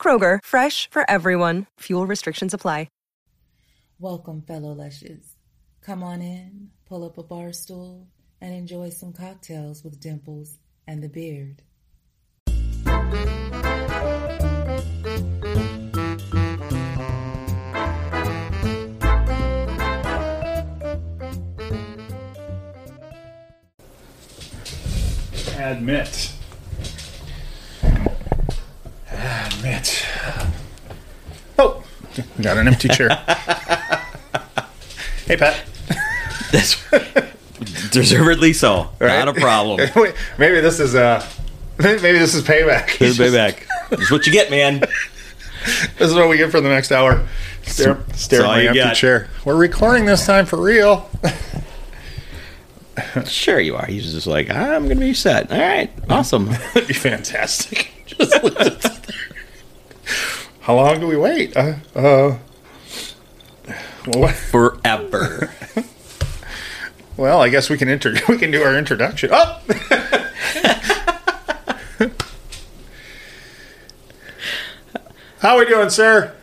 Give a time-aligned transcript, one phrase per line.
[0.00, 1.66] Kroger, fresh for everyone.
[1.80, 2.88] Fuel restrictions apply.
[4.02, 5.36] Welcome, fellow Lushes.
[5.82, 8.08] Come on in, pull up a bar stool,
[8.40, 11.60] and enjoy some cocktails with Dimples and the Beard.
[25.58, 26.39] Admit.
[29.22, 30.06] Admit.
[31.58, 31.82] Oh,
[32.38, 33.08] we got an empty chair.
[35.26, 35.62] hey, Pat.
[36.52, 36.82] That's
[37.90, 38.90] deservedly so.
[39.00, 39.80] Not a problem.
[40.38, 41.24] Maybe this is uh,
[41.78, 42.90] maybe this is payback.
[42.90, 43.66] Here's payback.
[43.90, 44.80] This is what you get, man.
[44.80, 47.26] This is what we get for the next hour.
[47.62, 48.96] Stare, stare at my empty got.
[48.96, 49.28] chair.
[49.44, 51.08] We're recording this time for real.
[53.26, 53.86] Sure you are.
[53.86, 55.50] He's just like, I'm gonna be set.
[55.50, 56.46] All right, awesome.
[56.74, 57.90] That'd be fantastic.
[58.04, 58.99] Just leave it there.
[60.70, 61.56] How long do we wait?
[61.56, 62.38] Uh, uh,
[64.06, 64.36] what?
[64.36, 65.52] Forever.
[67.16, 69.30] Well, I guess we can inter- we can do our introduction.
[69.32, 69.60] Oh,
[75.40, 76.36] how are we doing, sir?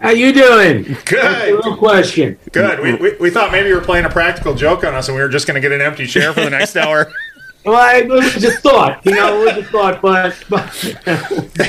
[0.00, 0.84] How you doing?
[0.84, 2.38] That's the Good, real question.
[2.52, 2.80] good.
[2.80, 5.22] We, we, we thought maybe you were playing a practical joke on us, and we
[5.22, 7.12] were just going to get an empty chair for the next hour.
[7.66, 10.64] Well, I, it was a thought, you know, it was a thought, but but,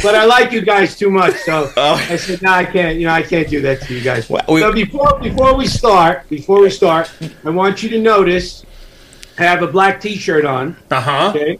[0.03, 1.95] but I like you guys too much, so Oh.
[2.09, 4.29] I said, no, I can't, you know, I can't do that to you guys.
[4.29, 7.11] Well, we- so before before we start, before we start,
[7.43, 8.63] I want you to notice
[9.39, 11.29] I have a black T-shirt on, Uh huh.
[11.35, 11.59] okay,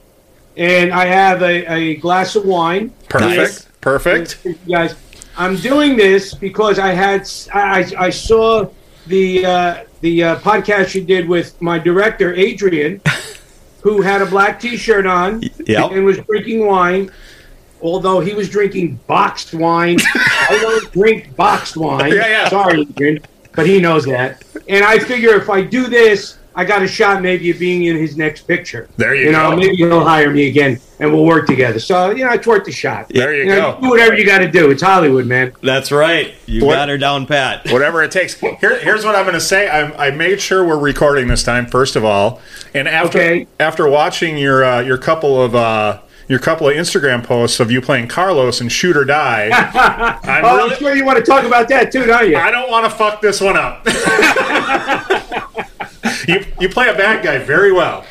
[0.55, 2.91] and I have a, a glass of wine.
[3.09, 3.37] Perfect.
[3.37, 3.67] Nice.
[3.81, 4.39] Perfect.
[4.45, 4.95] You guys,
[5.37, 8.69] I'm doing this because I had I, I- I saw
[9.07, 13.01] the uh, the uh, podcast you did with my director Adrian,
[13.87, 15.91] who had a black T-shirt on Yep.
[15.91, 17.09] and was drinking wine.
[17.81, 22.11] Although he was drinking boxed wine, I don't drink boxed wine.
[22.13, 22.49] Yeah, yeah.
[22.49, 23.19] Sorry, Adrian,
[23.55, 24.43] but he knows that.
[24.67, 27.95] And I figure if I do this, I got a shot maybe of being in
[27.95, 28.89] his next picture.
[28.97, 29.55] There you You know, go.
[29.57, 31.77] maybe he'll hire me again and we'll work together.
[31.79, 33.09] So you know, it's worth the shot.
[33.09, 33.81] There you You know, go.
[33.81, 34.71] do whatever you got to do.
[34.71, 35.53] It's Hollywood, man.
[35.61, 36.33] That's right.
[36.47, 37.71] You What- got her down pat.
[37.71, 38.33] Whatever it takes.
[38.33, 39.69] Here, here's what I'm going to say.
[39.69, 42.41] I, I made sure we're recording this time, first of all,
[42.73, 43.47] and after Okay.
[43.59, 47.81] after watching your uh, your couple of uh, your couple of Instagram posts of you
[47.81, 49.49] playing Carlos and Shoot or Die,
[50.23, 52.35] I'm Oh, really I'm sure you want to talk about that too, don't you?
[52.37, 53.85] I don't want to fuck this one up.
[56.27, 58.01] you you play a bad guy very well.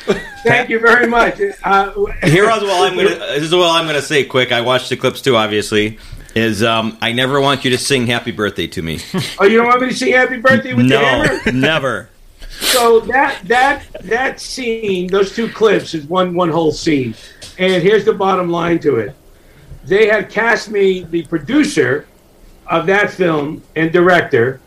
[0.43, 1.39] Thank you very much.
[1.63, 1.91] Uh,
[2.23, 3.09] Here is what I'm gonna.
[3.09, 4.23] This is what I'm gonna say.
[4.23, 4.51] Quick.
[4.51, 5.35] I watched the clips too.
[5.35, 5.99] Obviously,
[6.35, 8.99] is um, I never want you to sing "Happy Birthday" to me.
[9.39, 11.51] oh, you don't want me to sing "Happy Birthday" with the no, hammer?
[11.51, 12.09] never.
[12.59, 17.15] So that that that scene, those two clips, is one one whole scene.
[17.59, 19.15] And here's the bottom line to it:
[19.83, 22.07] they had cast me, the producer
[22.67, 24.59] of that film and director,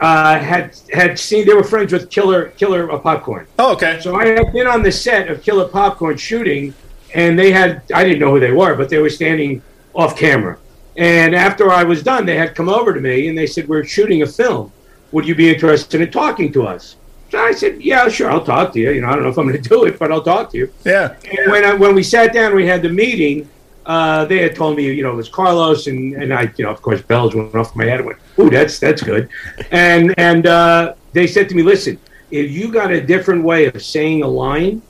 [0.00, 1.46] uh, had had seen.
[1.46, 3.46] They were friends with Killer Killer Popcorn.
[3.58, 4.00] Oh, okay.
[4.00, 6.74] So I had been on the set of Killer Popcorn shooting,
[7.14, 9.62] and they had I didn't know who they were, but they were standing
[9.94, 10.58] off camera.
[10.96, 13.84] And after I was done, they had come over to me and they said, "We're
[13.84, 14.72] shooting a film.
[15.12, 16.96] Would you be interested in talking to us?"
[17.30, 18.90] So I said, "Yeah, sure, I'll talk to you.
[18.90, 20.58] You know, I don't know if I'm going to do it, but I'll talk to
[20.58, 21.16] you." Yeah.
[21.38, 23.48] And when I, when we sat down, we had the meeting.
[23.86, 26.70] Uh, they had told me, you know, it was Carlos, and, and I, you know,
[26.70, 28.00] of course, bells went off my head.
[28.00, 29.28] I went, "Ooh, that's that's good."
[29.70, 31.98] And and uh, they said to me, "Listen,
[32.30, 34.80] if you got a different way of saying a line,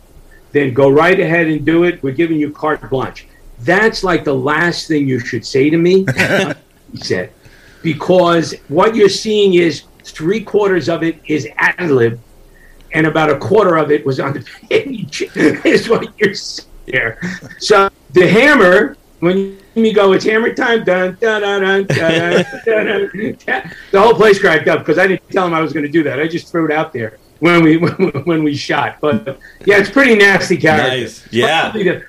[0.53, 2.03] then go right ahead and do it.
[2.03, 3.27] We're giving you carte blanche."
[3.61, 6.05] That's like the last thing you should say to me,
[6.93, 7.33] he said,
[7.83, 12.21] because what you're seeing is three quarters of it is ad lib,
[12.93, 15.23] and about a quarter of it was on the page.
[15.35, 17.19] is what you're seeing there.
[17.59, 20.85] So the hammer, when you go, it's hammer time.
[20.85, 23.71] Dun, dun, dun, dun, dun, dun, dun, dun.
[23.91, 26.03] The whole place cracked up because I didn't tell him I was going to do
[26.05, 26.21] that.
[26.21, 28.99] I just threw it out there when we when we shot.
[29.01, 31.01] But yeah, it's pretty nasty character.
[31.01, 31.27] Nice.
[31.33, 31.71] Yeah.
[31.71, 32.05] Probably the,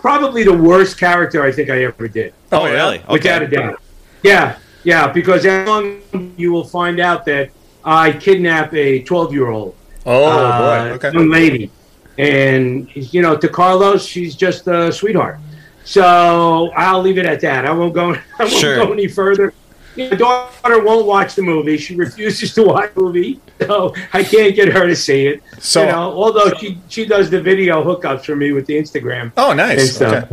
[0.00, 3.02] probably the worst character I think I ever did Oh, really?
[3.10, 3.80] without a doubt.
[4.22, 6.00] Yeah, yeah, because as long
[6.36, 7.50] you will find out that
[7.84, 9.74] I kidnap a 12 year old
[10.06, 10.94] Oh uh, boy.
[10.94, 11.12] Okay.
[11.18, 11.70] young lady,
[12.18, 15.38] and you know, to Carlos, she's just a sweetheart.
[15.84, 17.66] So I'll leave it at that.
[17.66, 18.12] I won't go.
[18.38, 18.76] I won't Sure.
[18.76, 19.52] go any further.
[19.96, 21.76] My daughter won't watch the movie.
[21.76, 25.42] She refuses to watch the movie, so I can't get her to see it.
[25.60, 29.30] So- you know, although she she does the video hookups for me with the Instagram
[29.36, 30.00] Oh, nice.
[30.02, 30.26] Okay.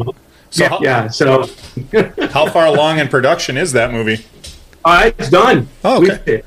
[0.50, 1.48] So yeah, how, yeah, so
[2.32, 4.26] how far along in production is that movie?
[4.84, 5.68] uh, it's done.
[5.86, 6.42] Oh, okay.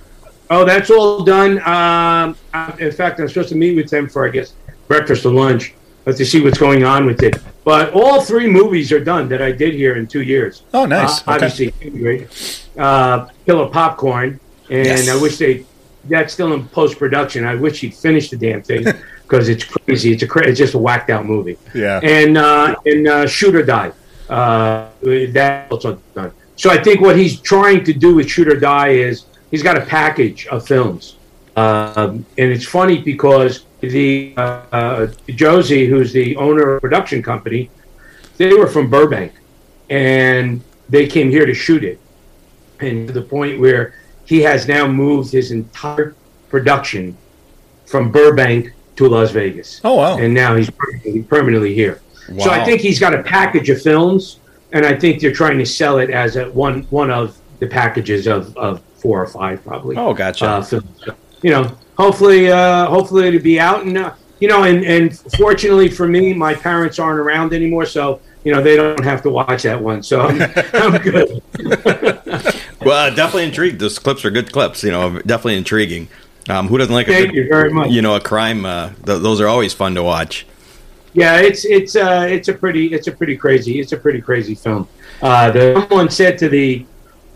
[0.51, 1.59] Oh, that's all done.
[1.67, 2.37] Um,
[2.79, 4.53] in fact, I'm supposed to meet with them for, I guess,
[4.89, 5.75] breakfast or lunch
[6.07, 7.37] uh, to see what's going on with it.
[7.65, 10.63] But all three movies are done that I did here in two years.
[10.75, 11.21] Oh, nice.
[11.21, 11.47] Uh, Okay.
[11.47, 12.29] Obviously, great.
[12.77, 14.39] Uh, Killer Popcorn,
[14.71, 15.09] and Yes.
[15.09, 15.65] I wish they.
[16.07, 17.47] That's still in post production.
[17.47, 18.85] I wish he'd finish the damn thing
[19.23, 20.13] because it's crazy.
[20.13, 21.57] It's a cra- it's just a whacked out movie.
[21.75, 21.99] Yeah.
[22.03, 23.91] And uh, and uh, Shoot or Die.
[24.29, 26.33] Uh, that's also done.
[26.57, 29.79] So I think what he's trying to do with Shoot or Die is he's got
[29.79, 31.17] a package of films,
[31.57, 37.23] um, and it's funny because the uh, uh, Josie, who's the owner of a production
[37.23, 37.71] company,
[38.37, 39.33] they were from Burbank,
[39.91, 41.99] and they came here to shoot it,
[42.81, 43.95] and to the point where
[44.25, 46.15] he has now moved his entire
[46.49, 47.17] production
[47.87, 50.19] from Burbank to Las Vegas Oh, wow.
[50.19, 50.71] and now he's
[51.29, 52.01] permanently, here.
[52.39, 54.39] So I think he's got a package of films,
[54.73, 58.27] and I think they're trying to sell it as a one one of the packages
[58.27, 59.97] of, of four or five probably.
[59.97, 60.47] Oh, gotcha.
[60.47, 61.05] Uh, films.
[61.43, 65.89] You know, hopefully, uh, hopefully to be out and uh, you know, and and fortunately
[65.89, 69.63] for me, my parents aren't around anymore, so you know they don't have to watch
[69.63, 70.03] that one.
[70.03, 70.43] So I'm,
[70.75, 71.43] I'm good.
[72.85, 73.79] Well, definitely intrigued.
[73.79, 74.85] Those clips are good clips.
[74.85, 76.09] You know, definitely intriguing.
[76.51, 77.91] Um, who doesn't like a Thank good, you very much.
[77.91, 78.67] you know, a crime?
[78.67, 80.47] Uh, th- those are always fun to watch.
[81.15, 84.55] Yeah, it's it's uh it's a pretty it's a pretty crazy it's a pretty crazy
[84.55, 84.87] film.
[85.23, 86.85] Uh, the someone said to the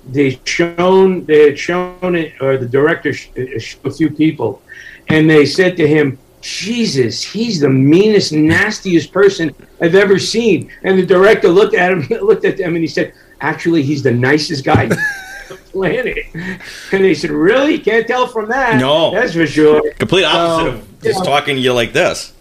[0.07, 4.63] they shown they had shown it or the director uh, showed a few people,
[5.09, 10.99] and they said to him, "Jesus, he's the meanest, nastiest person I've ever seen." And
[10.99, 14.65] the director looked at him, looked at them, and he said, "Actually, he's the nicest
[14.65, 14.99] guy." on the
[15.73, 17.79] Planet, and they said, "Really?
[17.79, 19.11] Can't tell from that." No.
[19.13, 19.93] that's for sure.
[19.99, 21.25] Complete opposite Well, of just yeah.
[21.25, 22.33] talking to you like this.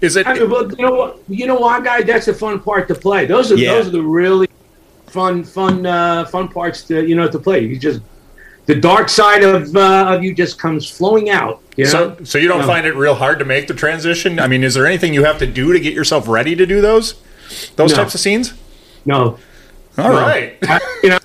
[0.00, 0.26] Is it?
[0.26, 1.18] I mean, well, you know what?
[1.28, 2.02] You know what, guy?
[2.02, 3.26] That's the fun part to play.
[3.26, 3.74] Those are Yeah.
[3.74, 4.48] those are the really
[5.14, 7.60] fun, fun, uh, fun parts to you know to play.
[7.64, 8.00] You just
[8.66, 11.62] the dark side of uh, of you just comes flowing out.
[11.76, 11.90] You know?
[11.90, 12.66] So, so you don't No.
[12.66, 14.38] find it real hard to make the transition?
[14.40, 16.80] I mean, is there anything you have to do to get yourself ready to do
[16.80, 17.14] those,
[17.76, 17.96] those No.
[17.98, 18.52] types of scenes?
[19.06, 19.38] no,
[19.98, 20.56] All right.
[20.62, 21.18] I, you know,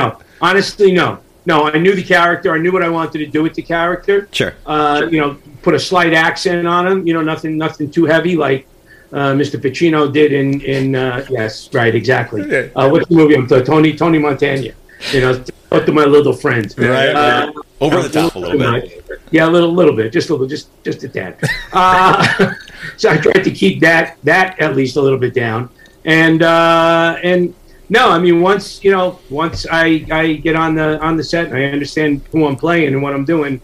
[0.00, 1.64] no, honestly, no, no.
[1.64, 2.52] I knew the character.
[2.54, 4.28] I knew what I wanted to do with the character.
[4.32, 4.54] Sure.
[4.66, 7.06] Uh, you know, put a slight accent on him.
[7.06, 8.66] You know, nothing, nothing too heavy like
[9.12, 9.60] uh, Mr.
[9.60, 10.94] Pacino did in in.
[10.94, 12.48] Uh, yes, right, exactly.
[12.48, 12.68] Yeah.
[12.74, 13.34] Uh, what's the movie?
[13.34, 14.72] I'm th- Tony Tony Montana.
[15.10, 16.76] You know, talk to my little friends.
[16.78, 17.08] Right.
[17.08, 19.04] Uh, Over the top a little bit.
[19.30, 21.38] Yeah, a little, little bit, just a little, just, just a tad.
[21.72, 22.52] Uh,
[22.96, 25.70] so I tried to keep that, that at least a little bit down,
[26.04, 27.54] and uh, and
[27.88, 31.46] no, I mean once you know, once I, I get on the on the set
[31.46, 33.60] and I understand who I'm playing and what I'm doing,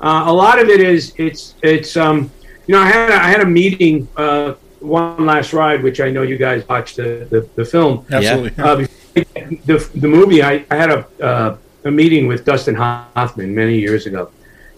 [0.00, 2.32] uh, a lot of it is it's it's um
[2.66, 6.10] you know I had a, I had a meeting uh, one last ride which I
[6.10, 8.62] know you guys watched the the, the film Absolutely.
[8.62, 13.78] uh, the the movie, I, I had a uh, a meeting with Dustin Hoffman many
[13.78, 14.30] years ago,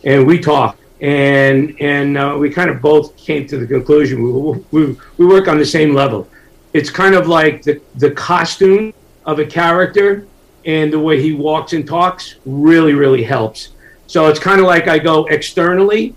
[0.04, 4.60] and we talked, and and uh, we kind of both came to the conclusion we,
[4.70, 6.28] we we work on the same level.
[6.72, 8.92] It's kind of like the the costume
[9.24, 10.26] of a character
[10.66, 13.70] and the way he walks and talks really really helps.
[14.06, 16.14] So it's kind of like I go externally,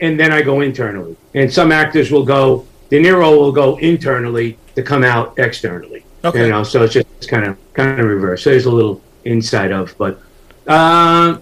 [0.00, 1.16] and then I go internally.
[1.34, 2.66] And some actors will go.
[2.90, 6.04] De Niro will go internally to come out externally.
[6.24, 6.44] Okay.
[6.46, 8.42] You know, so it's just kind of kind of reverse.
[8.42, 10.20] So there's a little inside of, but
[10.66, 11.38] uh,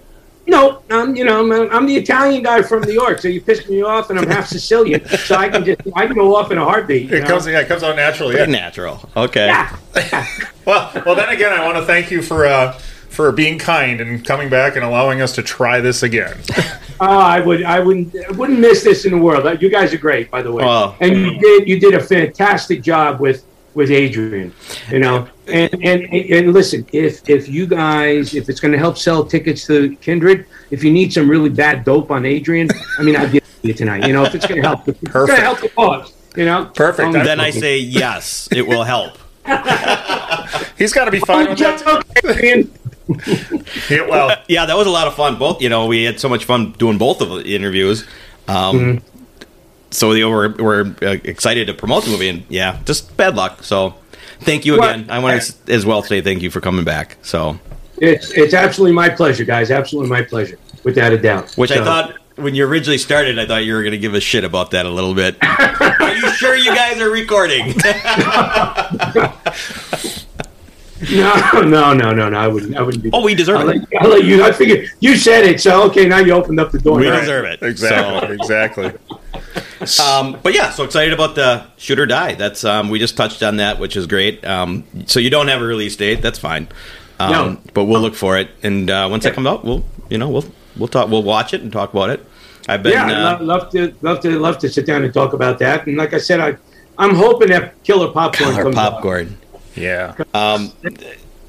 [0.46, 3.68] no, I'm you know I'm, I'm the Italian guy from New York, so you pissed
[3.68, 6.58] me off, and I'm half Sicilian, so I can just I can go off in
[6.58, 7.10] a heartbeat.
[7.10, 7.26] you It know?
[7.28, 8.36] comes, yeah, it comes out naturally.
[8.36, 8.46] Yeah.
[8.46, 9.08] natural.
[9.16, 9.52] Okay.
[10.66, 14.24] Well, well, then again, I want to thank you for uh, for being kind and
[14.24, 16.36] coming back and allowing us to try this again.
[17.00, 19.46] Oh, I would, I wouldn't, I wouldn't miss this in the world.
[19.46, 20.94] Uh, You guys are great, by the way, Oh.
[21.00, 24.54] and you did, you did a fantastic job with with Adrian.
[24.90, 28.96] You know, and and and listen, if if you guys, if it's going to help
[28.96, 33.16] sell tickets to Kindred, if you need some really bad dope on Adrian, I mean,
[33.16, 34.06] I'll give it you tonight.
[34.06, 36.12] You know, if it's going to help, if it's going to help the cause.
[36.36, 37.12] You know, Perfect.
[37.12, 39.18] Then I say yes, it will help.
[40.78, 42.85] He's got to be fine with that.
[43.90, 45.38] Yeah, well, Yeah, that was a lot of fun.
[45.38, 48.04] Both, you know, we had so much fun doing both of the interviews.
[48.48, 48.98] Um, Mm-hmm.
[49.92, 53.34] So you know, we're we're uh, excited to promote the movie, and yeah, just bad
[53.36, 53.62] luck.
[53.62, 53.94] So
[54.40, 55.06] thank you Well, again.
[55.08, 57.16] I want to as well say thank you for coming back.
[57.22, 57.58] So,
[57.98, 59.70] It's it's absolutely my pleasure, guys.
[59.70, 61.52] Absolutely my pleasure, without a doubt.
[61.54, 64.20] which I thought when you originally started, I thought you were going to give a
[64.20, 65.36] shit about that a little bit.
[65.42, 67.72] are you sure you guys are recording?
[71.10, 72.38] No, no, no, no, no.
[72.38, 72.76] I wouldn't.
[72.76, 73.10] I wouldn't do.
[73.12, 73.76] Oh, we deserve I'll it.
[73.92, 74.42] let, I'll let you.
[74.42, 76.06] I figured you said it, so okay.
[76.06, 76.98] Now you opened up the door.
[76.98, 77.20] We All right.
[77.20, 77.62] deserve it.
[77.62, 78.34] Exactly.
[78.34, 78.92] Exactly.
[80.02, 82.34] Um, but yeah, so excited about the shoot or die.
[82.34, 84.42] That's um, we just touched on that, which is great.
[84.44, 86.22] Um, so you don't have a release date.
[86.22, 86.68] That's fine.
[87.20, 87.60] Um, No.
[87.74, 90.46] But we'll look for it, and uh, once it comes out, we'll you know we'll
[90.78, 91.10] we'll talk.
[91.10, 92.24] We'll watch it and talk about it.
[92.68, 95.34] I've been Yeah, uh, lo- love to, love to, love to sit down and talk
[95.34, 95.86] about that.
[95.86, 96.56] And like I said, I,
[96.98, 98.94] I'm hoping that Killer Popcorn Killer comes out.
[99.76, 99.82] Popcorn.
[99.82, 100.24] Yeah.
[100.34, 100.72] Um,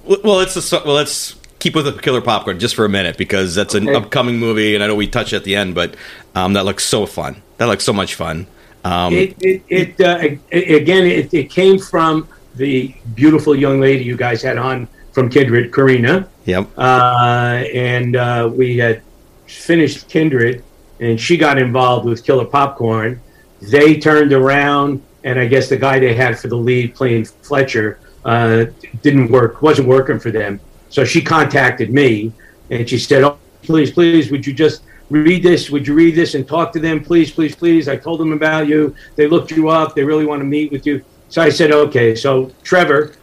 [0.05, 3.17] well, well, let's just, well let's keep with the killer popcorn just for a minute
[3.17, 3.97] because that's an Okay.
[3.97, 5.95] upcoming movie, and I know we touched at the end, but
[6.35, 7.41] um, that looks so fun.
[7.57, 8.47] That looks so much fun.
[8.83, 10.19] Um, It, it, it uh,
[10.51, 15.73] again, it, it came from the beautiful young lady you guys had on from Kindred,
[15.73, 16.27] Karina.
[16.45, 16.67] yep.
[16.77, 19.01] uh, and uh, we had
[19.47, 20.63] finished Kindred,
[20.99, 23.19] and she got involved with Killer Popcorn.
[23.61, 27.99] They turned around, and I guess the guy they had for the lead playing Fletcher
[28.27, 28.65] uh,
[29.01, 30.59] didn't work, wasn't working for them.
[30.89, 32.33] So she contacted me,
[32.69, 35.69] and she said, "Oh, please, please, would you just read this?
[35.69, 37.87] Would you read this and talk to them, please, please, please?
[37.87, 38.93] I told them about you.
[39.15, 39.95] They looked you up.
[39.95, 43.13] They really want to meet with you." So I said, "Okay." So Trevor,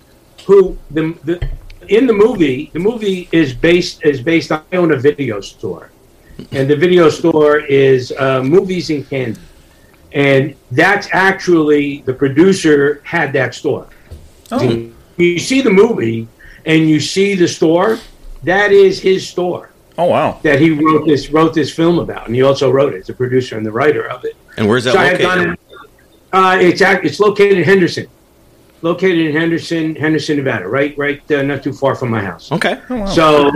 [0.47, 1.49] who the, the
[1.89, 5.91] in the movie, the movie is based is based on I own a video store,
[6.51, 9.41] and the video store is uh, movies and candy,
[10.13, 13.87] and that's actually the producer had that store.
[14.51, 14.94] Oh.
[15.17, 16.27] You see the movie,
[16.67, 17.99] and you see the store.
[18.43, 20.39] That is his store Oh wow.
[20.43, 22.99] that he wrote this wrote this film about, and he also wrote it.
[22.99, 24.37] It's a producer and the writer of it.
[24.57, 25.21] And where's that So located?
[25.21, 25.61] done it.
[26.33, 28.07] Uh, it's act, it's located in Henderson,
[28.83, 32.51] located in Henderson, Henderson, Nevada, right, right, uh, not too far from my house.
[32.51, 32.81] Okay.
[33.15, 33.53] So,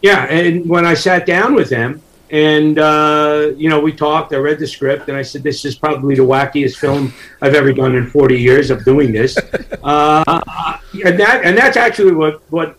[0.00, 2.00] yeah, and when I sat down with them,
[2.34, 4.32] and uh, you know, we talked.
[4.34, 7.72] I read the script, and I said, "This is probably the wackiest film I've ever
[7.72, 9.36] done in 40 years of doing this."
[9.84, 10.40] uh,
[11.04, 12.76] and that, and that's actually what what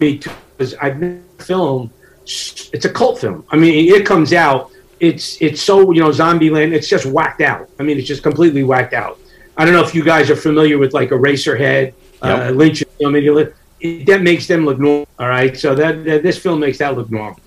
[0.00, 1.90] me too, is I've never filmed.
[2.22, 3.44] It's a cult film.
[3.50, 4.70] I mean, it comes out.
[5.00, 6.72] It's it's so you know, Zombieland.
[6.72, 7.68] It's just whacked out.
[7.78, 9.18] I mean, it's just completely whacked out.
[9.58, 12.54] I don't know if you guys are familiar with like Eraserhead, uh, Yep.
[12.54, 13.14] Lynch film.
[13.16, 15.06] and you look- it- That makes them look normal.
[15.18, 17.38] All right, so that, that this film makes that look normal.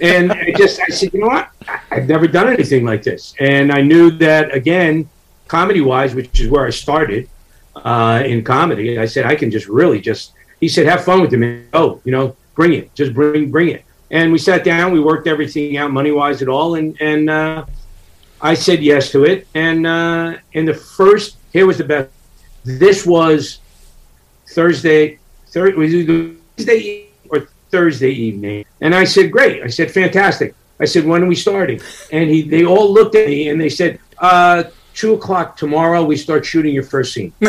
[0.00, 1.50] And I just I said, you know what?
[1.90, 5.08] I've never done anything like this, and I knew that again,
[5.48, 7.28] comedy wise, which is where I started
[7.76, 8.98] uh, in comedy.
[8.98, 10.32] I said I can just really just.
[10.60, 11.66] He said, have fun with it, man.
[11.72, 12.94] Oh, you know, bring it.
[12.94, 13.84] Just bring bring it.
[14.10, 14.92] And we sat down.
[14.92, 17.64] We worked everything out, money wise, at all, and and uh,
[18.40, 19.46] I said yes to it.
[19.54, 22.10] And uh, and the first here was the best.
[22.64, 23.58] This was
[24.46, 25.18] Thursday.
[25.48, 27.11] Thir- was it Thursday
[27.72, 31.80] Thursday evening, and I said, "Great." I said, "Fantastic." I said, "When are we starting?"
[32.12, 34.64] And he, they all looked at me and they said, uh,
[34.94, 36.04] two o'clock tomorrow.
[36.04, 37.32] We start shooting your first scene."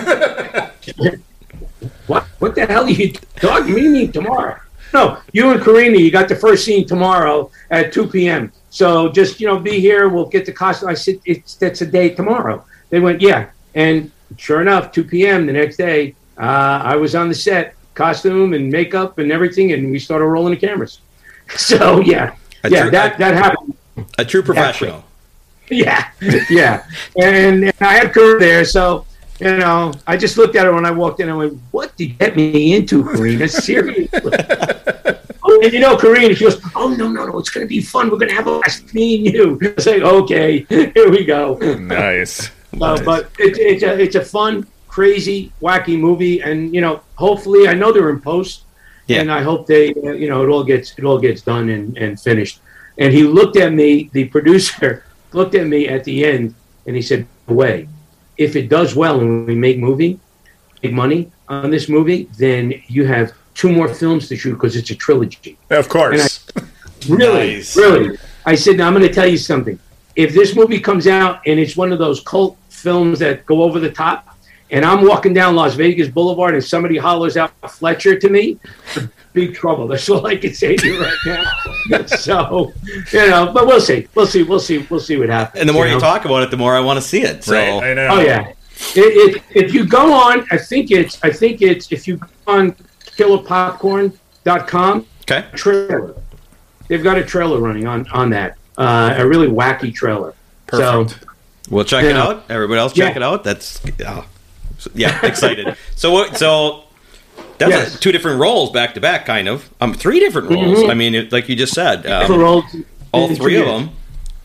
[2.07, 2.23] what?
[2.39, 3.75] What the hell are you talking?
[3.75, 4.59] Me mean tomorrow?
[4.93, 8.51] No, you and Karina, you got the first scene tomorrow at two p.m.
[8.69, 10.07] So just you know, be here.
[10.07, 10.89] We'll get the costume.
[10.89, 15.47] I said, "It's that's a day tomorrow." They went, "Yeah," and sure enough, two p.m.
[15.47, 19.91] the next day, uh, I was on the set, costume and makeup and everything, and
[19.91, 20.99] we started rolling the cameras.
[21.57, 23.75] So yeah, A yeah, true- that that happened.
[24.17, 25.03] A true professional.
[25.69, 26.07] Yeah,
[26.49, 26.85] yeah,
[27.21, 29.05] and, and I had Karina there, so
[29.39, 31.27] you know, I just looked at her when I walked in.
[31.29, 33.47] and went, "What did you get me into, Karina?
[33.47, 34.09] Seriously?"
[35.45, 37.37] Oh, and you know, Karina, she goes, "Oh no, no, no!
[37.37, 38.09] It's going to be fun.
[38.09, 41.55] We're going to have a blast, me and you." I like, "Okay, here we go."
[41.57, 42.49] Nice.
[42.81, 44.65] Uh, but it, it's a it's a fun,
[44.97, 48.55] crazy, wacky movie, and you know, hopefully, I know they're in post,
[49.07, 49.21] Yeah.
[49.21, 51.97] and I hope they, uh, you know, it all gets it all gets done and,
[52.03, 52.55] and finished.
[53.01, 55.03] And he looked at me, the producer
[55.37, 56.45] looked at me at the end,
[56.85, 57.77] and he said, "Way,
[58.45, 60.13] if it does well and we make movie,
[60.83, 62.63] make money on this movie, then
[62.95, 63.27] you have
[63.59, 66.45] two more films to shoot because it's a trilogy." Of course.
[67.09, 67.75] Really, Nice.
[67.75, 68.17] really.
[68.45, 69.77] I said, now I'm going to tell you something.
[70.15, 73.77] If this movie comes out and it's one of those cult films that go over
[73.79, 74.19] the top,
[74.73, 78.57] and I'm walking down Las Vegas Boulevard and somebody hollers out Fletcher to me,
[79.31, 79.87] big trouble.
[79.87, 81.43] That's all I can say to you right now.
[82.07, 82.73] so,
[83.11, 84.07] you know, but we'll see.
[84.15, 84.41] We'll see.
[84.41, 84.79] We'll see.
[84.89, 85.59] We'll see what happens.
[85.59, 85.99] And the more you know?
[85.99, 87.43] talk about it, the more I want to see it.
[87.43, 87.91] So right.
[87.91, 88.07] I know.
[88.09, 88.51] Oh yeah.
[88.95, 92.27] It, it, if you go on, I think it's, I think it's, if you go
[92.47, 95.45] on killerpopcorn.com, okay.
[95.53, 96.15] trailer.
[96.87, 98.57] They've got a trailer running on on that.
[98.75, 100.33] Uh, a really wacky trailer.
[100.65, 101.21] Perfect.
[101.21, 101.27] So
[101.69, 102.45] We'll check it out.
[102.49, 103.17] Everybody else check Yeah.
[103.17, 103.43] it out.
[103.43, 104.25] That's oh,
[104.83, 105.75] so- yeah, excited.
[105.95, 106.37] so what?
[106.37, 106.83] So
[107.57, 107.99] that's Yes.
[107.99, 109.69] two different roles back to back, kind of.
[109.81, 110.79] Um, three different roles.
[110.79, 110.89] Mhm.
[110.89, 112.65] I mean, it, like you just said, um, roles.
[113.11, 113.89] all three of them.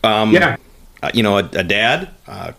[0.03, 0.55] Um, Yeah.
[1.03, 2.51] uh, you know, a, a dad, uh,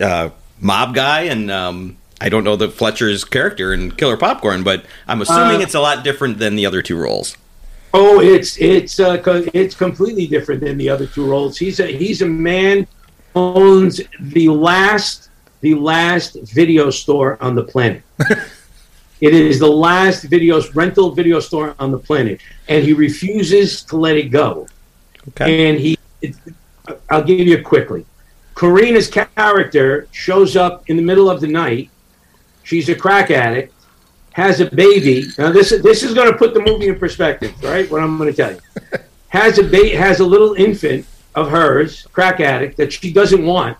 [0.00, 4.84] uh, mob guy, and um, I don't know the Fletcher's character in Killer Popcorn, but
[5.06, 7.36] I'm assuming Uh, it's a lot different than the other two roles.
[7.92, 9.18] Oh, it's it's uh,
[9.54, 11.56] it's completely different than the other two roles.
[11.58, 12.86] He's a he's a man
[13.36, 15.28] owns the last
[15.64, 18.02] the last video store on the planet.
[19.22, 23.96] it is the last video rental video store on the planet, and he refuses to
[23.96, 24.68] let it go.
[25.28, 25.70] Okay.
[25.70, 26.36] And he, it,
[27.08, 28.04] I'll give you quickly.
[28.54, 31.88] Karina's character shows up in the middle of the night.
[32.62, 33.72] She's a crack addict,
[34.32, 35.24] has a baby.
[35.38, 37.90] Now this is this is going to put the movie in perspective, right?
[37.90, 38.60] What I'm going to tell you.
[39.28, 41.04] Has a ba- has a little infant
[41.34, 43.76] of hers, crack addict that she doesn't want.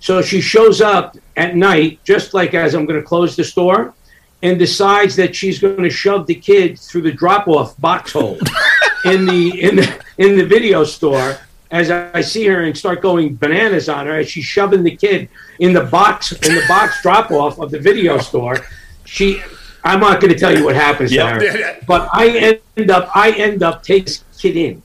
[0.00, 3.94] So she shows up at night, just like as I'm going to close the store,
[4.42, 8.38] and decides that she's going to shove the kid through the drop-off box hole
[9.04, 11.38] in the in the in the video store.
[11.70, 15.28] As I see her and start going bananas on her, as she's shoving the kid
[15.58, 18.56] in the box in the box drop-off of the video store,
[19.04, 19.42] she.
[19.84, 21.38] I'm not going to tell you what happens Yep.
[21.38, 24.82] to her, but I end up I end up taking kid in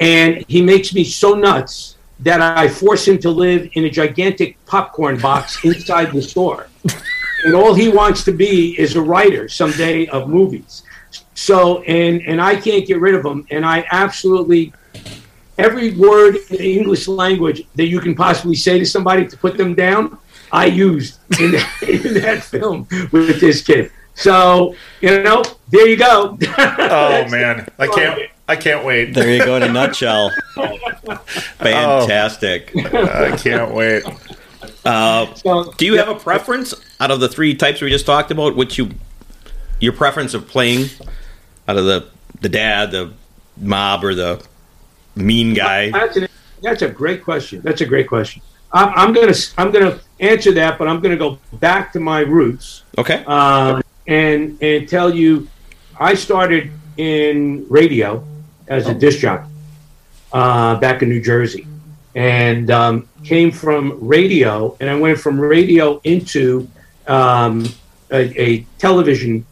[0.00, 4.62] and he makes me so nuts that I force him to live in a gigantic
[4.66, 6.68] popcorn box inside the store.
[7.44, 10.82] And all he wants to be is a writer someday of movies.
[11.34, 13.46] So, and and I can't get rid of him.
[13.50, 14.74] And I absolutely
[15.56, 19.56] every word in the English language that you can possibly say to somebody to put
[19.56, 20.18] them down,
[20.52, 23.90] I used in, in that film with this kid.
[24.14, 26.38] So, you know, there you go.
[26.92, 28.30] Oh man, I can't.
[28.50, 29.14] I can't wait.
[29.14, 30.32] There you go in a nutshell.
[31.58, 32.72] Fantastic.
[32.76, 34.02] I can't wait.
[34.84, 38.32] Uh, So, do you have a preference out of the three types we just talked
[38.32, 38.56] about?
[38.56, 38.90] Which you,
[39.78, 40.86] your preference of playing
[41.68, 42.08] out of the
[42.40, 43.12] the dad, the
[43.56, 44.44] mob, or the
[45.14, 45.90] mean guy?
[45.90, 46.28] That's, an,
[46.60, 47.60] that's a great question.
[47.62, 48.42] That's a great question.
[48.72, 52.82] I'm, I'm gonna I'm gonna answer that, but I'm gonna go back to my roots
[52.98, 53.22] Okay.
[53.28, 55.46] uh, and and tell you,
[56.00, 58.24] I started in radio
[58.70, 59.50] as a disc jockey
[60.32, 61.66] uh, back in New Jersey,
[62.14, 66.68] and um, came from radio, and I went from radio into
[67.06, 67.66] um,
[68.10, 69.44] a, a television,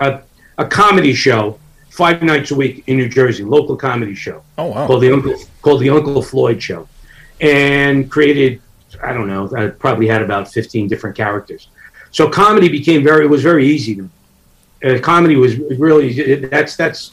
[0.00, 0.20] a,
[0.58, 4.86] a comedy show, five nights a week in New Jersey, local comedy show Oh wow.
[4.86, 6.86] called the Uncle called the Uncle Floyd Show,
[7.40, 8.60] and created
[9.02, 11.68] I don't know I probably had about fifteen different characters.
[12.10, 14.10] So comedy became very was very easy to me.
[14.84, 17.12] Uh, comedy was really that's that's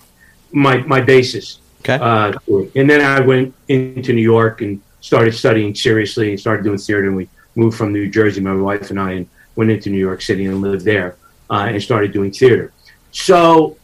[0.51, 1.59] my my basis.
[1.81, 1.97] Okay.
[2.01, 2.33] Uh,
[2.75, 7.07] and then I went into New York and started studying seriously and started doing theater.
[7.07, 10.21] And we moved from New Jersey, my wife and I, and went into New York
[10.21, 11.15] City and lived there
[11.49, 12.73] uh, and started doing theater.
[13.11, 13.77] So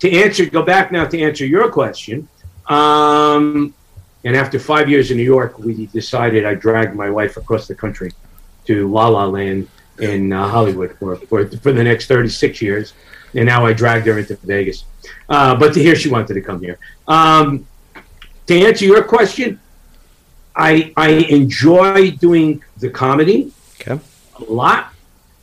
[0.00, 2.28] to answer, go back now to answer your question.
[2.66, 3.74] Um,
[4.24, 7.74] and after five years in New York, we decided I dragged my wife across the
[7.74, 8.12] country
[8.66, 9.68] to La La Land
[10.00, 12.92] in uh, Hollywood for, for for the next 36 years,
[13.34, 14.84] and now I dragged her into Vegas.
[15.28, 16.78] Uh, but to here, she wanted to come here.
[17.06, 17.66] Um,
[18.46, 19.60] to answer your question,
[20.56, 23.98] I I enjoy doing the comedy Okay.
[24.40, 24.92] a lot,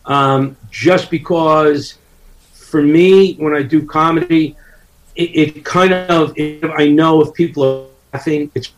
[0.05, 1.97] um, just because
[2.53, 4.55] for me, when I do comedy,
[5.15, 8.73] it, it kind of if I know if people are laughing, it's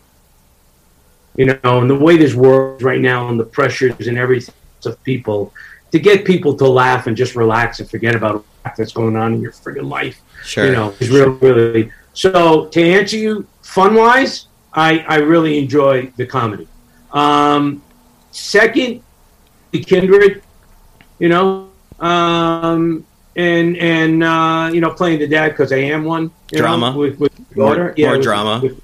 [1.36, 4.54] you know, and the way this world is right now and the pressures and everything
[4.86, 5.54] of people
[5.92, 9.42] to get people to laugh and just relax and forget about what's going on in
[9.42, 10.20] your friggin' life.
[10.44, 10.66] Sure.
[10.66, 11.92] You know, it's really, really.
[12.14, 16.68] So to answer you, fun wise, I I really enjoy the comedy.
[17.12, 17.82] Um,
[18.32, 19.02] second,
[19.72, 20.42] the kindred,
[21.20, 26.32] you know, um, and and uh, you know, playing the dad because I am one.
[26.52, 26.98] you know, Drama.
[26.98, 27.94] with, with More- daughter.
[27.98, 28.60] more with- drama.
[28.64, 28.82] with-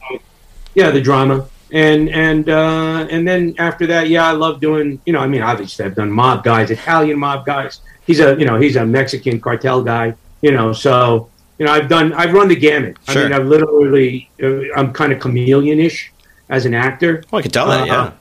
[0.76, 1.48] yeah, the drama.
[1.72, 5.00] And and uh, and then after that, yeah, I love doing.
[5.08, 7.82] You know, I mean, obviously, I've done mob guys, Italian mob guys.
[8.08, 10.16] He's a you know he's a Mexican cartel guy.
[10.42, 12.98] You know, so you know I've done I've run the gamut.
[13.08, 16.12] I mean, I've literally uh, I'm kind of chameleon-ish
[16.50, 17.24] as an actor.
[17.32, 17.88] Oh, I can tell that.
[17.88, 18.02] Yeah.
[18.02, 18.12] Uh,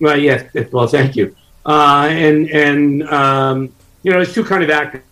[0.00, 0.42] Well, yeah.
[0.72, 1.36] Well, thank you.
[1.64, 5.02] Uh, and and um, you know, there's two kind of actors.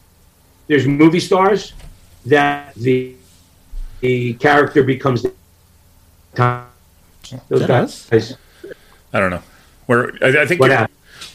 [0.66, 1.72] There's movie stars
[2.26, 3.14] that the
[4.00, 5.24] the character becomes.
[7.48, 8.36] Those guys.
[9.12, 9.42] I don't know.
[9.86, 10.10] We're.
[10.22, 10.60] I, I think.
[10.60, 10.86] What you're-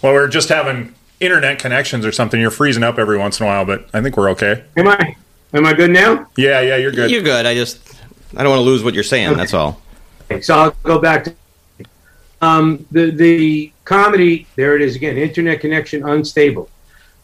[0.01, 0.93] Well, we're just having
[1.25, 2.39] internet connections or something.
[2.39, 4.63] You're freezing up every once in a while, but I think we're okay.
[4.77, 5.15] Am I?
[5.53, 6.27] Am I good now?
[6.37, 7.09] Yeah, yeah, you're good.
[7.11, 7.45] You're good.
[7.45, 8.01] I just
[8.35, 9.35] I don't want to lose what you're saying.
[9.37, 9.81] That's all.
[10.31, 11.35] Okay, so I'll go back to
[12.41, 14.47] um, the the comedy.
[14.55, 15.17] There it is again.
[15.17, 16.69] Internet connection unstable.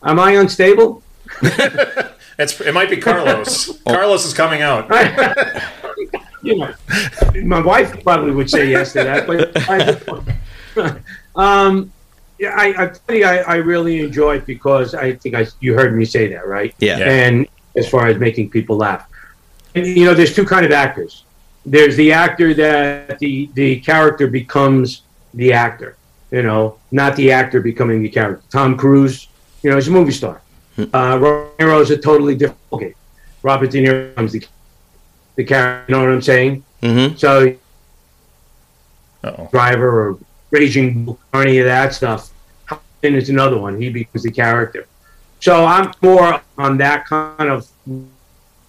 [0.03, 1.03] Am I unstable?
[2.39, 2.59] It's.
[2.59, 3.79] It might be Carlos.
[3.87, 4.89] Carlos is coming out.
[6.41, 6.73] you know,
[7.43, 9.27] my wife probably would say yes to that.
[9.27, 9.51] But
[10.75, 11.01] I,
[11.35, 11.91] um,
[12.41, 15.75] yeah, I I, tell you, I I really enjoy it because I think I you
[15.75, 16.73] heard me say that right.
[16.79, 16.97] Yeah.
[16.97, 17.05] Yeah.
[17.05, 19.07] And as far as making people laugh,
[19.75, 21.23] and, you know, there's two kind of actors.
[21.65, 25.03] There's the actor that the the character becomes
[25.35, 25.95] the actor.
[26.31, 28.43] You know, not the actor becoming the character.
[28.49, 29.27] Tom Cruise,
[29.61, 30.41] you know, he's a movie star.
[30.79, 32.59] Uh, Robert De Niro is a totally different.
[32.73, 32.95] Okay,
[33.43, 34.43] Robert De Niro becomes the
[35.35, 35.85] the character.
[35.87, 36.63] You know what I'm saying?
[36.81, 37.17] Mm-hmm.
[37.17, 37.53] So
[39.23, 39.49] Uh-oh.
[39.51, 40.17] driver or
[40.49, 42.30] raging Bull or any of that stuff.
[43.03, 43.81] Is another one.
[43.81, 44.87] He becomes the character.
[45.39, 47.67] So I'm more on that kind of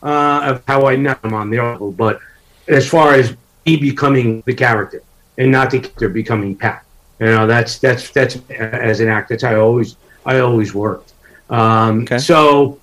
[0.02, 1.92] uh, of how I know I'm on the level.
[1.92, 2.18] But
[2.68, 5.02] as far as me becoming the character
[5.36, 6.84] and not the character becoming Pat,
[7.20, 9.34] you know, that's that's that's as an actor.
[9.34, 11.12] That's how I always I always worked.
[11.50, 12.18] Um, Okay.
[12.18, 12.80] So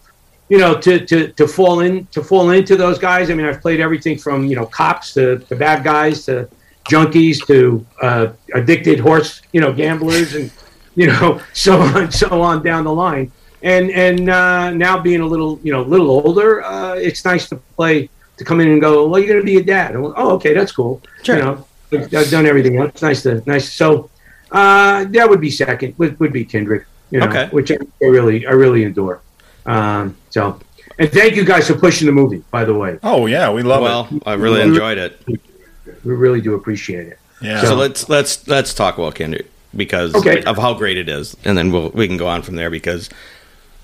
[0.49, 3.29] you know, to, to, to fall in to fall into those guys.
[3.29, 6.49] I mean, I've played everything from you know cops to, to bad guys to
[6.89, 10.51] junkies to uh, addicted horse you know gamblers and
[10.99, 13.31] you know so on so on down the line.
[13.61, 17.49] And and uh, now being a little you know a little older, uh, it's nice
[17.49, 19.07] to play to come in and go.
[19.07, 19.95] Well, you're going to be a dad.
[19.95, 21.01] And, oh, okay, that's cool.
[21.23, 21.35] Sure.
[21.37, 22.89] You know, I've I've done everything else.
[22.93, 23.67] It's nice to nice.
[23.81, 24.09] So
[24.51, 25.95] uh, that would be second.
[25.97, 26.85] Would, would be Kindred.
[27.11, 27.47] You know, Okay.
[27.51, 29.19] which I really I really adore.
[29.65, 30.41] Um, so,
[30.97, 32.41] and thank you guys for pushing the movie.
[32.51, 34.23] By the way, Oh yeah, we love Well, it.
[34.25, 35.19] I really enjoyed it.
[35.27, 37.19] we really do appreciate it.
[37.41, 37.61] Yeah.
[37.61, 40.43] So let's let's let's talk about Kindred because Okay.
[40.43, 43.09] of how great it is, and then we'll we can go on from there because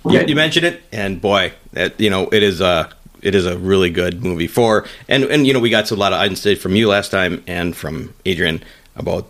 [0.06, 0.30] you, Okay.
[0.30, 2.90] you mentioned it, and boy, it, you know it is a
[3.22, 6.14] it is a really good movie for and and you know we got a lot
[6.14, 8.64] of today from you last time and from Adrian
[8.96, 9.28] about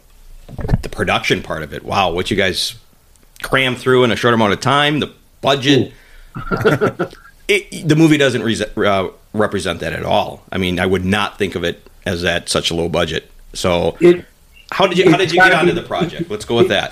[0.82, 1.84] the production part of it.
[1.84, 2.76] Wow, what you guys
[3.42, 5.92] crammed through in a short amount of time, the budget.
[7.48, 10.44] it, the movie doesn't re- uh, represent that at all.
[10.52, 13.30] I mean, I would not think of it as at such a low budget.
[13.54, 14.26] So, It,
[14.78, 16.30] how did you how did you get gotta onto be- the project?
[16.30, 16.92] Let's go with that.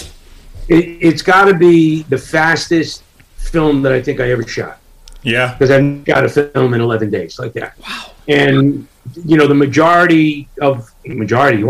[0.69, 3.03] it it's got to be the fastest
[3.37, 4.75] film that I think I ever shot.
[5.33, 5.47] yeah.
[5.53, 7.77] because I've got a film in 11 days like that.
[7.79, 8.11] Wow.
[8.29, 8.87] And,
[9.25, 11.61] you know, the majority of, majority,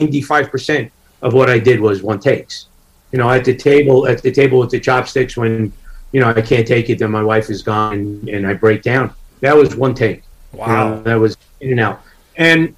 [0.00, 0.90] 95%
[1.22, 2.66] of what I did was one takes.
[3.12, 5.72] You know, at the table, at the table with the chopsticks when,
[6.12, 8.82] you know, I can't take it, then my wife is gone and, and I break
[8.82, 9.14] down.
[9.40, 10.22] That was one take.
[10.52, 10.88] You Wow.
[10.96, 12.02] know, that was in and out.
[12.36, 12.74] And,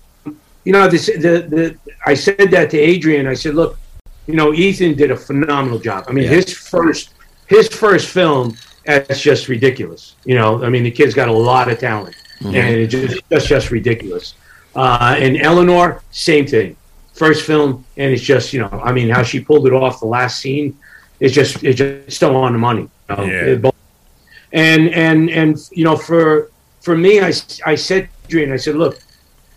[0.64, 3.26] you know, this, the, the, I said that to Adrian.
[3.26, 3.78] I said, look,
[4.26, 6.04] you know, Ethan did a phenomenal job.
[6.08, 6.30] I mean, Yeah.
[6.30, 7.10] his first,
[7.46, 10.14] his first film, that's just ridiculous.
[10.24, 13.46] You know, I mean, the kid's got a lot of talent, and it's just, that's
[13.46, 14.34] just ridiculous.
[14.74, 16.76] Uh, and Eleanor, same thing.
[17.12, 20.06] First film, and it's just, you know, I mean, how she pulled it off the
[20.06, 20.76] last scene,
[21.20, 22.88] it's just, it's just still on the money.
[23.10, 23.24] You know?
[23.24, 23.70] Yeah.
[24.52, 26.50] And and and you know, for
[26.80, 27.32] for me, I
[27.66, 28.98] I said to Adrian, I said, look,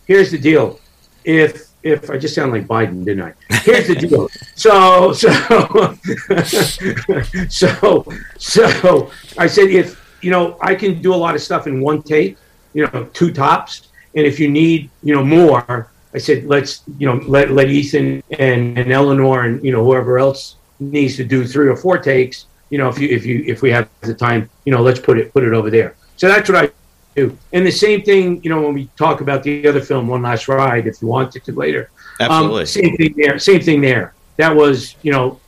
[0.07, 0.79] here's the deal.
[1.27, 3.33] If if I just sound like Biden, didn't I?
[3.57, 4.29] Here's the deal.
[4.55, 5.29] So so
[7.49, 8.05] so
[8.37, 12.01] so I said if you know I can do a lot of stuff in one
[12.01, 12.37] take,
[12.73, 17.07] you know, two tops, and if you need you know more, I said let's you
[17.07, 21.45] know let let Ethan and and Eleanor and you know whoever else needs to do
[21.45, 22.45] three or four takes.
[22.69, 25.19] You know, if you if you if we have the time, you know, let's put
[25.19, 25.95] it put it over there.
[26.15, 26.71] So that's what I
[27.17, 27.37] do.
[27.51, 30.47] And the same thing, you know, when we talk about the other film, One Last
[30.47, 31.89] Ride, if you want to later.
[32.19, 32.61] Absolutely.
[32.61, 33.39] Um, same thing there.
[33.39, 34.13] Same thing there.
[34.37, 35.39] That was, you know,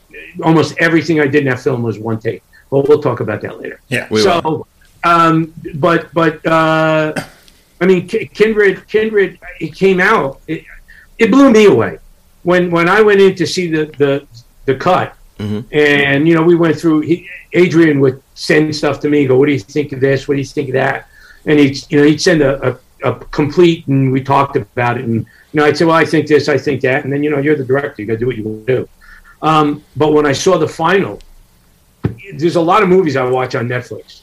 [0.42, 2.42] almost everything I did in that film was one take.
[2.70, 3.80] But we'll talk about that later.
[3.88, 4.06] Yeah.
[4.10, 4.66] We so,
[5.04, 7.14] um, but but uh,
[7.80, 10.40] I mean, Kindred, Kindred, it came out.
[10.46, 10.64] It,
[11.18, 11.98] it blew me away
[12.42, 14.26] when when I went in to see the the
[14.66, 15.64] the cut, Mhm.
[15.72, 17.00] and you know we went through.
[17.00, 19.26] He, Adrian would send stuff to me.
[19.26, 20.28] Go, what do you think of this?
[20.28, 21.08] What do you think of that?
[21.46, 25.04] And he'd you know he'd send a, a, a complete, and we talked about it.
[25.04, 25.26] And you
[25.60, 27.56] know I'd say, well, I think this, I think that, and then you know you're
[27.56, 28.02] the director.
[28.02, 28.88] You got to do what you want to do.
[29.42, 31.18] Um, but when I saw the final,
[32.34, 34.20] there's a lot of movies I watch on Netflix,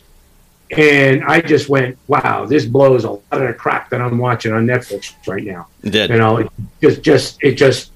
[0.71, 4.53] and I just went, "Wow, this blows a lot of the crap that I'm watching
[4.53, 5.67] on Netflix right now."
[6.12, 6.51] You know, it
[6.82, 7.91] just just it just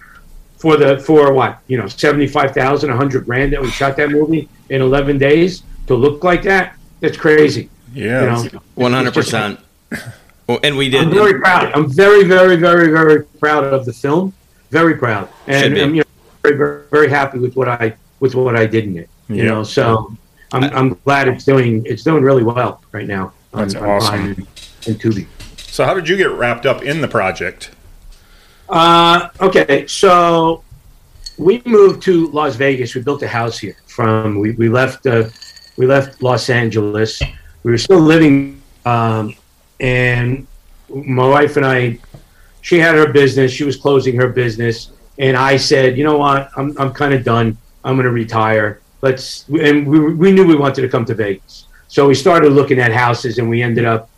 [0.57, 3.97] for the for what you know, seventy five thousand, a hundred grand that we shot
[3.97, 6.75] that movie in eleven days to look like that.
[6.99, 7.69] That's crazy.
[7.93, 8.41] Yeah.
[8.43, 9.59] You know, One hundred percent.
[10.63, 11.01] And we did.
[11.03, 11.71] I'm very proud.
[11.73, 14.33] I'm very, very, very, very proud of the film.
[14.69, 15.77] Very proud, and.
[15.77, 16.07] I'm you know,
[16.43, 19.09] very, very, very happy with what I with what I did in it.
[19.27, 19.43] You Yeah.
[19.49, 20.15] know, so
[20.51, 23.33] I'm, I'm glad it's doing it's doing really well right now.
[23.53, 24.09] That's on awesome.
[24.09, 24.47] Prime and,
[24.87, 25.27] and Tubi.
[25.57, 27.71] So how did you get wrapped up in the project?
[28.69, 30.63] Uh, okay, so
[31.37, 32.95] we moved to Las Vegas.
[32.95, 33.75] We built a house here.
[33.87, 35.25] From we, we left uh,
[35.77, 37.21] we left Los Angeles.
[37.63, 39.35] We were still living, um,
[39.79, 40.47] and
[40.89, 41.99] my wife and I.
[42.61, 43.51] She had her business.
[43.51, 46.49] She was closing her business, and I said, "You know what?
[46.57, 47.57] I'm I'm kind of done.
[47.83, 48.81] I'm going to retire.
[49.01, 52.79] Let's and we, we knew we wanted to come to Vegas, so we started looking
[52.79, 54.09] at houses, and we ended up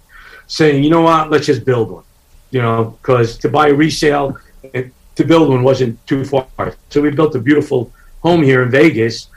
[0.48, 2.04] saying, you know what, let's just build one.
[2.52, 4.38] You know, because to buy resale
[4.74, 6.76] and to build one wasn't too far.
[6.90, 9.28] So we built a beautiful home here in Vegas.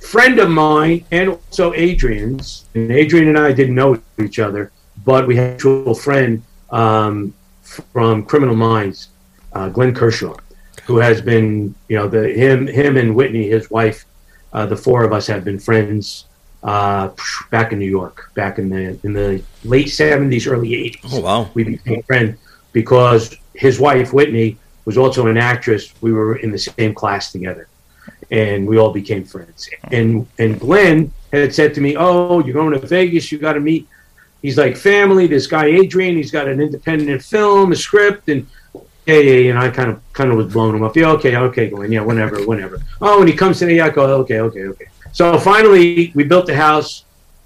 [0.00, 4.72] Friend of mine and also Adrian's, and Adrian and I didn't know each other,
[5.04, 9.08] but we had a mutual friend um, from Criminal Minds,
[9.52, 10.36] uh, Glenn Kershaw,
[10.84, 14.06] who has been, you know, the him him and Whitney, his wife,
[14.52, 16.24] uh, the four of us have been friends
[16.62, 17.10] uh,
[17.50, 21.02] back in New York, back in the in the late seventies, early eighties.
[21.12, 21.50] Oh wow!
[21.54, 22.38] We became friends
[22.72, 25.92] because his wife Whitney was also an actress.
[26.00, 27.68] We were in the same class together,
[28.30, 29.68] and we all became friends.
[29.90, 33.30] And and Glenn had said to me, "Oh, you're going to Vegas.
[33.32, 33.88] You got to meet."
[34.42, 35.26] He's like family.
[35.26, 36.16] This guy Adrian.
[36.16, 38.46] He's got an independent film, a script, and
[39.06, 39.50] yeah, yeah.
[39.50, 40.96] And I kind of kind of was blowing him up.
[40.96, 41.90] Yeah, okay, okay, Glenn.
[41.90, 42.80] Yeah, whenever, whenever.
[43.00, 44.86] Oh, when he comes to me, I go, okay, okay, okay.
[45.12, 47.04] So finally, we built the house,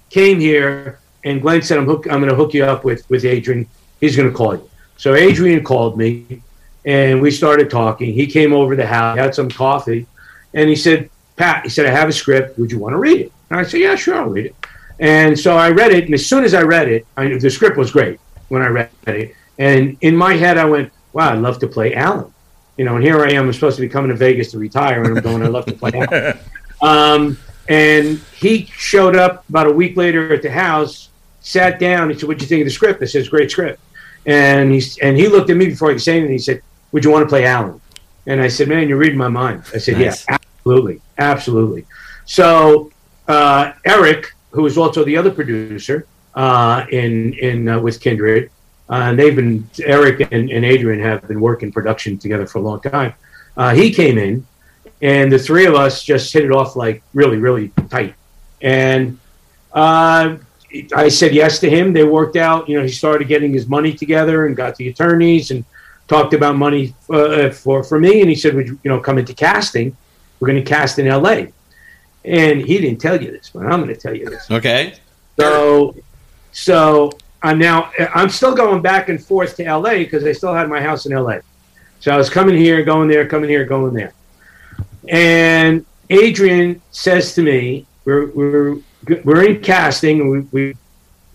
[0.09, 3.25] came here, and Glenn said, "I'm hook, I'm going to hook you up with with
[3.25, 3.67] Adrian.
[4.01, 6.41] He's going to call you." So Adrian called me,
[6.85, 8.13] and we started talking.
[8.13, 10.05] He came over the house, had some coffee,
[10.53, 12.57] and he said, "Pat," he said, "I have a script.
[12.59, 14.55] Would you want to read it?" And I said, "Yeah, sure, I'll read it."
[14.99, 17.77] And so I read it, and as soon as I read it, I, the script
[17.77, 19.35] was great when I read it.
[19.57, 22.31] And in my head, I went, "Wow, I'd love to play Alan."
[22.77, 23.45] You know, and here I am.
[23.45, 25.43] I'm supposed to be coming to Vegas to retire, and I'm going.
[25.43, 26.39] I'd love to play Alan.
[26.81, 27.37] Um,
[27.69, 31.07] and he showed up about a week later at the house,
[31.39, 32.09] sat down.
[32.09, 33.79] He said, "What'd you think of the script?" I said, "It's great script."
[34.25, 36.33] And he and he looked at me before he could say anything.
[36.33, 36.61] He said,
[36.91, 37.79] "Would you want to play Alan?"
[38.25, 40.25] And I said, "Man, you're reading my mind." I said, Nice.
[40.27, 41.85] "Yeah, absolutely, absolutely."
[42.25, 42.91] So
[43.27, 48.49] uh, Eric, who is also the other producer uh, in in uh, with Kindred,
[48.89, 52.61] uh, and they've been Eric and, and Adrian have been working production together for a
[52.61, 53.13] long time.
[53.55, 54.45] Uh, he came in,
[55.01, 58.15] and the three of us just hit it off like really, really tight.
[58.61, 59.19] And
[59.73, 60.37] uh,
[60.95, 61.93] I said yes to him.
[61.93, 62.67] They worked out.
[62.67, 65.63] You know, he started getting his money together and got the attorneys and
[66.07, 68.21] talked about money for for me.
[68.21, 69.95] And he said, "Would you, you know come into casting?
[70.43, 71.53] We're going to cast in L.A."
[72.25, 74.51] And he didn't tell you this, but I'm going to tell you this.
[74.51, 74.93] Okay.
[75.37, 75.95] So,
[76.51, 80.67] so I'm now I'm still going back and forth to LA because I still had
[80.67, 81.37] my house in LA.
[82.01, 84.11] So I was coming here, going there, coming here, going there.
[85.07, 88.77] And Adrian says to me, "We're we're
[89.23, 90.75] we're in casting, we, we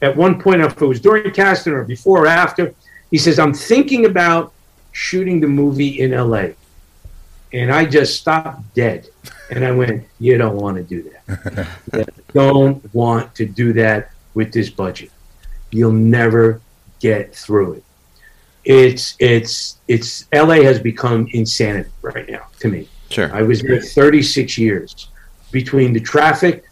[0.03, 2.75] at one point, if it was during casting or before or after,
[3.11, 4.53] he says, I'm thinking about
[4.93, 6.49] shooting the movie in LA."
[7.53, 9.09] And I just stopped dead,
[9.51, 11.69] and I went, "You don't want to do that."
[12.35, 15.11] don't want to do that with this budget.
[15.71, 16.61] You'll never
[17.01, 17.85] get through it.
[18.65, 22.89] It's it's it's LA has become insanity right now to me.
[23.11, 23.33] Sure.
[23.35, 25.09] I was there 36 years
[25.51, 26.65] between the traffic,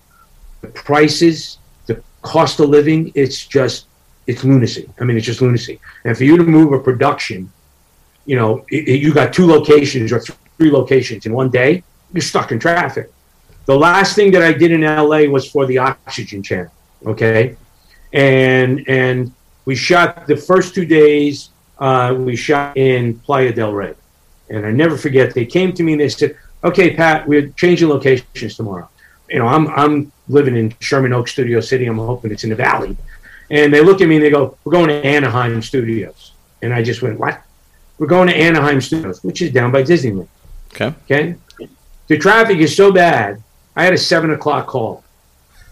[0.60, 3.12] the prices, the cost of living.
[3.14, 3.86] It's just
[4.26, 4.90] it's lunacy.
[5.00, 5.80] I mean, it's just lunacy.
[6.04, 7.50] And for you to move a production,
[8.26, 10.20] you know, i- i- you got two locations or
[10.56, 13.10] three locations in one day, you're stuck in traffic.
[13.66, 16.70] The last thing that I did in LA was for the Oxygen Channel.
[17.04, 17.56] Okay,
[18.12, 19.32] and and
[19.64, 21.50] we shot the first two days.
[21.78, 23.94] Uh, we shot in Playa del Rey,
[24.48, 25.34] and I never forget.
[25.34, 28.88] They came to me and they said, "Okay, Pat, we're changing locations tomorrow."
[29.28, 31.86] You know, I'm I'm living in Sherman Oaks Studio City.
[31.86, 32.96] I'm hoping it's in the Valley,
[33.50, 36.82] and they look at me and they go, "We're going to Anaheim Studios," and I
[36.82, 37.42] just went, "What?"
[37.98, 40.28] We're going to Anaheim Studios, which is down by Disneyland.
[40.80, 40.94] Okay.
[41.04, 41.34] Okay.
[42.08, 43.42] The traffic is so bad.
[43.74, 45.02] I had a seven o'clock call,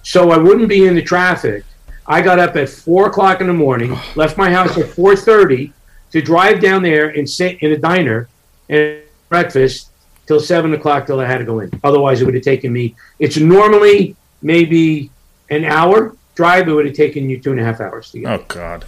[0.03, 1.65] so I wouldn't be in the traffic.
[2.07, 5.73] I got up at four o'clock in the morning, left my house at four thirty
[6.11, 8.29] to drive down there and sit in a diner
[8.69, 9.91] and breakfast
[10.27, 11.71] till seven o'clock till I had to go in.
[11.83, 12.95] Otherwise, it would have taken me.
[13.19, 15.11] It's normally maybe
[15.51, 16.69] an hour drive.
[16.69, 18.41] It would have taken you two and a half hours to get.
[18.41, 18.85] Oh God.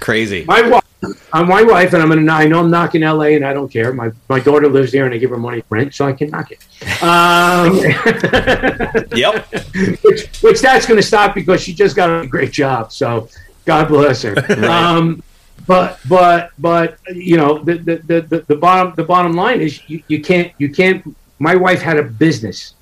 [0.00, 0.44] Crazy.
[0.44, 0.84] My wife,
[1.32, 2.32] I'm my wife, and I'm gonna.
[2.32, 3.92] I know I'm knocking LA, and I don't care.
[3.92, 6.50] My my daughter lives there, and I give her money rent, so I can knock
[6.50, 6.58] it.
[7.02, 7.76] Um,
[9.16, 9.46] Yep.
[10.02, 12.92] which which that's gonna stop because she just got a great job.
[12.92, 13.28] So
[13.64, 14.34] God bless her.
[14.68, 15.22] Um,
[15.66, 19.80] but but but you know the the, the, the the bottom the bottom line is
[19.88, 21.16] you, you can't you can't.
[21.38, 22.74] My wife had a business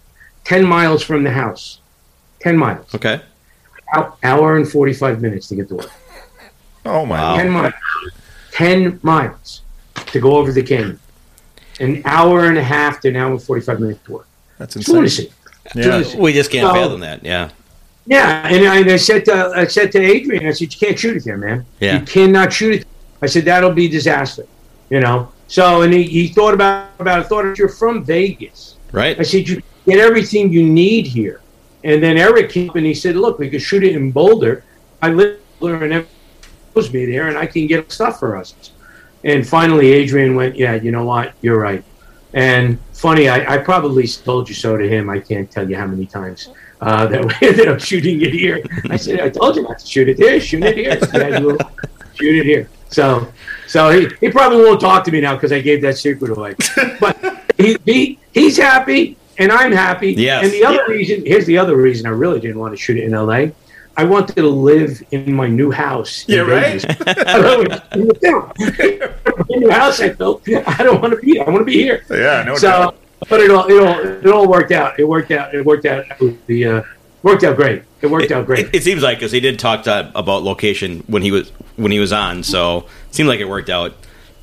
[0.45, 1.81] ten miles from the house,
[2.41, 3.21] ten miles, Okay.
[4.23, 5.91] Hour and forty five minutes to get to work.
[6.87, 7.17] Oh my.
[7.21, 7.37] Wow.
[7.37, 7.75] 10 miles.
[8.53, 9.63] 10 miles
[10.07, 10.99] to go over the canyon.
[11.81, 14.29] An hour and a half to an hour and 45 minutes to work.
[14.59, 14.95] That's insane.
[14.95, 15.33] lunacy.
[15.75, 15.87] Yeah.
[15.87, 16.19] lunacy.
[16.19, 17.25] We just can't So- fathom that.
[17.25, 17.51] Yeah.
[18.09, 20.97] Yeah, and I, and I said to I said to Adrian, I said, you can't
[20.97, 21.67] shoot it there, man.
[21.81, 21.99] Yeah.
[21.99, 22.87] You cannot shoot it.
[23.21, 24.47] I said that'll be disaster.
[24.91, 25.33] You know.
[25.49, 27.25] So and he, he thought about about it.
[27.27, 29.19] Thought if you're from Vegas, Right.
[29.19, 31.41] I said, you get everything you need here.
[31.83, 34.63] And then Eric came up and he said, look, we could shoot it in Boulder.
[35.03, 36.07] I live there and
[36.77, 38.55] me there, and I can get stuff for us.
[39.25, 41.33] And finally, Adrian went, yeah, you know what?
[41.41, 41.83] You're right.
[42.35, 45.09] And funny, I, I probably told you so to him.
[45.09, 48.63] I can't tell you how many times uh, that we ended up shooting it here.
[48.91, 50.39] I said, I told you not to shoot it there.
[50.39, 50.91] Shoot it here.
[50.91, 51.57] Yeah,
[52.15, 52.69] shoot it here.
[52.91, 53.33] So,
[53.67, 56.55] so he, he probably won't talk to me now because I gave that secret away.
[57.01, 60.13] But he, he he's happy and I'm happy.
[60.13, 60.45] Yes.
[60.45, 63.05] And the other reason, here's the other reason I really didn't want to shoot it
[63.05, 63.53] in L.A.
[63.99, 66.25] I wanted to live in my new house.
[66.29, 66.83] in Yeah, right?
[68.21, 70.43] Don't- house I built.
[70.49, 71.41] I don't want to be.
[71.41, 72.05] I want to be here.
[72.11, 72.97] Yeah, no So, doubt.
[73.29, 74.99] but it all it all it all worked out.
[74.99, 75.55] It worked out.
[75.55, 76.05] It worked out.
[76.47, 76.83] The uh,
[77.23, 77.83] worked out great.
[78.03, 78.67] It worked out great.
[78.67, 81.91] It, it seems like because he did talk to, about location when he was when
[81.93, 83.95] he was on, so it seemed like it worked out.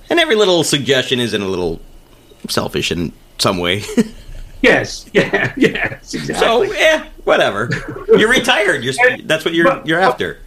[0.10, 1.80] And every little suggestion isn't a little
[2.50, 3.84] selfish in some way.
[4.64, 5.10] yes.
[5.14, 5.54] Yeah.
[5.56, 6.14] Yes.
[6.14, 6.36] Exactly.
[6.36, 7.70] so yeah, whatever.
[8.08, 8.84] You're retired.
[8.84, 10.40] You're that's what you're you're after.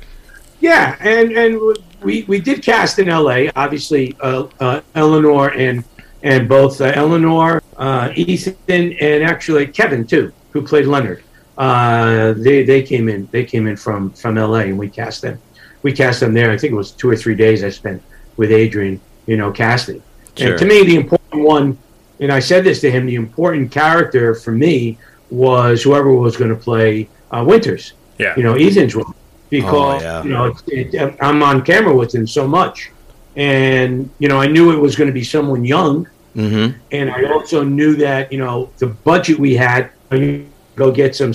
[0.60, 3.50] Yeah, and and we we did cast in L.A.
[3.54, 5.84] Obviously, uh, uh, Eleanor and
[6.22, 11.22] and both uh, Eleanor, uh, Ethan, and actually Kevin too, who played Leonard.
[11.58, 13.28] Uh, they they came in.
[13.30, 14.64] They came in from from L.A.
[14.64, 15.38] and we cast them.
[15.82, 16.50] We cast them there.
[16.50, 18.02] I think it was two or three days I spent
[18.36, 19.00] with Adrian.
[19.26, 20.02] You know, casting.
[20.36, 20.50] Sure.
[20.50, 21.78] And to me, the important one,
[22.20, 24.98] and I said this to him, the important character for me
[25.30, 28.34] was whoever was going to play uh, Winters Yeah.
[28.36, 29.14] you know, Ethan's role
[29.50, 30.22] because Oh, yeah.
[30.24, 32.90] you know it, it, I'm on camera with him so much,
[33.36, 36.78] and you know I knew it was going to be someone young, Mm-hmm.
[36.92, 41.32] and I also knew that you know the budget we had, you go get some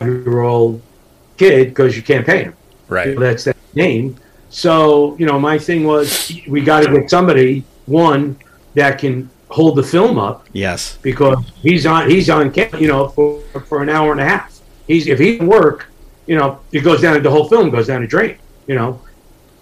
[0.00, 0.82] year old
[1.36, 2.54] kid because you can't pay him.
[2.88, 3.16] right.
[3.18, 4.16] That's that name.
[4.50, 8.36] So you know, my thing was we got to get somebody one
[8.74, 10.98] that can hold the film up Yes.
[11.02, 14.58] because he's on he's on camera, you know, for for an hour and a half.
[14.86, 15.86] He's if he can work,
[16.26, 17.22] you know, it goes down.
[17.22, 19.00] The whole film goes down the drain, you know.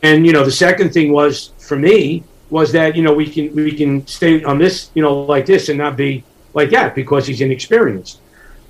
[0.02, 3.54] And you know, the second thing was for me was that you know we can
[3.54, 6.22] we can stay on this, you know, like this and not be
[6.54, 8.20] like that because he's inexperienced,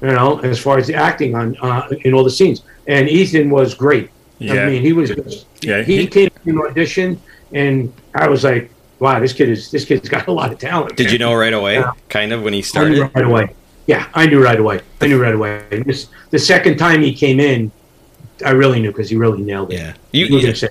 [0.03, 2.63] you know, as far as the acting on uh, in all the scenes.
[2.87, 4.11] And Ethan was great.
[4.39, 4.63] Yeah.
[4.63, 5.11] I mean, he was.
[5.63, 7.21] Yeah, he, he- came to an audition,
[7.53, 10.97] and I was like, "Wow, this kid is this kid's got a lot of talent."
[10.97, 11.13] Did man.
[11.13, 11.75] you know right away?
[11.75, 11.93] Yeah.
[12.09, 13.11] Kind of when he I knew started.
[13.15, 13.49] right away.
[13.87, 14.81] Yeah, I knew right away.
[15.01, 15.63] I knew right away.
[15.71, 17.71] And This, the second time he came in,
[18.45, 19.77] I really knew because he really nailed it.
[19.77, 19.93] Yeah.
[20.13, 20.69] You, He was you- gonna say-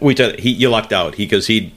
[0.00, 1.74] we t- he you lucked out because he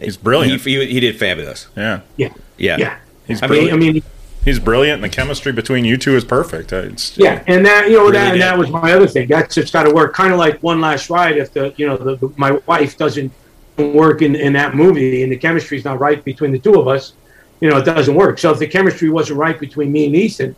[0.00, 0.62] He's brilliant.
[0.62, 1.66] He, he, he did fabulous.
[1.76, 2.00] yeah.
[2.16, 2.76] yeah, Yeah.
[2.78, 2.96] yeah.
[3.26, 3.72] He's I mean, brilliant.
[3.72, 4.02] I mean,
[4.44, 5.02] He's brilliant.
[5.02, 6.72] and The chemistry between you two is perfect.
[6.72, 9.26] It's, yeah, and that you know Really that and that was my other thing.
[9.28, 10.14] That's just got to work.
[10.14, 11.36] Kind of like one last ride.
[11.36, 13.30] If the you know the, the my wife doesn't
[13.78, 17.14] work in in that movie and the chemistry's not right between the two of us,
[17.60, 18.38] you know, it doesn't work.
[18.38, 20.54] So if the chemistry wasn't right between me and Ethan,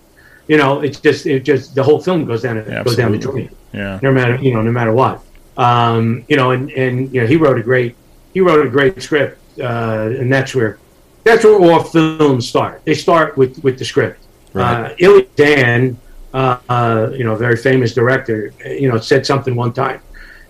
[0.48, 3.50] you know, it's just it just the whole film goes down goes down the drain.
[3.72, 4.00] Yeah.
[4.02, 5.22] no matter you know no matter what
[5.56, 7.94] um, you know and and you know he wrote a great
[8.34, 10.78] he wrote a great script uh, and that's where
[11.22, 14.18] that's where all films start they start with with the script
[14.52, 14.90] Right.
[14.90, 15.96] uh, Elia Kazan
[16.34, 20.00] uh, uh, you know very famous director you know said something one time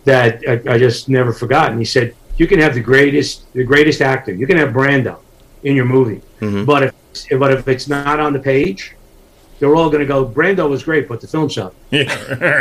[0.06, 4.00] that I, I just never forgotten he said you can have the greatest the greatest
[4.12, 5.14] actor you can have Brando
[5.68, 6.64] in your movie Mhm.
[6.70, 6.92] but if
[7.42, 8.82] but if it's not on the page
[9.58, 12.14] they're all going to go Brando was great but the film sucked Yeah.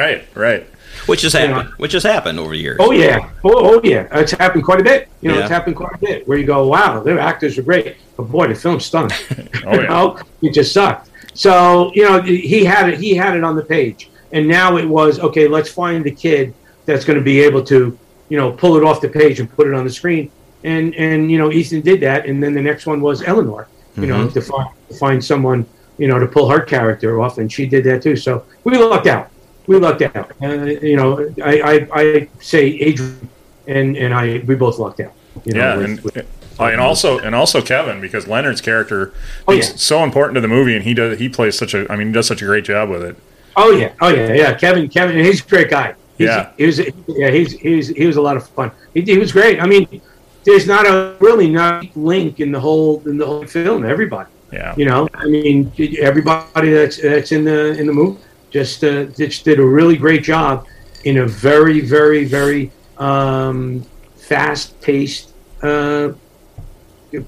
[0.04, 0.22] right.
[0.48, 0.64] Right.
[1.06, 1.70] Which has happened.
[1.84, 2.78] Which has happened over the years.
[2.80, 3.18] Oh yeah,
[3.50, 5.08] oh, oh yeah, it's happened quite a bit.
[5.22, 5.42] You know, Yeah.
[5.46, 8.48] it's happened quite a bit where you go, wow, their actors are great, but boy,
[8.48, 9.12] the film stunk.
[9.68, 11.10] Oh, you know, it just sucked.
[11.46, 12.18] So you know,
[12.58, 13.00] he had it.
[13.06, 15.48] He had it on the page, and now it was okay.
[15.48, 16.54] Let's find the kid
[16.88, 17.98] that's going to be able to,
[18.30, 20.32] you know, pull it off the page and put it on the screen.
[20.64, 23.68] And and you know, Ethan did that, and then the next one was Eleanor.
[23.96, 24.34] You know, Mhm.
[24.34, 25.66] to find to find someone,
[25.98, 28.16] you know, to pull her character off, and she did that too.
[28.16, 29.30] So we lucked out.
[29.68, 30.32] We lucked out.
[30.42, 33.30] Uh, you know, I, I, I say Adrian
[33.68, 35.14] and and I we both lucked out.
[35.46, 36.18] You know, yeah, with- and, with-
[36.60, 39.14] uh, and also and also Kevin because Leonard's character
[39.48, 39.76] Oh, is yeah.
[39.78, 42.14] so important to the movie, and he does he plays such a I mean he
[42.14, 43.16] does such a great job with it.
[43.56, 44.54] Oh yeah, oh yeah, yeah.
[44.56, 45.94] Kevin, Kevin, he's a great guy.
[46.20, 46.52] Yeah.
[46.58, 48.72] he was, yeah, he's, he's, he was a lot of fun.
[48.94, 49.62] He, he was great.
[49.62, 50.02] I mean,
[50.44, 53.86] there's not a really not link in the whole in the whole film.
[53.86, 58.20] Everybody, Yeah, you know, I mean, everybody that's that's in the in the movie
[58.52, 60.66] just uh, just did a really great job
[61.04, 66.12] in a very, very, very um, fast paced uh,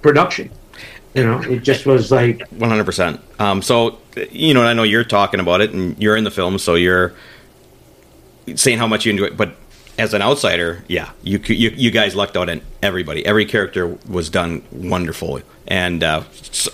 [0.01, 0.49] production.
[1.13, 3.19] You know, it just was like One hundred percent.
[3.39, 3.97] Um, so
[4.31, 7.13] you know, I know you're talking about it, and you're in the film, so you're
[8.55, 9.25] saying how much you enjoy.
[9.25, 9.37] it.
[9.37, 9.55] But
[9.97, 13.25] as an outsider, yeah, you, you you guys lucked out on everybody.
[13.25, 16.23] Every character was done wonderfully, and uh,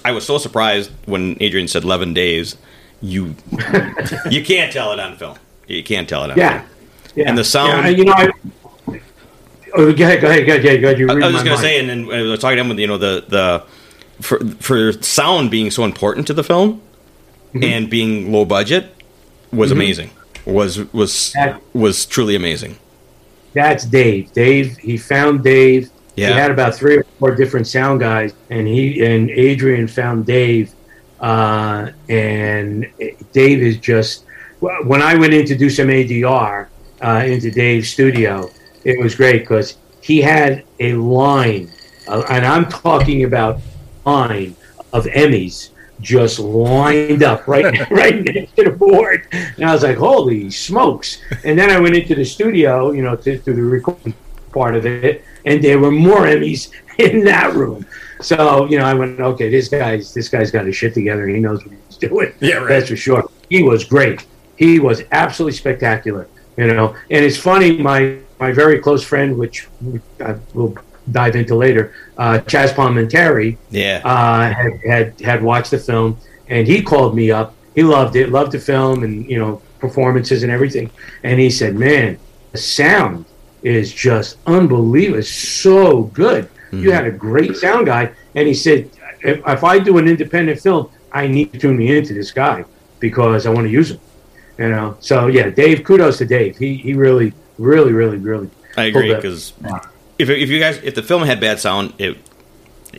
[0.05, 2.55] I was so surprised when Adrian said eleven days.
[3.01, 3.35] You
[4.31, 5.37] you can't tell it on film.
[5.67, 6.59] You can't tell it on Yeah.
[6.61, 6.69] film.
[7.15, 7.29] yeah.
[7.29, 8.29] And the sound- Yeah, you know, I,
[9.75, 10.99] oh, go ahead, go ahead, go ahead, go ahead.
[10.99, 12.79] You I, I was just gonna say, and then I was talking to him with
[12.79, 13.63] you know the the
[14.23, 16.81] for for sound being so important to the film
[17.53, 17.63] Mm-hmm.
[17.63, 18.93] and being low budget
[19.53, 20.09] was amazing.
[20.47, 22.77] Was was That- was truly amazing.
[23.53, 24.31] That's Dave.
[24.33, 25.89] Dave, he found Dave.
[26.15, 26.27] Yeah.
[26.29, 30.71] He had about three or four different sound guys, and he and Adrian found Dave.
[31.19, 32.87] Uh, and
[33.33, 34.23] Dave is just.
[34.59, 36.67] When I went in to do some ADR
[37.01, 38.49] uh, into Dave's studio,
[38.83, 41.69] it was great because he had a line,
[42.07, 43.59] uh, and I'm talking about
[44.05, 44.55] line
[44.93, 45.69] of Emmys
[46.01, 51.21] just lined up right right next to the board, and I was like, "Holy smokes!"
[51.43, 54.13] And then I went into the studio, you know, to, to the recording
[54.51, 57.85] part of it, and there were more Emmys in that room.
[58.21, 61.27] So you know, I went, "Okay, this guy's this guy's got his shit together.
[61.27, 62.33] He knows what he's doing.
[62.39, 62.69] Yeah, right.
[62.69, 63.29] That's for sure.
[63.49, 64.25] He was great.
[64.55, 66.27] He was absolutely spectacular.
[66.57, 67.77] You know, and it's funny.
[67.77, 69.67] My my very close friend, which
[70.19, 70.75] I will
[71.11, 74.01] dive into later, uh, Chaz Palminteri, Yeah.
[74.03, 76.17] uh, had, had had watched the film,
[76.49, 77.53] and he called me up.
[77.75, 80.89] He loved it, loved the film, and you know performances and everything.
[81.23, 82.17] And he said, "Man,
[82.51, 83.25] the sound
[83.63, 85.19] is just unbelievable.
[85.19, 86.49] It's so good.
[86.71, 88.89] You had a great sound guy." And he said,
[89.21, 92.65] if, "If I do an independent film, I need to tune me into this guy
[92.99, 93.99] because I want to use him."
[94.57, 94.97] You know.
[94.99, 95.83] So yeah, Dave.
[95.83, 96.57] Kudos to Dave.
[96.57, 98.49] He he really, really, really, really.
[98.75, 99.53] I agree because
[100.19, 102.17] if if you guys if the film had bad sound, it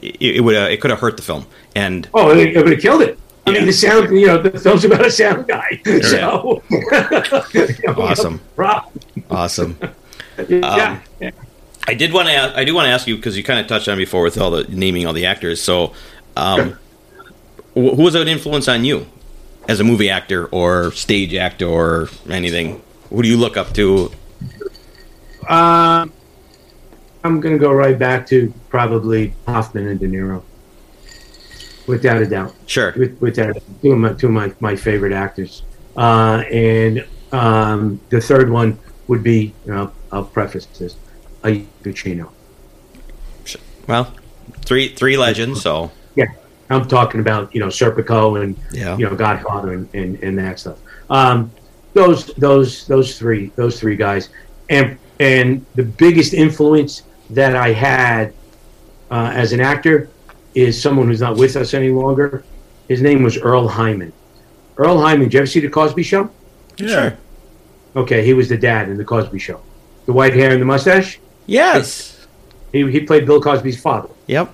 [0.03, 1.47] it, it would uh, it could have hurt the film.
[1.75, 3.19] And Oh, it, it would have killed it.
[3.47, 3.59] I Yeah.
[3.59, 5.81] mean, the sound, you know, the film's about a sound guy.
[6.03, 8.41] So, know, Awesome.
[8.57, 8.91] Rob,
[9.31, 9.79] awesome.
[10.49, 11.01] yeah.
[11.87, 13.67] I did want to Ask, I do want to ask you because you kind of
[13.67, 15.63] touched on before with all the naming all the actors.
[15.63, 15.95] So,
[16.37, 16.73] um,
[17.75, 19.07] wh- who was an influence on you
[19.67, 22.83] as a movie actor or stage actor or anything?
[23.09, 24.13] Who do you look up to?
[25.49, 26.13] Um,
[27.25, 30.43] I'm going to go right back to probably Hoffman and De Niro,
[31.87, 32.55] without a doubt.
[32.67, 32.93] Sure.
[32.97, 35.63] With, without two of my two of my, my favorite actors.
[35.97, 40.97] Uh, and um, the third one would be, you know, I'll preface this,
[41.45, 42.31] a Pacino.
[43.87, 44.15] Well,
[44.65, 45.63] three three legends.
[45.63, 46.27] So Yeah,
[46.71, 48.97] I'm talking about you know Serpico and Yeah.
[48.97, 50.79] you know Godfather and, and, and that stuff.
[51.11, 51.51] Um,
[51.95, 54.29] those those those three those three guys,
[54.69, 58.33] and and the biggest influence that I had
[59.11, 60.09] uh, as an actor
[60.55, 62.45] is someone who's not with us any longer.
[62.89, 64.13] His name was Earle Hyman.
[64.77, 65.25] Earle Hyman.
[65.25, 66.31] Did you ever see the Cosby Show?
[66.79, 67.17] Yeah.
[67.97, 69.61] Okay, he was the dad in the Cosby Show.
[70.07, 71.19] The white hair and the mustache.
[71.47, 72.15] yes.
[72.73, 74.11] He, he played Bill Cosby's father.
[74.27, 74.53] Yep.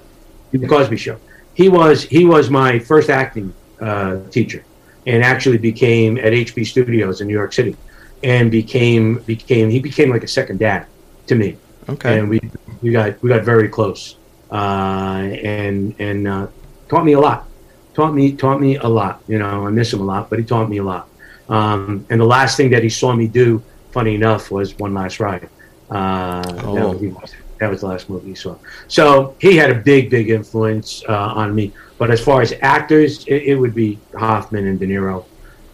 [0.53, 1.19] in the Cosby Show.
[1.55, 4.65] He was he was my first acting uh, teacher,
[5.07, 7.77] and actually became at HB Studios in New York City,
[8.23, 10.87] and became became he became like a second dad
[11.27, 11.57] to me,
[11.89, 12.19] Okay.
[12.21, 12.39] and we
[12.85, 14.17] we got we got very close,
[14.53, 16.47] uh, and and uh,
[16.91, 17.49] taught me a lot,
[17.95, 19.23] taught me taught me a lot.
[19.27, 21.09] You know, I miss him a lot, but he taught me a lot.
[21.49, 25.19] Um, and the last thing that he saw me do, funny enough, was One Last
[25.19, 25.49] Ride.
[25.91, 26.93] Uh, that, Oh.
[26.97, 28.57] was, that was the last movie he saw.
[28.89, 31.13] So he had a big, big influence uh,
[31.43, 31.73] on me.
[31.99, 35.25] But as far as actors, it, it would be Hoffman and De Niro,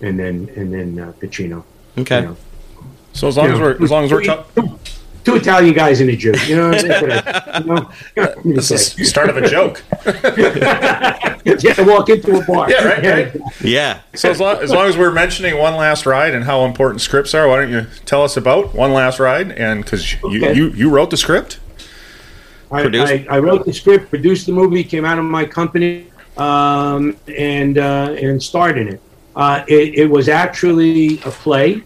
[0.01, 1.65] and then and then uh, Pacino.
[1.99, 2.21] Okay.
[2.21, 2.37] You know.
[3.13, 4.79] So as long You as know, we're as long as we're two, talking,
[5.25, 6.33] two Italian guys and a Jew.
[6.47, 7.59] You know, that's what I,
[8.17, 8.55] you know?
[8.55, 9.83] this is the start of a joke.
[11.45, 12.71] yeah, walk into a bar.
[12.71, 13.05] Yeah, right,
[13.35, 13.43] right.
[13.61, 14.01] Yeah.
[14.15, 17.35] So as long, as long as we're mentioning one last ride and how important scripts
[17.35, 19.53] are, why don't you tell us about one last ride?
[19.53, 20.55] And because you, Okay.
[20.55, 21.61] you you wrote the script,
[22.71, 27.17] I, I, I wrote the script, produced the movie, came out of my company, um,
[27.37, 29.01] and uh, and starred in it.
[29.35, 29.95] Uh, it.
[29.95, 31.83] It was actually a play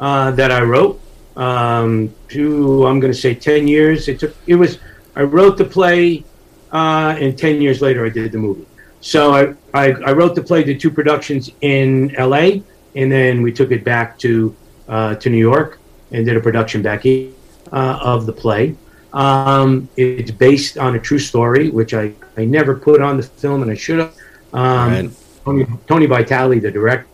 [0.00, 1.00] uh, that I wrote.
[1.36, 4.08] Um, to I'm going to say ten years.
[4.08, 4.34] It took.
[4.46, 4.78] It was.
[5.14, 6.24] I wrote the play,
[6.72, 8.66] uh, and ten years later I did the movie.
[9.00, 12.62] So I, I, I wrote the play, did two productions in L.A.,
[12.96, 14.56] and then we took it back to
[14.88, 15.78] uh, to New York
[16.12, 17.30] and did a production back here
[17.72, 18.74] uh, of the play.
[19.12, 23.62] Um, it's based on a true story, which I, I never put on the film,
[23.62, 24.14] and I should have.
[24.52, 25.10] Um, Right.
[25.44, 27.06] Tony, Tony Vitale, the director,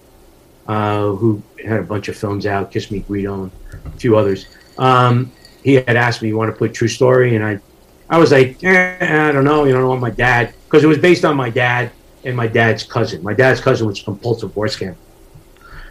[0.67, 3.53] uh, who had a bunch of films out, Kiss Me Guido, and
[3.85, 4.47] a few others.
[4.79, 7.61] Um, he had asked me, "You want to put true story?" And I,
[8.09, 9.65] I was like, eh, I don't know.
[9.65, 11.91] You don't know my dad because it was based on my dad
[12.25, 13.23] and my dad's cousin.
[13.23, 14.97] My dad's cousin was a compulsive horse scam,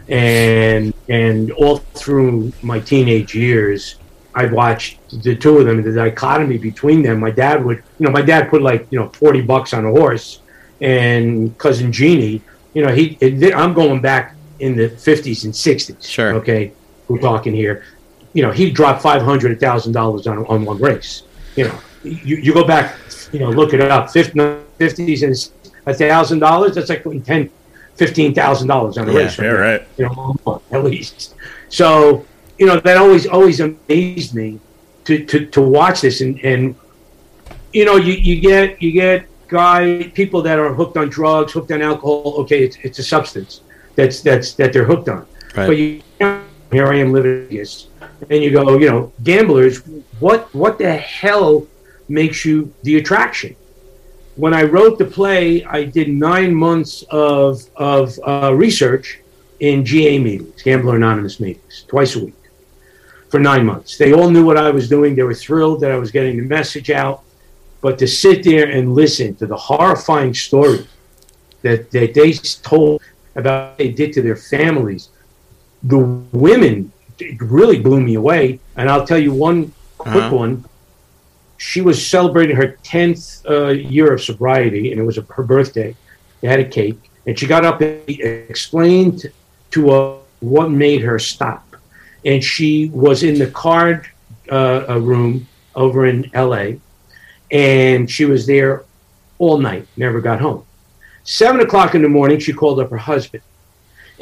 [0.08, 3.96] and and all through my teenage years,
[4.34, 7.20] I watched the two of them, the dichotomy between them.
[7.20, 9.90] My dad would, you know, my dad put like, you know, 40 bucks on a
[9.90, 10.40] horse
[10.80, 12.42] and cousin Jeannie,
[12.74, 13.18] you know, he,
[13.52, 16.08] I'm going back in the 50s and 60s.
[16.08, 16.34] Sure.
[16.34, 16.72] Okay.
[17.12, 17.84] We're talking here.
[18.32, 21.24] You know, he dropped five hundred thousand dollars on, on one race.
[21.56, 22.96] You know, you, you go back,
[23.32, 25.52] you know, look it up, 50s and
[25.84, 27.50] a thousand dollars, that's like putting ten,
[27.96, 29.38] fifteen thousand dollars on a Yeah, race.
[29.38, 29.88] Yeah, right.
[29.98, 31.34] You know, at least.
[31.68, 32.24] So,
[32.58, 34.58] you know, that always always amazed me
[35.04, 36.74] to, to, to watch this and, and
[37.74, 41.72] you know, you, you get you get guy people that are hooked on drugs, hooked
[41.72, 43.60] on alcohol, okay, it's it's a substance
[43.96, 45.26] that's that's that they're hooked on.
[45.56, 45.66] Right.
[45.66, 46.02] But you
[46.72, 47.88] here I am living this
[48.30, 49.82] and you go, you know, gamblers,
[50.20, 51.66] what what the hell
[52.08, 53.56] makes you the attraction?
[54.36, 59.20] when I wrote the play, I did nine months of of uh, research
[59.60, 62.34] in GA meetings, Gambler Anonymous meetings, twice a week,
[63.28, 63.96] for nine months.
[63.98, 65.14] They all knew what I was doing.
[65.14, 67.22] They were thrilled that I was getting the message out.
[67.80, 70.86] But to sit there and listen to the horrifying story
[71.62, 73.02] that, that they told
[73.34, 75.08] about what they did to their families,
[75.82, 78.58] the women it really blew me away.
[78.76, 80.36] And I'll tell you one quick Uh-huh.
[80.36, 80.64] one.
[81.58, 85.94] She was celebrating her 10th uh, year of sobriety and it was her birthday.
[86.40, 89.26] They had a cake and she got up and explained
[89.70, 91.64] to us what made her stop.
[92.24, 94.06] And she was in the card
[94.50, 96.64] uh, room over in la
[97.50, 98.84] and she was there
[99.38, 100.64] all night never got home.
[101.24, 103.42] Seven o'clock in the morning she called up her husband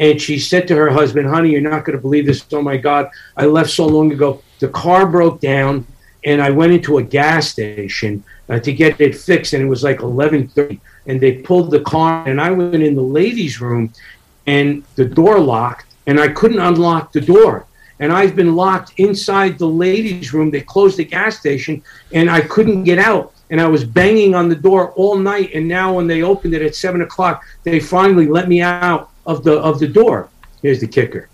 [0.00, 2.44] and she said to her husband honey you're not going to believe this.
[2.52, 4.42] Oh my god i left so long ago.
[4.58, 5.86] The car broke down
[6.24, 9.84] and I went into a gas station uh, to get it fixed, and it was
[9.84, 13.92] like 11:30, and they pulled the car, and I went in the ladies' room,
[14.46, 17.66] and the door locked, and I couldn't unlock the door,
[18.00, 20.50] and I've been locked inside the ladies' room.
[20.50, 21.82] They closed the gas station,
[22.12, 25.68] and I couldn't get out, and I was banging on the door all night, and
[25.68, 29.58] now when they opened it at seven o'clock, they finally let me out of the
[29.60, 30.28] of the door.
[30.62, 31.28] Here's the kicker,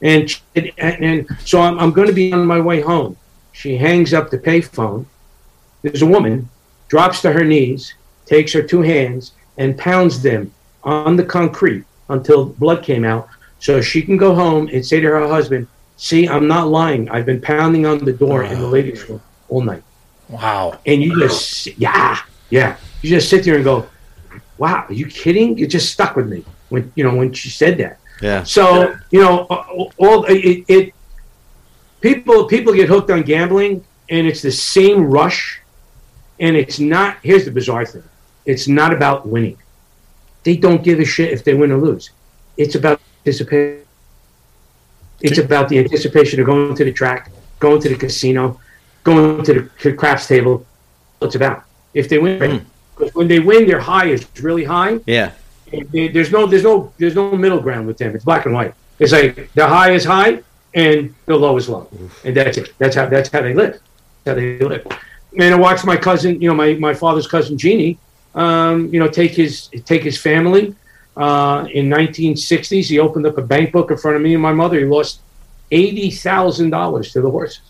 [0.00, 3.16] and and, and so I'm, I'm going to be on my way home.
[3.52, 5.06] She hangs up the payphone.
[5.82, 6.48] There's a woman,
[6.88, 7.94] drops to her knees,
[8.26, 10.52] takes her two hands, and pounds them
[10.84, 13.28] on the concrete until blood came out
[13.58, 17.08] so she can go home and say to her husband, See, I'm not lying.
[17.10, 18.70] I've been pounding on the door in the oh.
[18.70, 19.84] ladies' room all night.
[20.28, 20.80] Wow.
[20.84, 22.18] And you just, yeah,
[22.50, 22.76] yeah.
[23.02, 23.88] You just sit there and go,
[24.58, 25.58] Wow, are you kidding?
[25.60, 27.98] It just stuck with me when, you know, when she said that.
[28.20, 28.42] Yeah.
[28.44, 29.46] So you know,
[29.98, 30.94] all it, it
[32.00, 35.60] people people get hooked on gambling, and it's the same rush,
[36.40, 37.18] and it's not.
[37.22, 38.04] Here's the bizarre thing:
[38.46, 39.58] it's not about winning.
[40.44, 42.10] They don't give a shit if they win or lose.
[42.56, 43.84] It's about anticipation.
[45.20, 48.60] It's about the anticipation of going to the track, going to the casino,
[49.04, 50.66] going to the craps table.
[51.20, 51.64] It's about
[51.94, 52.38] if they win.
[52.38, 52.64] Mm.
[52.96, 55.00] Because when they win, their high is really high.
[55.06, 55.32] Yeah.
[55.92, 58.14] There's no there's no there's no middle ground with them.
[58.14, 58.74] It's black and white.
[58.98, 60.42] It's like the high is high
[60.74, 61.88] and the low is low,
[62.24, 62.72] and that's it.
[62.78, 63.80] That's how that's how they live.
[64.24, 64.86] That's how they live.
[65.38, 67.98] And I watched my cousin, you know, my, my father's cousin Jeannie,
[68.34, 70.74] um, you know, take his take his family.
[71.14, 74.52] Uh, in 1960s, he opened up a bank book in front of me and my
[74.52, 74.78] mother.
[74.78, 75.20] He lost
[75.70, 77.62] eighty thousand dollars to the horses.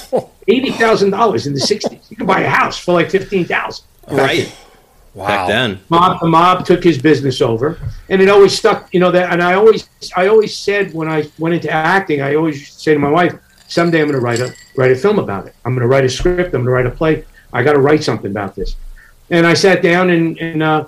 [0.48, 2.10] Eighty thousand dollars in the 60s.
[2.10, 3.84] You could buy a house for like fifteen thousand.
[4.10, 4.54] Right.
[5.18, 5.26] Wow.
[5.26, 5.70] Back then.
[5.88, 7.68] mob the mob took his business over
[8.08, 9.80] and it always stuck you know that and i always
[10.16, 13.34] i always said when i went into acting i always say to my wife
[13.66, 16.04] someday i'm going to write a write a film about it i'm going to write
[16.04, 18.76] a script i'm going to write a play i got to write something about this
[19.30, 20.84] and i sat down and, and uh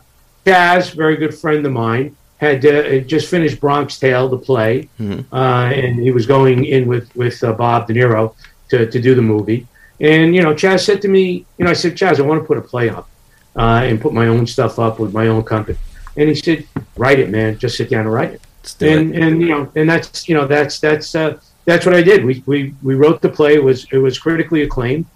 [0.46, 5.24] Chaz, very good friend of mine had uh, just finished bronx tale the play Mhm.
[5.32, 5.36] uh,
[5.82, 8.34] and he was going in with with uh, bob de niro
[8.70, 9.66] to, to do the movie
[10.00, 12.46] and you know chaz said to me you know i said chaz i want to
[12.46, 13.08] put a play up
[13.56, 15.78] uh, and put my own stuff up with my own company.
[16.16, 17.58] And he said, "Write it, man.
[17.58, 18.42] Just sit down and write it."
[18.80, 19.22] And it.
[19.22, 22.24] and you know, and that's you know, that's that's uh, that's what I did.
[22.24, 23.54] We we we wrote the play.
[23.54, 25.06] It was it was critically acclaimed,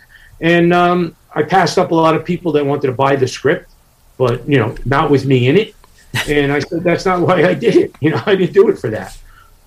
[0.40, 3.70] and um, I passed up a lot of people that wanted to buy the script,
[4.16, 5.74] but you know, not with me in it.
[6.28, 7.94] And I said, "That's not why I did it.
[8.00, 9.18] You know, I didn't do it for that."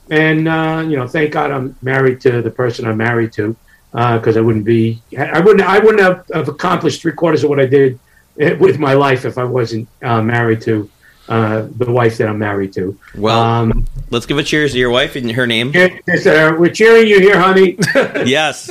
[0.09, 3.55] And uh, you know, thank God I'm married to the person I'm married to,
[3.91, 7.59] because I wouldn't be, I wouldn't, I wouldn't have, have accomplished three quarters of what
[7.59, 7.99] I did
[8.38, 10.90] with my life if I wasn't uh, married to
[11.30, 12.98] uh, the wife that I'm married to.
[13.16, 15.74] Well, um, let's give a cheers to your wife and her name.
[15.74, 17.78] here- we're cheering you here, honey.
[18.26, 18.70] Yes.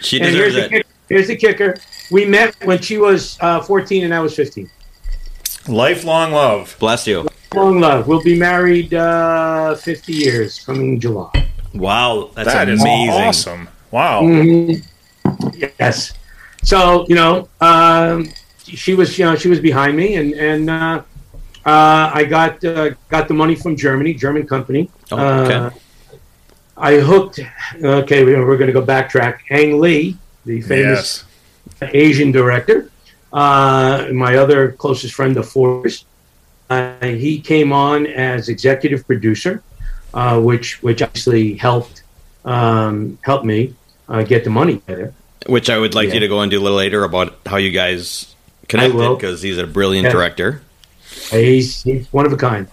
[0.00, 0.86] She and here's deserves the, it.
[1.08, 1.74] here's the kicker:
[2.10, 4.70] we met when she was uh, 14 and I was 15.
[5.68, 6.76] Lifelong love.
[6.78, 7.26] Bless you.
[7.54, 8.08] Long love.
[8.08, 11.48] We'll be married uh, 50 years coming July.
[11.74, 13.14] Wow, that's That is amazing.
[13.22, 13.68] awesome.
[13.90, 14.22] Wow.
[15.80, 16.12] Yes.
[16.62, 18.28] So you know, um,
[18.62, 21.02] she was you know she was behind me, and and uh,
[21.64, 24.90] uh, I got uh, got the money from Germany, German company.
[25.10, 25.54] Oh, okay.
[25.54, 25.70] Uh,
[26.76, 27.40] I hooked.
[27.82, 29.40] Okay, we're, we're going to go backtrack.
[29.50, 31.24] Ang Lee, the famous
[31.80, 31.92] Yes.
[31.94, 32.90] Asian director,
[33.32, 36.04] uh, my other closest friend, the Force.
[36.70, 39.62] Uh, he came on as executive producer,
[40.14, 42.02] uh, which which actually helped
[42.44, 43.74] um, helped me
[44.08, 45.12] uh, get the money better.
[45.46, 46.14] Which I would like Yeah.
[46.14, 48.34] you to go into a little later about how you guys
[48.68, 50.12] connected because he's a brilliant Yeah.
[50.12, 50.62] director.
[51.30, 52.66] He's, he's one of a kind.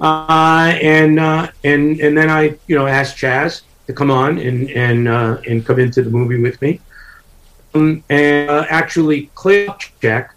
[0.00, 4.68] Uh, and uh, and and then I you know asked Chaz to come on and
[4.70, 6.80] and uh, and come into the movie with me.
[7.74, 10.30] Um, and uh, actually, Claire Kupchak,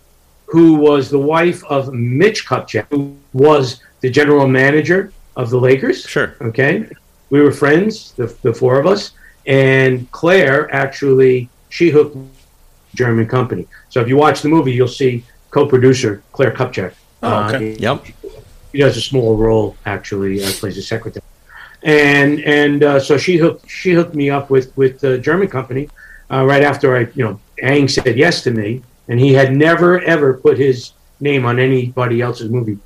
[0.46, 6.04] who was the wife of Mitch Kupchak, who was the general manager of the Lakers.
[6.04, 6.36] Sure.
[6.42, 6.88] Okay,
[7.32, 9.12] we were friends, the, the four of us,
[9.48, 12.18] and Claire actually she hooked
[12.96, 13.68] German company.
[13.90, 16.94] So if you watch the movie, you'll see co-producer Claire Kupchak.
[17.24, 17.74] Oh, okay.
[17.74, 18.06] Uh, Yep.
[18.72, 20.44] he does a small role actually.
[20.44, 21.24] Uh, plays a secretary,
[21.84, 25.90] and and uh, so she hooked she hooked me up with with the German company
[26.32, 30.00] uh, right after I you know Ang said yes to me, and he had never
[30.02, 32.78] ever put his name on anybody else's movie.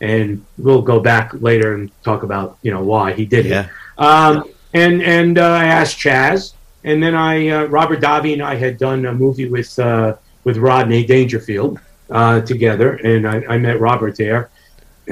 [0.00, 3.50] And we'll go back later and talk about you know why he did it.
[3.50, 3.68] Yeah.
[3.98, 6.52] Um, and and uh, I asked Chaz,
[6.88, 10.56] and then I uh, Robert Davi and I had done a movie with uh, with
[10.56, 11.78] Rodney Dangerfield
[12.18, 14.50] uh, together, and I, I met Robert there,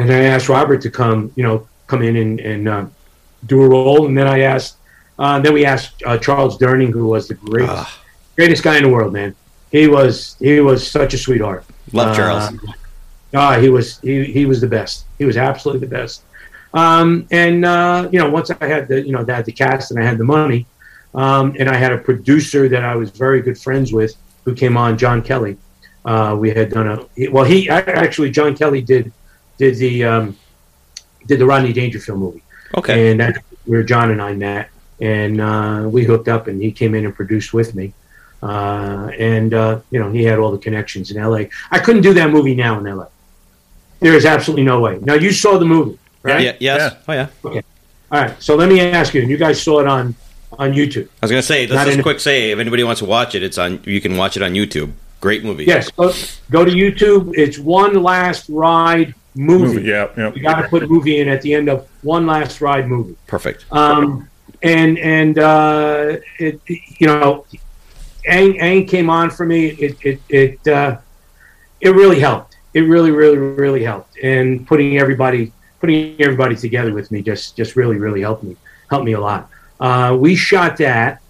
[0.00, 1.56] and I asked Robert to come, you know,
[1.86, 2.84] come in and, and uh,
[3.44, 4.76] do a role, and then I asked,
[5.18, 8.02] uh, then we asked uh, Charles Durning, who was the greatest Ah.
[8.36, 9.34] greatest guy in the world, man.
[9.70, 11.62] He was he was such a sweetheart.
[11.92, 12.44] Love Charles.
[13.34, 15.04] Ah, he was he, he was the best.
[15.18, 16.22] He was absolutely the best.
[16.72, 20.00] Um, and uh, you know, once I had the you know had the cast and
[20.02, 20.66] I had the money,
[21.16, 24.14] um, and I had a producer that I was very good friends with
[24.44, 25.56] who came on, John Kelly.
[26.04, 27.44] Uh, we had done a well.
[27.44, 29.12] He actually John Kelly did
[29.58, 30.36] did the um,
[31.26, 32.42] did the Rodney Dangerfield movie,
[32.76, 33.10] Okay.
[33.10, 34.68] and that's where John and I met,
[35.00, 37.92] and uh, we hooked up, and he came in and produced with me.
[38.42, 41.48] Uh, and uh, you know he had all the connections in L.A.
[41.72, 43.08] I couldn't do that movie now in L.A.
[43.98, 44.98] There is absolutely no way.
[45.00, 46.44] Now you saw the movie, right?
[46.44, 46.56] Yeah.
[46.60, 46.92] Yes.
[46.92, 46.98] Yeah.
[47.08, 47.28] Oh yeah.
[47.44, 47.62] Okay.
[48.12, 48.40] All right.
[48.42, 50.14] So let me ask you, and you guys saw it on
[50.52, 51.08] on YouTube.
[51.22, 53.42] I was gonna say, this is a quick say, if anybody wants to watch it,
[53.42, 53.80] it's on.
[53.84, 54.92] You can watch it on YouTube.
[55.20, 55.64] Great movie.
[55.64, 55.90] Yes.
[55.90, 56.12] Go,
[56.50, 57.32] go to YouTube.
[57.36, 59.74] It's one last ride movie.
[59.74, 60.32] Movie, yeah, yeah.
[60.34, 63.16] You got to put movie in at the end of one last ride movie.
[63.26, 63.64] Perfect.
[63.72, 64.28] Um,
[64.62, 67.46] and and uh, it, you know,
[68.26, 69.68] Ang, Ang came on for me.
[69.68, 70.98] It it it uh,
[71.80, 72.56] it really helped.
[72.74, 74.18] It really really really helped.
[74.22, 78.56] And putting everybody putting everybody together with me just just really really helped me
[78.90, 79.50] helped me a lot.
[79.80, 81.20] Uh, we shot that.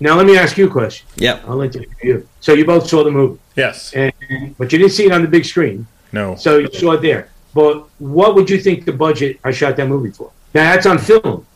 [0.00, 1.06] Now let me ask you a question.
[1.16, 2.26] Yeah, I'll let you.
[2.40, 3.92] So you both saw the movie, Yes.
[3.94, 4.12] and,
[4.58, 5.86] but you didn't see it on the big screen.
[6.10, 6.34] No.
[6.36, 7.28] So you saw it there.
[7.54, 10.30] But what would you think the budget I shot that movie for?
[10.54, 11.46] Now that's on film.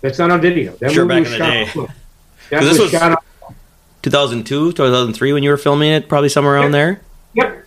[0.00, 0.72] That's not on video.
[0.76, 1.60] That Sure, movie back was in the shot day.
[1.62, 1.88] on film.
[2.50, 3.54] That 'Cause this was, was- shot on.
[4.02, 7.00] 2002, 2003, when you were filming it, probably somewhere around there.
[7.34, 7.66] Yep.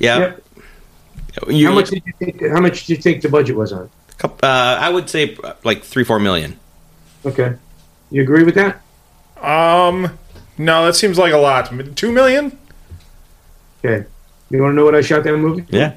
[0.00, 0.18] Yeah.
[0.18, 0.42] Yep.
[1.48, 2.42] You, How much did you think?
[2.50, 3.88] How much did you think the budget was on?
[4.22, 6.58] Uh, I would say like three, four million.
[7.24, 7.54] Okay.
[8.10, 8.82] You agree with that?
[9.40, 10.18] Um,
[10.58, 11.72] no, that seems like a lot.
[11.96, 12.58] Two million?
[13.84, 14.06] Okay.
[14.50, 15.64] You want to know what I shot that movie?
[15.70, 15.94] Yeah.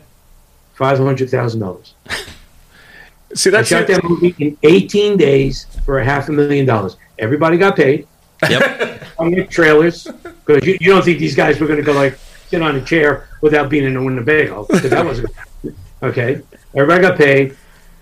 [0.73, 1.93] Five hundred thousand dollars.
[3.33, 6.97] See, I that's shot that movie in eighteen days for a half a million dollars.
[7.19, 8.07] Everybody got paid.
[8.49, 9.03] Yep.
[9.17, 12.17] on the trailers because you, you don't think these guys were going to go like
[12.47, 15.29] sit on a chair without being in a Winnebago because that wasn't
[16.03, 16.41] okay.
[16.75, 17.55] Everybody got paid.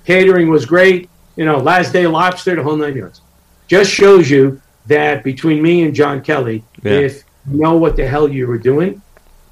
[0.05, 1.09] Catering was great.
[1.35, 3.21] You know, last day lobster, the whole nine yards.
[3.67, 6.91] Just shows you that between me and John Kelly, Yeah.
[6.93, 9.01] if you know what the hell you were doing,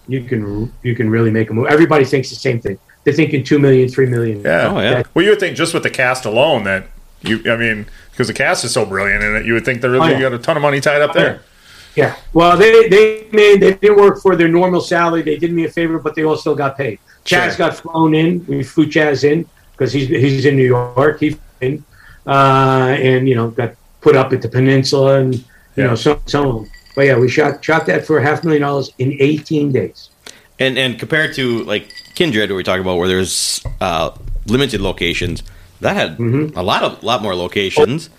[0.07, 1.67] you can you can really make a move.
[1.67, 2.77] Everybody thinks the same thing.
[3.03, 4.41] They're thinking two million, three million.
[4.43, 4.71] yeah.
[4.71, 5.03] Oh, yeah.
[5.13, 6.85] Well, you would think just with the cast alone that
[7.23, 9.89] you, I mean, because the cast is so brilliant in it, you would think they're
[9.91, 10.19] really Oh, yeah.
[10.29, 11.41] got a ton of money tied up there.
[11.95, 12.15] Yeah.
[12.33, 15.23] Well, they they made they didn't work for their normal salary.
[15.23, 16.99] They did me a favor, but they all still got paid.
[17.25, 17.57] Chaz Sure.
[17.57, 18.45] got flown in.
[18.47, 19.45] We flew Chaz in
[19.82, 21.19] because he's he's in New York.
[21.19, 21.84] He in,
[22.27, 25.43] uh, and you know got put up at the peninsula and you
[25.75, 25.88] Yeah.
[25.88, 26.69] know some some of them.
[26.95, 30.09] But yeah, we shot shot that for half a million dollars in 18 days.
[30.59, 34.11] And and compared to like Kindred, where we talk about where there's uh,
[34.45, 35.41] limited locations,
[35.82, 36.55] that had Mm-hmm.
[36.55, 38.09] a lot of lot more locations.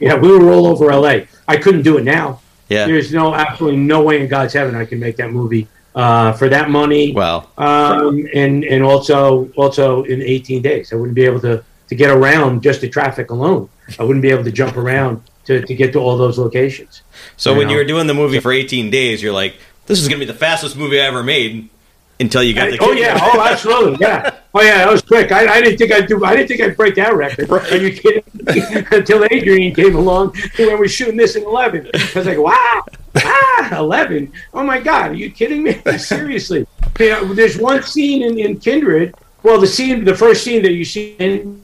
[0.00, 1.26] Yeah, we were all over LA.
[1.46, 2.40] I couldn't do it now.
[2.68, 2.86] Yeah.
[2.86, 6.48] There's no absolutely no way in God's heaven I can make that movie uh, for
[6.48, 7.12] that money.
[7.12, 10.92] Well, um, and and also also in 18 days.
[10.92, 13.68] I wouldn't be able to to get around just the traffic alone.
[13.98, 17.02] I wouldn't be able to jump around to, to get to all those locations.
[17.36, 17.72] So You when know?
[17.72, 19.54] you were doing the movie for 18 days, you're like,
[19.86, 21.70] "This is going to be the fastest movie I ever made."
[22.18, 24.36] Until you got the oh yeah, oh absolutely, yeah.
[24.58, 25.32] Oh yeah, that was quick.
[25.32, 26.24] I, I didn't think I'd do.
[26.24, 27.50] I didn't think I'd break that record.
[27.50, 28.22] Are you kidding?
[28.90, 31.90] Until Adrian came along when we're shooting this in eleven.
[31.92, 32.82] I was like, wow,
[33.16, 34.32] ah, eleven.
[34.54, 35.82] Oh my god, are you kidding me?
[35.98, 36.66] Seriously.
[36.98, 39.14] You know, there's one scene in, in Kindred.
[39.42, 41.62] Well, the scene, the first scene that you see in,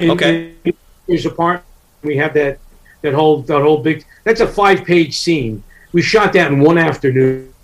[0.00, 0.52] in Okay.
[0.64, 0.74] in
[1.06, 1.64] his apartment,
[2.02, 2.58] we have that
[3.02, 4.04] that whole that whole big.
[4.24, 5.62] That's a five page scene.
[5.92, 7.54] We shot that in one afternoon.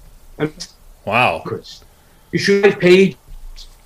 [1.04, 1.42] Wow.
[1.44, 1.82] Chris.
[2.30, 3.16] You shoot five page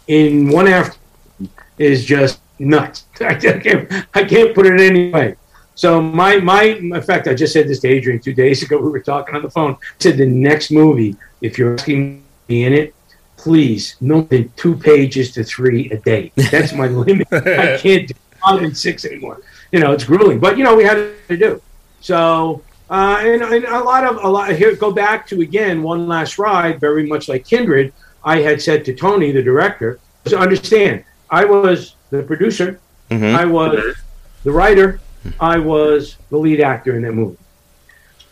[0.07, 3.07] in one afternoon is just nuts.
[3.21, 5.37] I can't, I can't put it any way.
[5.75, 8.79] So my my in fact, I just said this to Adrian two days ago.
[8.79, 9.73] We were talking on the phone.
[9.75, 12.95] I said the next movie, if you're asking me in it,
[13.37, 16.33] please no more than two pages to three a day.
[16.51, 17.29] That's my limit.
[17.31, 19.43] I can't do five and six anymore.
[19.71, 20.41] You know, it's grueling.
[20.41, 21.61] But you know, we had to do.
[22.01, 26.07] So uh, and, and a lot of a lot here go back to again one
[26.07, 27.93] last ride, very much like Kindred.
[28.27, 33.35] I had said to Tony, the director, so understand, I was the producer, Mhm.
[33.43, 33.95] I was
[34.43, 34.99] the writer,
[35.39, 37.39] I was the lead actor in that movie.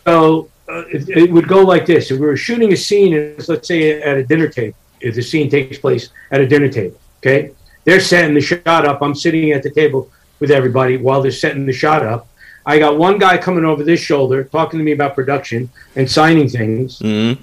[0.05, 3.67] So uh, it, it would go like this: if we were shooting a scene, let's
[3.67, 7.51] say at a dinner table, if the scene takes place at a dinner table, okay,
[7.85, 9.01] they're setting the shot up.
[9.01, 12.27] I'm sitting at the table with everybody while they're setting the shot up.
[12.65, 16.49] I got one guy coming over this shoulder talking to me about production and signing
[16.49, 16.99] things.
[16.99, 17.37] Mhm.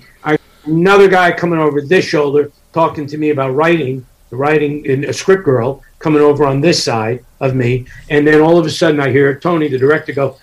[0.65, 5.13] Another guy coming over this shoulder talking to me about writing, the writing in a
[5.13, 7.87] script girl coming over on this side of me.
[8.11, 10.37] And then all of a sudden I hear Tony, the director, go,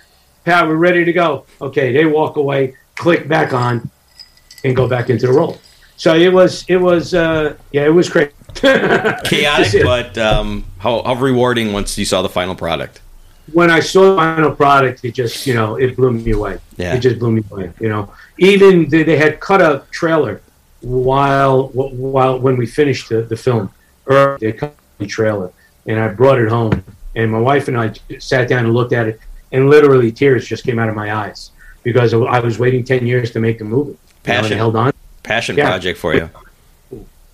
[0.44, 1.44] Pat, we're ready to go.
[1.60, 3.90] Okay, they walk away, click back on,
[4.64, 5.58] and go back into the role.
[5.96, 8.32] So it was, it was, uh, yeah, it was crazy.
[8.54, 13.00] chaotic, but um, how, how rewarding once you saw the final product.
[13.52, 16.58] when I saw the final product, it just you know it blew me away.
[16.76, 16.94] Yeah.
[16.94, 17.72] It just blew me away.
[17.80, 20.40] You know, even they, they had cut a trailer
[20.80, 23.70] while while when we finished the, the film.
[24.06, 25.52] Or they cut the trailer,
[25.86, 26.82] and I brought it home,
[27.14, 29.20] and my wife and I sat down and looked at it,
[29.52, 31.52] and literally tears just came out of my eyes
[31.84, 33.96] because I was waiting ten years to make the movie.
[34.24, 34.56] Passion.
[34.56, 34.92] held on.
[35.22, 35.66] Passion Yeah.
[35.68, 36.28] project for you.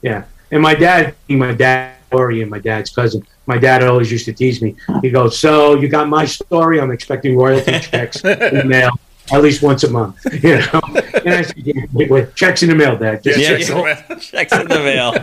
[0.02, 0.24] Yeah.
[0.50, 4.32] And my dad, my dad, Corey, and my dad's cousin, my dad always used to
[4.32, 4.76] tease me.
[5.02, 6.80] He goes, So you got my story?
[6.80, 8.90] I'm expecting royalty checks in mail
[9.32, 10.16] at least once a month.
[10.42, 10.80] You know?
[11.24, 13.22] And I said, yeah, wait, wait, checks in the mail, Dad.
[13.22, 14.18] Just Yeah, checks yeah.
[14.20, 15.14] checks in the mail.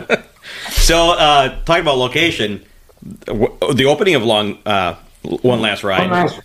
[0.70, 2.64] so, uh, talking about location,
[3.02, 6.10] the opening of Long, uh, One Last Ride.
[6.10, 6.40] One last-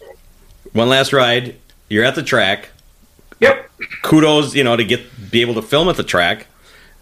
[0.73, 1.55] One Last Ride.
[1.89, 2.69] You're at the track.
[3.39, 3.69] Yep.
[4.03, 6.47] Kudos, you know, to get be able to film at the track.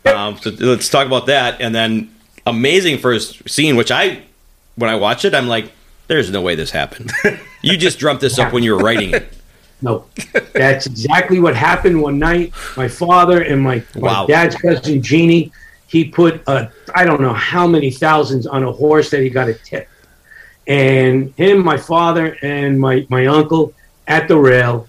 [0.05, 2.13] Um, so let's talk about that, and then
[2.45, 4.21] amazing first scene, which I,
[4.75, 5.71] when I watch it, I'm like,
[6.07, 7.11] "There's no way this happened."
[7.61, 9.33] you just dreamt this up when you were writing it.
[9.81, 10.05] No,
[10.53, 12.51] that's exactly what happened one night.
[12.75, 14.25] My father and my, my Wow.
[14.25, 15.51] dad's cousin Jeannie,
[15.87, 19.47] he put a, I don't know how many thousands on a horse that he got
[19.49, 19.87] a tip,
[20.67, 23.73] and him, my father, and my my uncle
[24.07, 24.87] at the rail,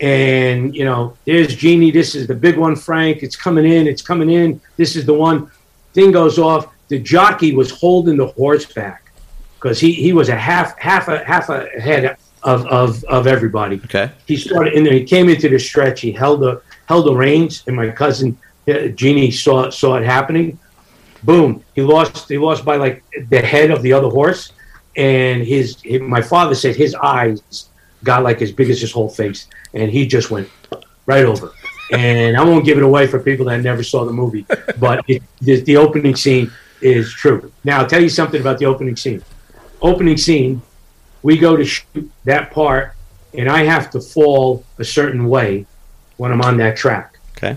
[0.00, 1.90] and you know, there's Jeannie.
[1.92, 3.22] This is the big one, Frank.
[3.22, 3.86] It's coming in.
[3.86, 4.60] It's coming in.
[4.76, 5.50] This is the one.
[5.94, 6.66] Thing goes off.
[6.88, 9.10] The jockey was holding the horse back
[9.54, 13.80] because he, he was a half half a half a head of, of, of everybody
[13.86, 14.10] Okay.
[14.26, 16.00] he started and he came into the stretch.
[16.00, 18.36] He held the held the reins, and my cousin
[18.68, 20.58] uh, Jeannie saw saw it happening.
[21.22, 21.64] Boom!
[21.74, 22.28] He lost.
[22.28, 24.52] He lost by like the head of the other horse,
[24.96, 27.68] and his, his my father said his eyes
[28.02, 30.48] got like as big as his whole face, and he just went
[31.06, 31.52] right over.
[31.92, 34.44] And I won't give it away for people that never saw the movie,
[34.78, 36.50] but it, the, the opening scene
[36.82, 37.50] is true.
[37.64, 39.22] Now I'll tell you something about the opening scene.
[39.80, 40.60] Opening scene,
[41.24, 42.94] we go to shoot that part
[43.32, 45.66] and I have to fall a certain way
[46.18, 47.18] when I'm on that track.
[47.36, 47.56] Okay.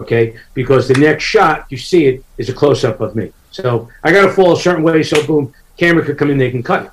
[0.00, 3.32] Okay, because the next shot you see it is a close up of me.
[3.50, 6.52] So I got to fall a certain way so boom, camera could come in, they
[6.52, 6.90] can cut it.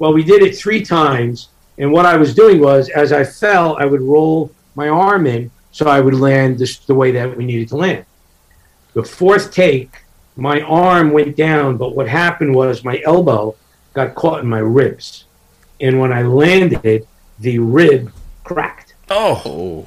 [0.00, 3.76] Well, we did it three times, and what I was doing was as I fell,
[3.76, 7.44] I would roll my arm in so I would land this, the way that we
[7.44, 8.04] needed to land.
[8.94, 10.02] The fourth take,
[10.36, 13.54] my arm went down, but what happened was my elbow
[13.92, 15.23] got caught in my ribs,
[15.80, 17.06] and when I landed,
[17.40, 18.12] the rib
[18.44, 18.94] cracked.
[19.10, 19.86] Oh,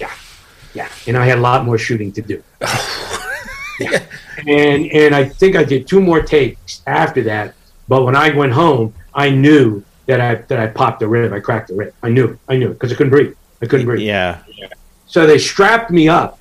[0.00, 0.10] yeah,
[0.74, 2.42] Yeah, and I had a lot more shooting to do.
[3.80, 4.02] yeah.
[4.46, 7.54] And and I think I did two more takes after that.
[7.88, 11.32] But when I went home, I knew that I that I popped the rib.
[11.32, 11.94] I cracked the rib.
[12.02, 12.28] I knew.
[12.32, 12.38] it.
[12.48, 13.34] I knew because I couldn't breathe.
[13.62, 14.06] I couldn't breathe.
[14.06, 14.42] Yeah.
[15.06, 16.38] So they strapped me up.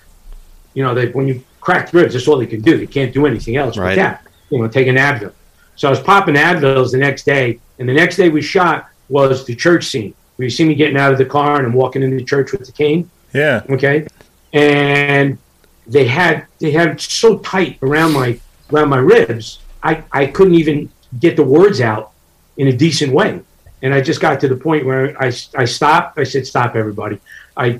[0.73, 2.77] You know, they when you crack ribs, that's all they can do.
[2.77, 3.95] They can't do anything else Right.
[3.95, 4.23] but that.
[4.49, 5.33] You know, take an Advil.
[5.77, 9.45] So I was popping Advils the next day, and the next day we shot was
[9.45, 10.13] the church scene.
[10.35, 12.65] where you see me getting out of the car and I'm walking into church with
[12.65, 13.09] the cane.
[13.33, 13.63] Yeah.
[13.69, 14.07] Okay,
[14.53, 15.37] and
[15.85, 18.39] they had they had it so tight around my
[18.71, 22.11] around my ribs, I I couldn't even get the words out
[22.57, 23.41] in a decent way.
[23.83, 26.17] And I just got to the point where I, I stopped.
[26.17, 27.19] I said, "Stop, everybody!"
[27.55, 27.79] I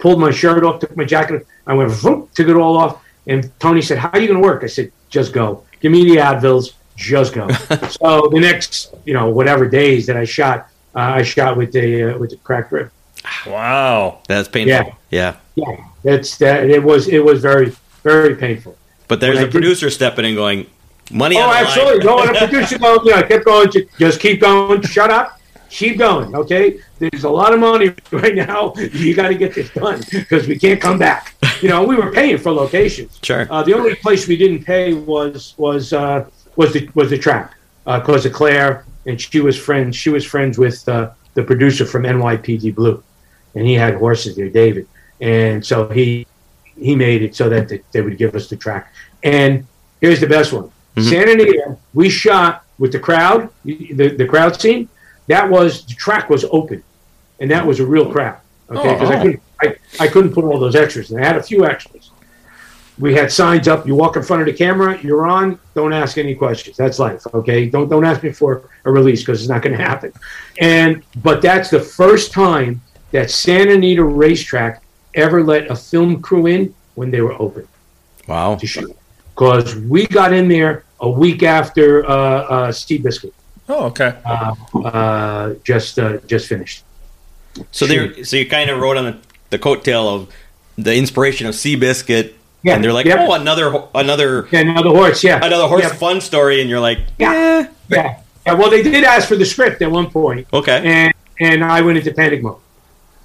[0.00, 1.36] pulled my shirt off, took my jacket.
[1.36, 3.02] off, I went, vroom, took it all off.
[3.28, 5.62] And Tony said, "How are you going to work?" I said, "Just go.
[5.80, 6.72] Give me the Advils.
[6.96, 7.48] Just go."
[7.90, 12.14] so the next, you know, whatever days that I shot, uh, I shot with the
[12.14, 12.90] uh, with the cracked rib.
[13.46, 14.20] Wow.
[14.28, 14.70] That's painful.
[14.70, 14.92] Yeah.
[15.10, 15.36] yeah.
[15.56, 16.68] Yeah, that's that.
[16.68, 17.72] It was it was very
[18.02, 18.76] very painful.
[19.08, 20.66] But there's When I a did- producer stepping in going,
[21.12, 21.64] money Oh, on the line.
[21.66, 22.04] absolutely.
[22.04, 23.70] No, and the producer going, yeah, I kept going.
[23.70, 24.82] ju- Just keep going.
[24.82, 25.40] Shut up.
[25.70, 26.34] Keep going.
[26.34, 26.80] Okay.
[26.98, 28.72] There's a lot of money right now.
[28.76, 31.34] You got to get this done because we can't come back.
[31.62, 33.18] You know, we were paying for locations.
[33.22, 33.46] Sure.
[33.50, 36.26] Uh, the only place we didn't pay was was uh,
[36.56, 37.52] was the was the track
[37.84, 39.96] because of Claire, and she was friends.
[39.96, 43.02] She was friends with uh, the producer from NYPD Blue,
[43.54, 44.88] and he had horses there, David,
[45.20, 46.26] and so he
[46.76, 48.92] he made it so that they, would give us the track.
[49.22, 49.66] And
[50.00, 51.76] here's the best one: Santa Anita.
[51.92, 54.88] We shot with the crowd, the the crowd scene.
[55.28, 56.82] That was the track was open,
[57.40, 58.38] and that was a real crowd.
[58.70, 59.22] Okay, because I Oh.
[59.22, 61.10] couldn't I, I couldn't put all those extras.
[61.10, 61.93] And I had a few extras.
[62.98, 63.86] We had signs up.
[63.86, 65.58] You walk in front of the camera, you're on.
[65.74, 66.76] Don't ask any questions.
[66.76, 67.22] That's life.
[67.34, 67.66] Okay.
[67.66, 70.12] Don't don't ask me for a release because it's not going to happen.
[70.60, 72.80] And but that's the first time
[73.10, 74.82] that Santa Anita Racetrack
[75.14, 77.66] ever let a film crew in when they were open
[78.28, 78.56] Wow.
[78.56, 78.96] to shoot.
[79.34, 83.32] Because we got in there a week after uh, uh, Seabiscuit
[83.68, 84.14] Oh, okay.
[84.24, 86.84] uh, just uh, just finished.
[87.72, 89.16] So they so you kind of wrote on the,
[89.50, 90.28] the coattail of
[90.76, 92.34] the inspiration of Seabiscuit,
[92.64, 95.22] Yeah, and they're like, oh, another another Yeah, another horse.
[95.22, 97.68] Yeah, another horse Yeah, fun story, and you're like, Yeah.
[97.90, 98.20] yeah.
[98.46, 98.54] yeah.
[98.54, 101.98] Well, they did ask for the script at one point, okay, and and I went
[101.98, 102.56] into panic mode.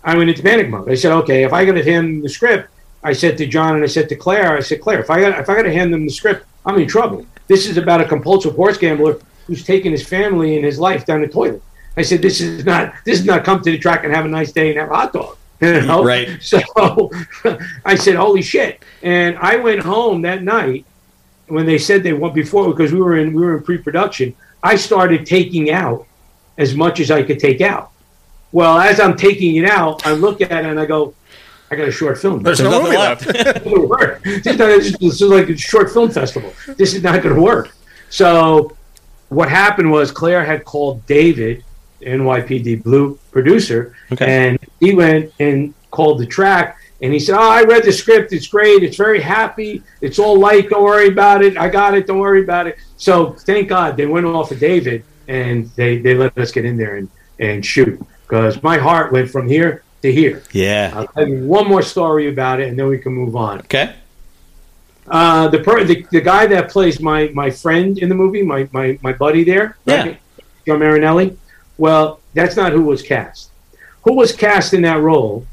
[0.04, 0.90] I went into panic mode.
[0.92, 2.70] I said, okay, if I got to hand them the script,
[3.02, 5.40] I said to John and I said to Claire, I said, Claire, if I got
[5.40, 7.26] if I got to hand them the script, I'm in trouble.
[7.48, 11.22] This is about a compulsive horse gambler who's taking his family and his life down
[11.22, 11.64] the toilet.
[11.96, 14.30] I said, this is not this is not come to the track and have a
[14.30, 15.38] nice day and have a hot dog.
[15.62, 16.04] You know?
[16.04, 16.42] Right.
[16.42, 17.12] So
[17.86, 18.84] I said, holy shit.
[19.04, 20.86] And I went home that night
[21.48, 24.36] when they said they went before because we were in we were in pre-production.
[24.62, 26.06] I started taking out
[26.58, 27.92] as much as I could take out.
[28.52, 31.14] Well, as I'm taking it out, I look at it and I go,
[31.72, 32.42] I got a short film.
[32.42, 33.26] There's no nothing movie left.
[33.28, 33.34] left.
[33.34, 34.24] This is not gonna work.
[34.24, 36.54] This is, not, this is like a short film festival.
[36.76, 37.76] This is not going to work.
[38.10, 38.76] So,
[39.30, 41.64] what happened was Claire had called David,
[42.02, 44.26] NYPD Blue producer, Okay.
[44.26, 46.78] and he went and called the track.
[47.02, 48.34] And he said, "Oh, I read the script.
[48.34, 48.84] It's great.
[48.84, 49.82] It's very happy.
[50.02, 50.70] It's all light.
[50.70, 51.58] Don't worry about it.
[51.58, 52.08] I got it.
[52.08, 56.16] Don't worry about it." So thank God they went off of David and they, they
[56.16, 57.08] let us get in there and,
[57.40, 60.44] and shoot because my heart went from here to here.
[60.52, 63.60] yeah, I'll tell you one more story about it, and then we can move on.
[63.60, 63.94] okay,
[65.08, 68.68] Uh, the, per- the the guy that plays my my friend in the movie, my
[68.72, 70.16] my, my buddy there, Yeah.
[70.66, 71.38] Joe Marinelli.
[71.80, 73.50] Well, that's not who was cast.
[74.04, 75.48] Who was cast in that role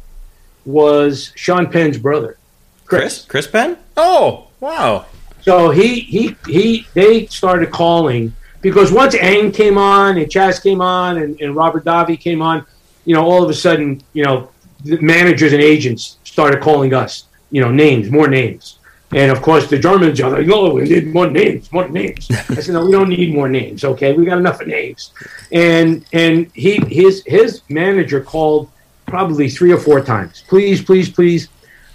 [0.66, 2.36] was Sean Penn's brother,
[2.84, 5.06] Chris, Chris Penn, Oh, wow.
[5.40, 10.80] So he he he they started calling because once Ang came on and Chaz came
[10.80, 12.66] on and, and Robert Davi came on,
[13.04, 14.50] you know, all of a sudden, you know,
[14.84, 18.78] the managers and agents started calling us, you know, names, more names.
[19.12, 22.54] And of course, the Germans are like, "No, we need more names, more names." I
[22.54, 23.84] said, "No, we don't need more names.
[23.84, 25.12] Okay, we got enough of names."
[25.52, 28.68] And and he his his manager called
[29.06, 30.42] probably three or four times.
[30.48, 31.48] Please, please, please.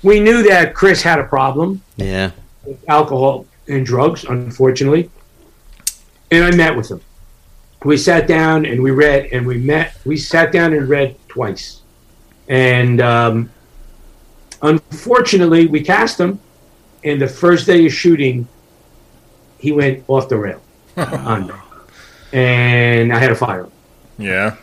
[0.03, 2.32] We knew that Chris had a problem yeah,
[2.88, 5.09] alcohol and drugs, unfortunately.
[6.32, 7.01] And I met with him.
[7.84, 9.97] We sat down and we read and we met.
[10.05, 11.82] We sat down and read twice.
[12.47, 13.49] And um,
[14.62, 16.39] unfortunately, we cast him.
[17.04, 18.47] And the first day of shooting,
[19.58, 20.62] he went off the rail
[20.97, 21.54] on me.
[22.34, 23.72] And I had to fire him.
[24.18, 24.56] Yeah.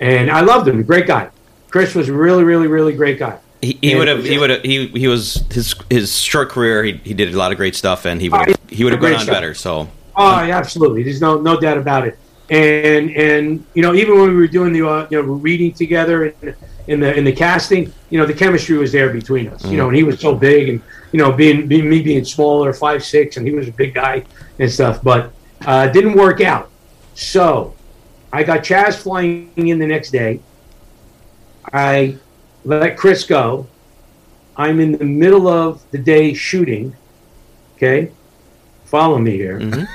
[0.00, 0.82] And I loved him.
[0.82, 1.30] Great guy.
[1.70, 3.38] Chris was a really, really, really great guy.
[3.62, 6.82] he, he would have he would have he he was his his short career.
[6.84, 9.00] He, he did a lot of great stuff, and he would have, he would have
[9.00, 9.34] gone on stuff.
[9.34, 9.54] better.
[9.54, 11.02] So Oh, yeah, absolutely.
[11.02, 12.18] There's no no doubt about it.
[12.50, 16.26] And and you know, even when we were doing the uh, you know reading together
[16.26, 16.54] in,
[16.92, 19.64] in the in the casting, you know, the chemistry was there between us.
[19.64, 22.72] You know, and he was so big, and you know, being, being me being smaller,
[22.72, 24.24] five six, and he was a big guy
[24.58, 25.02] and stuff.
[25.02, 25.32] But
[25.66, 26.70] uh, didn't work out.
[27.14, 27.74] So
[28.32, 30.40] I got Chaz flying in the next day.
[31.72, 32.18] I
[32.64, 33.66] let Chris go.
[34.56, 36.94] I'm in the middle of the day shooting.
[37.76, 38.12] Okay,
[38.84, 39.88] follow me here.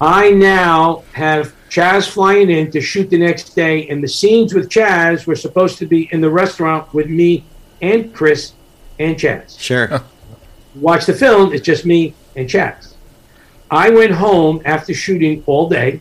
[0.00, 4.68] I now have Chaz flying in to shoot the next day, and the scenes with
[4.68, 7.44] Chaz were supposed to be in the restaurant with me
[7.82, 8.54] and Chris
[8.98, 9.58] and Chaz.
[9.58, 10.02] Sure.
[10.74, 12.94] Watch the film, it's just me and Chaz.
[13.70, 16.00] I went home after shooting all day,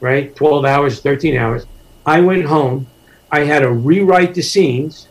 [0.00, 0.34] right?
[0.36, 1.66] 12 hours, 13 hours.
[2.06, 2.86] I went home.
[3.30, 5.08] I had to rewrite the scenes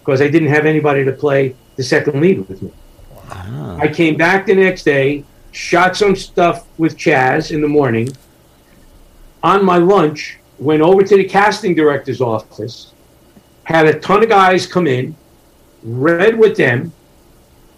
[0.00, 2.70] because I didn't have anybody to play the second lead with me.
[3.10, 3.78] Wow.
[3.80, 8.14] I came back the next day, shot some stuff with Chaz in the morning.
[9.42, 12.92] On my lunch, went over to the casting director's office,
[13.64, 15.16] had a ton of guys come in,
[15.82, 16.92] read with them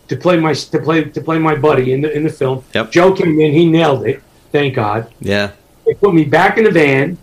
[0.09, 2.65] to play my to play to play my buddy in the in the film.
[2.75, 2.93] Yep.
[2.93, 5.13] Joe came in, he nailed it, thank God.
[5.21, 5.53] Yeah.
[5.87, 7.19] They put me back in the van,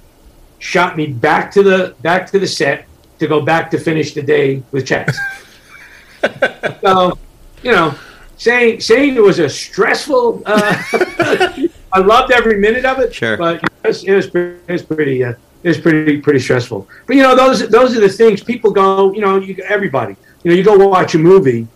[0.59, 2.85] shot me back to the back to the set
[3.19, 5.15] to go back to finish the day with Chazz.
[6.81, 7.17] so,
[7.63, 7.95] you know,
[8.37, 10.41] saying saying it was a stressful.
[10.45, 10.83] Uh,
[11.93, 13.13] I loved every minute of it.
[13.13, 13.37] Sure.
[13.37, 14.59] but it was, it was pretty.
[14.67, 15.33] It was pretty, uh,
[15.63, 16.87] it was pretty pretty stressful.
[17.05, 19.11] But you know, those those are the things people go.
[19.13, 20.15] You know, you, everybody.
[20.43, 21.67] You know, you go watch a movie,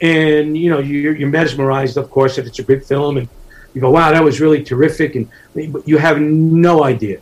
[0.00, 3.28] and you know you're, you're mesmerized, of course, if it's a good film, and
[3.74, 7.20] you go, "Wow, that was really terrific," and but you have no idea,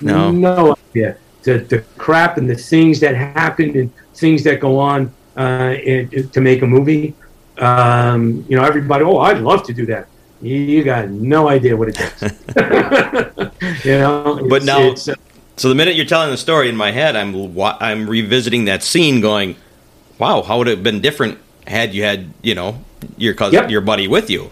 [0.00, 0.30] No.
[0.30, 5.12] no idea the the crap and the things that happen and things that go on
[5.36, 7.14] uh, in, to make a movie.
[7.58, 10.08] Um, you know, everybody, oh, I'd love to do that.
[10.44, 12.22] You, got no idea what it takes.
[13.84, 14.96] you know, But now- uh,
[15.56, 19.20] So the minute you're telling the story in my head, I'm I'm revisiting that scene,
[19.20, 19.54] going,
[20.18, 22.82] "Wow, how would it have been different had you had you know
[23.16, 23.70] your cousin, Yep.
[23.70, 24.50] your buddy with you?"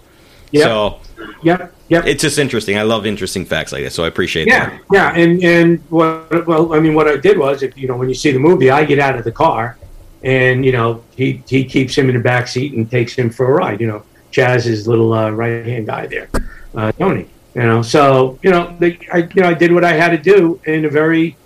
[0.52, 0.62] Yep.
[0.64, 1.00] So
[1.42, 2.06] yep, yep.
[2.06, 2.78] it's just interesting.
[2.78, 4.80] I love interesting facts like that, so I appreciate Yeah, that.
[4.92, 6.46] yeah, and and what?
[6.46, 8.70] Well, I mean, what I did was, if you know, when you see the movie,
[8.70, 9.76] I get out of the car,
[10.22, 13.46] and you know, he he keeps him in the back seat and takes him for
[13.50, 13.80] a ride.
[13.80, 16.28] You know, Chazz's little uh, right hand guy there,
[16.74, 17.28] uh, Tony.
[17.54, 20.18] You know, so you know, they, I you know, I did what I had to
[20.18, 21.36] do in a very,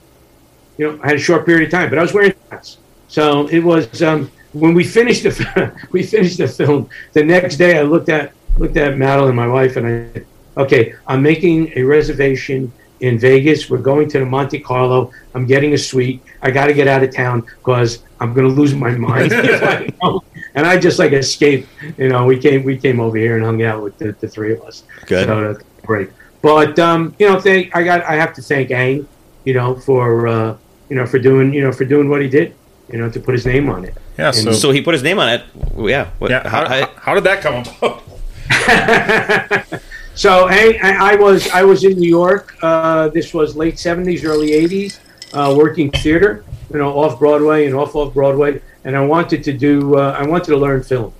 [0.79, 2.79] you know, I had a short period of time, but I was wearing hats.
[3.09, 6.89] So it was um, when we finished the we finished the film.
[7.13, 10.27] The next day, I looked at looked at Madeline, my wife, and I said,
[10.57, 13.69] okay, I'm making a reservation in Vegas.
[13.69, 15.11] We're going to the Monte Carlo.
[15.35, 16.23] I'm getting a suite.
[16.43, 19.63] I got to get out of town because I'm going to lose my mind if
[19.63, 20.25] I don't.
[20.57, 21.69] And I just like escaped.
[21.99, 24.53] You know, we came we came over here and hung out with the, the three
[24.55, 24.85] of us.
[25.07, 25.27] Good.
[25.27, 26.11] So that's great.
[26.43, 29.07] But um, you know, they, I got I have to thank Ang,
[29.45, 30.57] you know, for uh,
[30.89, 32.55] you know for doing you know for doing what he did.
[32.91, 33.97] You know, to put his name on it.
[34.17, 34.31] Yeah.
[34.31, 35.43] So, So he put his name on it.
[35.77, 36.09] Yeah.
[36.21, 36.49] What, yeah.
[36.49, 38.03] How, how- how, how did that come about?
[40.15, 42.57] so I, I I was I was in New York.
[42.63, 45.01] Uh, this was late seventies, early eighties,
[45.33, 49.53] uh, working theater, you know, off Broadway and off off Broadway, and I wanted to
[49.69, 51.13] do uh, I wanted to learn film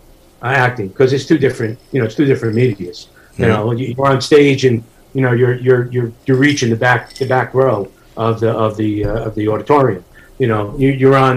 [0.43, 2.99] uh, acting because it's two different you know it's two different medias.
[3.39, 4.77] You know, you- you're on stage and
[5.15, 7.81] you know you're you're you're you're reaching the back the back row
[8.17, 10.03] of the of the uh, of the auditorium.
[10.43, 11.37] You know, you, you're on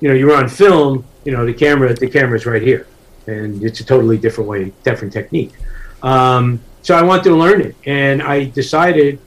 [0.00, 0.92] you know you're on film.
[1.26, 2.86] You know, the camera the camera's right here,
[3.26, 5.52] and it's a totally different way, different technique.
[6.02, 9.18] Um, so I wanted to learn it, and I decided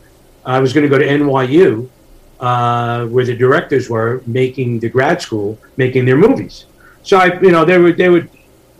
[0.45, 1.89] I was going to go to NYU,
[2.39, 6.65] uh, where the directors were making the grad school, making their movies.
[7.03, 8.29] So I, you know, they would they would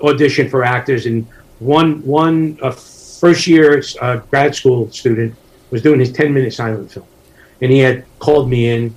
[0.02, 1.26] audition for actors, and
[1.60, 5.36] one one uh, first year uh, grad school student
[5.72, 7.08] was doing his ten minute silent film,
[7.62, 8.96] and he had called me in.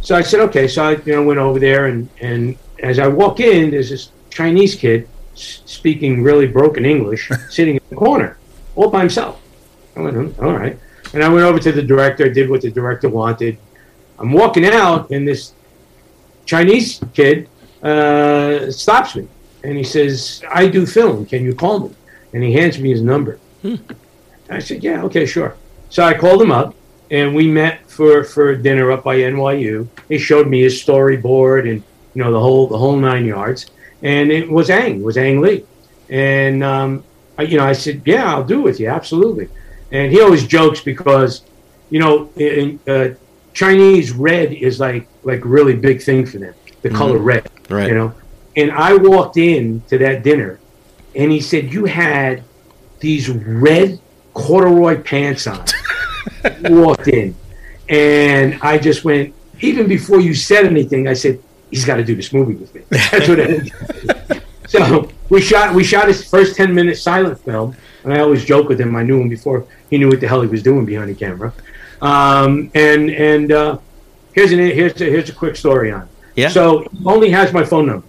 [0.00, 0.66] So I said, okay.
[0.66, 4.10] So I, you know, went over there, and and as I walk in, there's this
[4.30, 8.38] Chinese kid speaking really broken English, sitting in the corner,
[8.76, 9.40] all by himself.
[9.96, 10.78] I went, "Hmm, all right.
[11.12, 13.58] And I went over to the director, did what the director wanted.
[14.20, 15.54] I'm walking out, and this
[16.44, 17.48] Chinese kid
[17.82, 19.26] uh, stops me,
[19.64, 21.24] and he says, "I do film.
[21.26, 21.94] Can you call me?"
[22.32, 23.38] And he hands me his number.
[24.50, 25.56] I said, "Yeah, okay, sure."
[25.88, 26.74] So I called him up,
[27.10, 29.88] and we met for for dinner up by NYU.
[30.08, 31.82] He showed me his storyboard and
[32.14, 33.66] you know the whole the whole nine yards,
[34.02, 35.64] and it was Ang, it was Ang Lee,
[36.10, 37.04] and um,
[37.38, 39.48] I, you know I said, "Yeah, I'll do it with you, absolutely."
[39.92, 41.42] And he always jokes because,
[41.90, 43.08] you know, in, uh,
[43.52, 46.98] Chinese red is like like really big thing for them, the mm-hmm.
[46.98, 47.88] color red, Right.
[47.88, 48.14] you know.
[48.56, 50.58] And I walked in to that dinner,
[51.14, 52.42] and he said, "You had
[53.00, 54.00] these red
[54.34, 55.64] corduroy pants on."
[56.64, 57.34] walked in,
[57.88, 59.34] and I just went.
[59.62, 62.82] Even before you said anything, I said, "He's got to do this movie with me."
[62.90, 63.70] That's what is.
[64.68, 68.68] So we shot we shot his first ten minute silent film, and I always joke
[68.68, 68.94] with him.
[68.96, 71.52] I knew him before he knew what the hell he was doing behind the camera.
[72.02, 73.78] Um, and and uh,
[74.32, 76.02] here's an here's a, here's a quick story on.
[76.02, 76.08] it.
[76.36, 76.48] Yeah.
[76.48, 78.06] So he only has my phone number.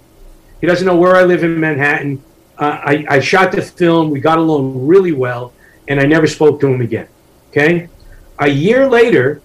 [0.62, 2.24] He doesn't know where I live in Manhattan.
[2.58, 4.12] Uh, I, I shot the film.
[4.12, 5.54] We got along really well,
[5.88, 7.08] and I never spoke to him again.
[7.50, 7.90] Okay.
[8.40, 9.42] A year later,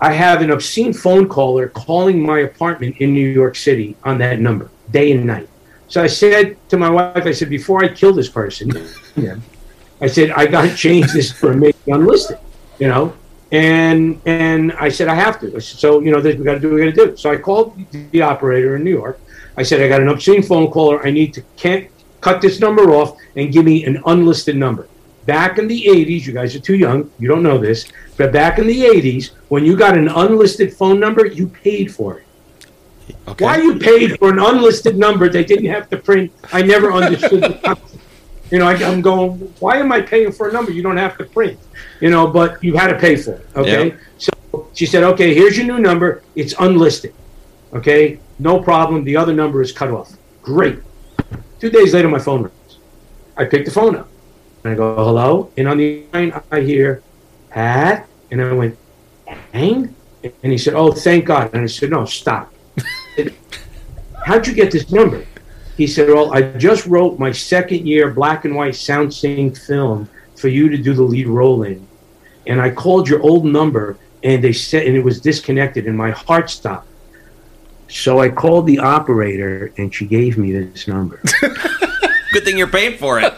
[0.00, 4.40] I have an obscene phone caller calling my apartment in New York City on that
[4.40, 5.48] number, day and night.
[5.88, 8.70] So I said to my wife, I said, before I kill this person,
[9.16, 9.36] yeah,
[10.00, 12.38] I said, I got to change this for make it unlisted,
[12.78, 13.16] you know?
[13.52, 15.46] And and I said, I have to.
[15.48, 17.16] I said, so, you know, we got to do what we got to do.
[17.16, 19.20] So I called the operator in New York.
[19.56, 21.06] I said, I got an obscene phone caller.
[21.06, 21.88] I need to can't
[22.20, 24.88] cut this number off and give me an unlisted number.
[25.26, 27.10] Back in the 80s, you guys are too young.
[27.18, 27.86] You don't know this.
[28.16, 32.18] But back in the 80s, when you got an unlisted phone number, you paid for
[32.18, 32.26] it.
[33.28, 33.44] Okay.
[33.44, 36.32] Why you paid for an unlisted number they didn't have to print?
[36.52, 37.92] I never understood the concept.
[38.50, 41.18] You know, I, I'm going, why am I paying for a number you don't have
[41.18, 41.58] to print?
[42.00, 43.46] You know, but you had to pay for it.
[43.56, 43.88] Okay.
[43.88, 43.96] Yeah.
[44.18, 46.22] So she said, okay, here's your new number.
[46.36, 47.14] It's unlisted.
[47.72, 48.20] Okay.
[48.38, 49.04] No problem.
[49.04, 50.16] The other number is cut off.
[50.42, 50.78] Great.
[51.58, 52.78] Two days later, my phone rings.
[53.36, 54.08] I pick the phone up
[54.62, 55.50] and I go, hello.
[55.56, 57.02] And on the line, I hear,
[57.50, 58.08] Pat.
[58.30, 58.76] And I went,
[59.52, 59.94] Ang?
[60.42, 61.52] And he said, oh, thank God.
[61.54, 62.52] And I said, no, stop.
[64.26, 65.24] How'd you get this number?
[65.76, 70.08] He said, Well, I just wrote my second year black and white sound sync film
[70.36, 71.86] for you to do the lead role in.
[72.46, 76.10] And I called your old number and they said, and it was disconnected and my
[76.10, 76.88] heart stopped.
[77.88, 81.20] So I called the operator and she gave me this number.
[81.40, 83.32] Good thing you're paying for it.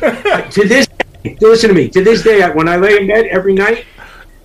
[0.50, 0.86] to this
[1.40, 3.84] listen to me to this day when i lay in bed every night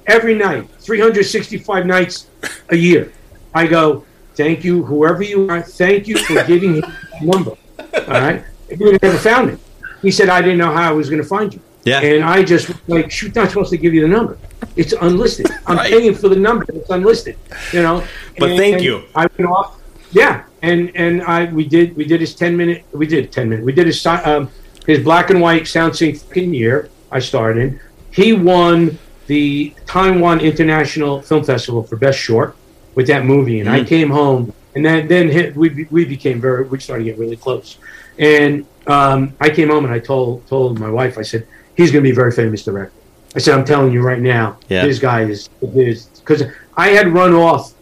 [0.08, 2.28] every night 365 nights
[2.70, 3.12] a year
[3.54, 4.06] i go
[4.36, 7.52] thank you whoever you are thank you for giving me that number
[7.94, 8.44] all right?
[8.70, 9.60] He would have never found it.
[10.02, 11.62] He said i didn't know how i was going to find you.
[11.86, 12.00] Yeah.
[12.02, 14.38] and i just like shoot not supposed to give you the number.
[14.76, 15.48] It's unlisted.
[15.68, 15.92] I'm Right.
[15.92, 16.66] paying for the number.
[16.70, 17.38] It's unlisted
[17.72, 18.04] you know?
[18.40, 19.04] But And- thank and you.
[19.16, 19.80] i went off.
[20.12, 23.66] Yeah and and i we did we did his 10 minute we did 10 minute
[23.66, 24.50] we did his um,
[24.88, 27.80] his black and white sound sync year I started in.
[28.12, 32.56] He won the Taiwan International Film Festival for Best Short
[32.96, 36.64] with that movie, and I came home, and then then hit, we we became very
[36.68, 37.78] we started to get really close,
[38.20, 42.04] and um, I came home and I told told my wife I said he's going
[42.04, 42.94] to be a very famous director.
[43.36, 44.86] I said I'm telling you right now, Yeah.
[44.86, 46.44] this guy is is because
[46.78, 47.74] I had run off.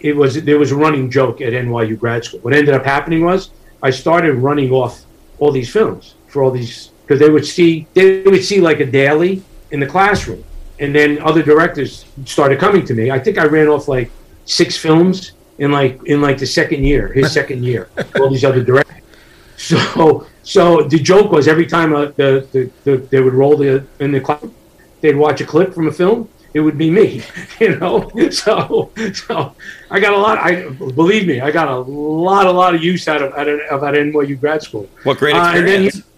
[0.00, 2.40] It was there was a running joke at NYU grad school.
[2.40, 3.50] What ended up happening was
[3.82, 5.02] I started running off
[5.38, 8.86] all these films for all these because they would see they would see like a
[8.86, 10.42] daily in the classroom,
[10.80, 13.10] and then other directors started coming to me.
[13.10, 14.10] I think I ran off like
[14.50, 17.88] six films in like in like the second year, his second year.
[18.18, 18.96] All these other directors.
[19.56, 23.84] So so the joke was every time uh, the, the, the they would roll the
[24.00, 24.44] in the class,
[25.00, 26.28] they'd watch a clip from a film.
[26.52, 27.22] It would be me,
[27.60, 28.10] you know.
[28.30, 29.54] So, so
[29.90, 30.38] I got a lot.
[30.38, 33.60] I believe me, I got a lot, a lot of use out of out of,
[33.70, 34.88] of at NYU grad school.
[35.04, 36.08] What great Uh, and then experience.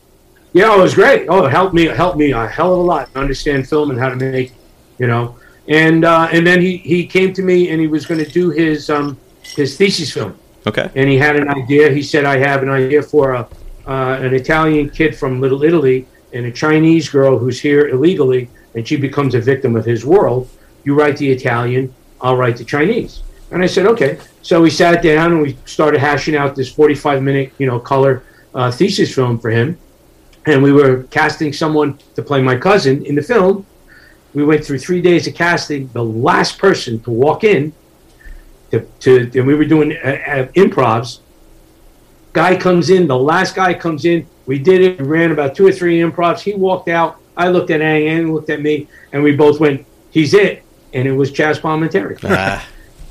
[0.54, 1.26] yeah, it was great.
[1.28, 3.98] Oh, it helped me, helped me a hell of a lot to understand film and
[4.00, 4.52] how to make,
[4.98, 5.36] you know.
[5.72, 8.44] And uh, and then he he came to me and he was going to do
[8.50, 9.16] his um
[9.58, 10.34] his thesis film
[10.66, 10.86] okay.
[10.98, 11.90] and he had an idea.
[11.98, 13.42] He said, "I have an idea for a
[13.86, 15.98] uh, an Italian kid from Little Italy
[16.34, 18.42] and a Chinese girl who's here illegally,
[18.74, 20.42] and she becomes a victim of his world.
[20.84, 21.84] You write the Italian,
[22.20, 24.12] I'll write the Chinese." And I said, "Okay."
[24.42, 28.14] So we sat down and we started hashing out this forty-five minute, you know, color
[28.58, 29.78] uh, thesis film for him,
[30.44, 33.64] and we were casting someone to play my cousin in the film.
[34.34, 35.88] We went through three days of casting.
[35.92, 37.72] The last person to walk in
[38.72, 41.20] to, to and we were doing uh, uh, improvs.
[42.32, 44.26] Guy comes in, the last guy comes in.
[44.46, 45.00] We did it.
[45.00, 46.40] We ran about two or three improvs.
[46.40, 47.18] He walked out.
[47.36, 50.62] I looked at Ang, Ang looked at me, and we both went, "He's it."
[50.94, 52.18] And it was Chazz Palminteri.
[52.24, 52.66] Ah,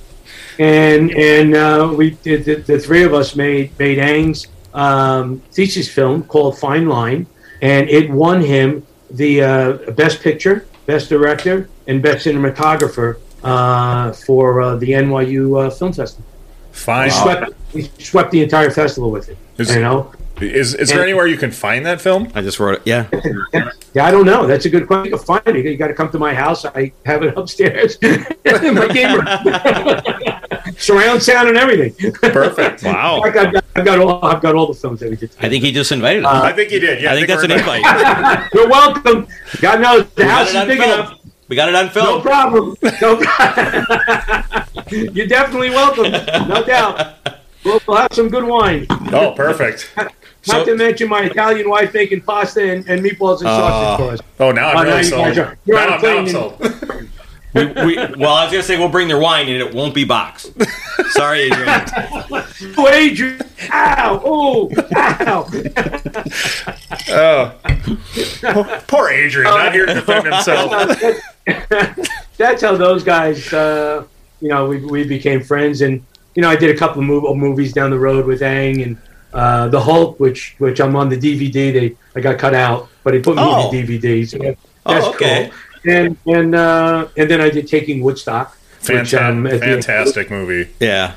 [0.59, 5.87] and and uh, we did the, the three of us made made Ang's um, thesis
[5.87, 7.27] film called Fine Line,
[7.61, 14.61] and it won him the uh, best picture, best director, and best cinematographer uh, for
[14.61, 16.25] uh, the NYU uh, Film Festival.
[16.73, 17.05] Fine.
[17.05, 19.37] We swept, we swept the entire festival with it.
[19.57, 20.11] Is- you know,
[20.41, 22.29] Is is there anywhere you can find that film?
[22.35, 22.81] I just wrote it.
[22.85, 23.07] Yeah.
[23.93, 24.47] yeah, I don't know.
[24.47, 25.11] That's a good question.
[25.11, 25.65] You can find it.
[25.65, 26.65] You got to come to my house.
[26.65, 28.25] I have it upstairs in
[28.81, 29.27] my game room,
[30.81, 32.11] surround sound and everything.
[32.13, 32.83] Perfect.
[32.91, 33.21] Wow.
[33.21, 35.31] I've got, I've got all I've got all the films that we did.
[35.39, 36.33] I think he just invited us.
[36.43, 37.01] Uh, I think he did.
[37.01, 37.83] Yeah, I think that's an invite.
[38.53, 39.27] You're welcome.
[39.61, 40.91] God knows the We house is on big film.
[40.91, 41.19] enough.
[41.47, 42.21] We got it on No film.
[42.21, 42.75] problem.
[43.01, 44.65] No problem.
[45.15, 46.11] You're definitely welcome.
[46.49, 47.15] No doubt.
[47.63, 48.87] We'll, we'll have some good wine.
[49.13, 49.91] Oh, perfect.
[49.97, 50.11] Not
[50.43, 53.57] So- to mention my Italian wife making pasta and, and meatballs and oh.
[53.59, 54.19] sausage for us.
[54.39, 55.37] Oh, now Oh, I'm now really you guys sold.
[55.37, 57.09] are- you're Now on now I'm sold.
[57.53, 60.05] We, we, well, I was gonna say we'll bring their wine and it won't be
[60.05, 60.51] boxed.
[61.09, 61.85] Sorry, Adrian.
[62.77, 63.41] Oh, Adrian.
[63.73, 64.21] Ow.
[64.23, 65.47] Oh, ow.
[67.09, 67.55] Oh.
[68.87, 70.71] Poor Adrian, not here to defend himself.
[72.37, 73.51] that's how those guys.
[73.51, 74.05] Uh,
[74.41, 76.03] you know, we we became friends, and
[76.35, 78.97] you know, I did a couple of mov- movies down the road with Ang and
[79.33, 81.73] uh, the Hulk, which which I'm on the DVD.
[81.73, 83.69] They I got cut out, but they put me Oh.
[83.71, 84.27] in the DVD.
[84.27, 85.49] So that- Oh, okay.
[85.51, 85.57] cool.
[85.85, 88.57] And and uh, and then I did Taking Woodstock.
[88.87, 90.69] which, um, Fanta- at the- fantastic movie.
[90.79, 91.13] Yeah.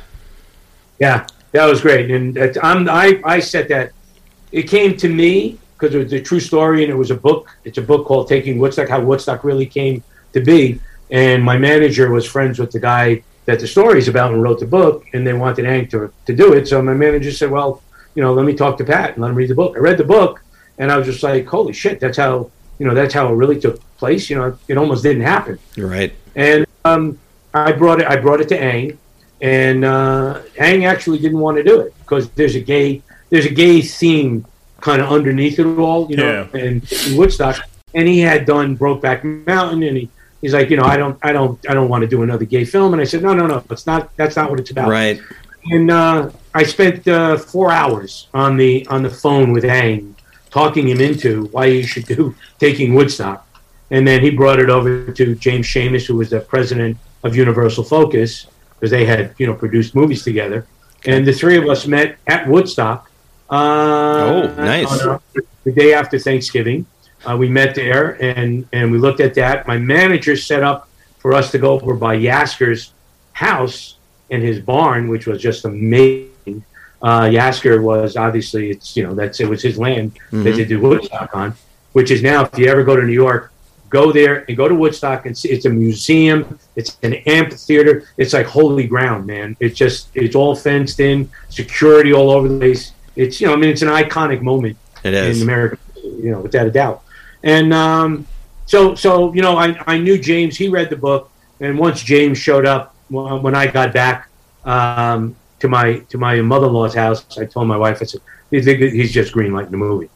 [1.01, 3.93] Yeah, that was great, and that, I'm I I said that
[4.53, 7.51] it came to me because it was a true story, and it was a book.
[7.65, 10.03] It's a book called Taking Woodstock: How Woodstock Really Came
[10.35, 10.81] to Be.
[11.11, 14.67] And my manager was friends with the guy that the story's about and wrote the
[14.67, 16.69] book, and they wanted Ang to to do it.
[16.69, 17.83] So my manager said, "Well,
[18.15, 19.99] you know, let me talk to Pat and let him read the book." I read
[19.99, 20.43] the book,
[20.79, 21.99] and I was just like, "Holy shit!
[22.01, 25.23] That's how you know that's how it really took place." You know, it almost didn't
[25.23, 26.13] happen You're right.
[26.35, 27.19] and um,
[27.53, 28.07] I brought it.
[28.07, 28.99] I brought it to Ang,
[29.41, 33.51] and uh, Ang actually didn't want to do it because there's a gay there's a
[33.53, 34.45] gay scene
[34.81, 37.57] kind of underneath it all, you know, and in Woodstock.
[37.95, 40.09] And he had done Brokeback Mountain, and he,
[40.43, 42.65] he's like, you know, I don't, I don't, I don't want to do another gay
[42.65, 42.93] film.
[42.93, 44.15] And I said, no, no, no, it's not.
[44.17, 45.21] That's not what it's about Right.
[45.71, 50.15] and uh, I spent uh, four hours on the on the phone with Ang,
[50.55, 53.45] talking him into why he should do taking Woodstock,
[53.91, 57.85] and then he brought it over to James Schamus, who was the president of Universal
[57.85, 60.67] Focus, because they had you know produced movies together,
[61.05, 63.11] and the three of us met at Woodstock.
[63.51, 65.03] Uh, Oh, nice.
[65.03, 65.19] on, uh,
[65.65, 66.87] the day after Thanksgiving,
[67.27, 69.67] uh, we met there and and we looked at that.
[69.67, 72.93] My manager set up for us to go over by Yasgur's
[73.33, 73.97] house
[74.31, 76.34] and his barn, which was just amazing.
[77.05, 80.81] Uh, Yasgur was obviously it's you know that's it was his land that they did
[80.81, 81.55] Woodstock on,
[81.93, 83.53] which is now if you ever go to New York,
[83.91, 85.51] go there and go to Woodstock and see.
[85.51, 86.59] It's a museum.
[86.77, 88.09] It's an amphitheater.
[88.17, 89.55] It's like holy ground, man.
[89.61, 92.93] It's just it's all fenced in, security all over the place.
[93.17, 95.37] It's you know I mean it's an iconic moment It is.
[95.37, 97.03] in America, you know, without a doubt.
[97.43, 98.27] And um,
[98.65, 100.57] so, so you know, I, I knew James.
[100.57, 104.31] He read the book, and once James showed up when when I got back
[104.65, 108.21] um, to my to my mother-in-law's house, I told my wife, I said,
[108.51, 110.11] "He's, he's just greenlighting the movie."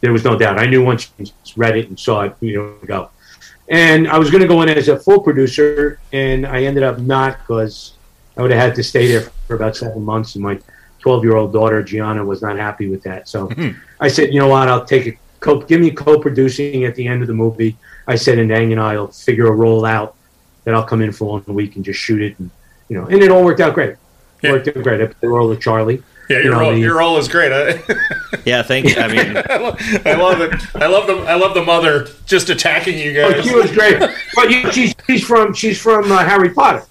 [0.00, 0.58] There was no doubt.
[0.58, 3.10] I knew once James read it and saw it, you know, go.
[3.68, 6.98] And I was going to go in as a full producer, and I ended up
[6.98, 7.94] not because
[8.36, 10.60] I would have had to stay there for about seven months, and my
[11.02, 13.28] 12-year-old daughter Gianna was not happy with that.
[13.28, 13.70] So hmm.
[14.00, 14.68] I said, you know what?
[14.68, 17.76] I'll take a Co- give me co-producing at the end of the movie.
[18.06, 20.14] I said, and Ang and I'll figure a role out
[20.64, 22.50] that I'll come in for one week and just shoot it, and
[22.88, 23.96] you know, and it all worked out great.
[24.44, 24.52] It Yeah.
[24.52, 25.00] Worked out great.
[25.00, 26.02] I played the role of Charlie.
[26.28, 27.52] Yeah, You your know, role, the- your role is great.
[27.52, 27.82] I,
[28.44, 28.94] Yeah, thank you.
[28.96, 29.36] I mean,
[30.06, 30.76] I love it.
[30.76, 33.44] I love the I love the mother just attacking you Oh, guys.
[33.44, 33.98] she was great.
[34.34, 36.82] But you, she's she's from she's from uh, Harry Potter.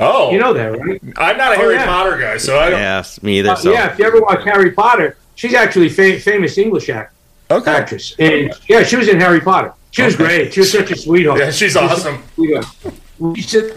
[0.00, 1.00] Oh, You know that, right?
[1.16, 1.86] I'm not a Oh, Harry yeah.
[1.86, 2.80] Potter guy, so I don't.
[2.80, 3.50] yeah, me either.
[3.50, 7.12] Uh, So Yeah, if you ever watch Harry Potter, she's actually fa- famous English act-
[7.50, 7.70] Okay.
[7.70, 9.72] actress, and yeah, she was in Harry Potter.
[9.92, 10.52] She was great.
[10.52, 11.38] She was such a sweetheart.
[11.38, 12.22] Yeah, she's awesome.
[12.36, 12.62] Yeah.
[13.36, 13.72] She said,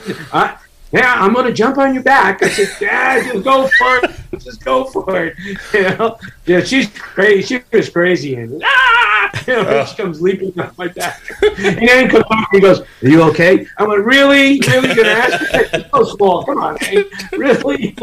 [0.91, 4.11] "Yeah, I'm going to jump on your back." I said, "Yeah, just go for it.
[4.39, 5.35] Just go for it."
[5.73, 6.18] You know?
[6.45, 7.59] Yeah, she's crazy.
[7.59, 9.07] She was crazy, and ah!
[9.47, 12.80] you know, she comes leaping off my back, and then comes over and he goes,
[12.81, 14.59] "Are you okay?" I went, "Really?
[14.59, 16.45] Really gonna ask?" me?" So small.
[16.45, 17.05] Come on, man.
[17.34, 17.95] really?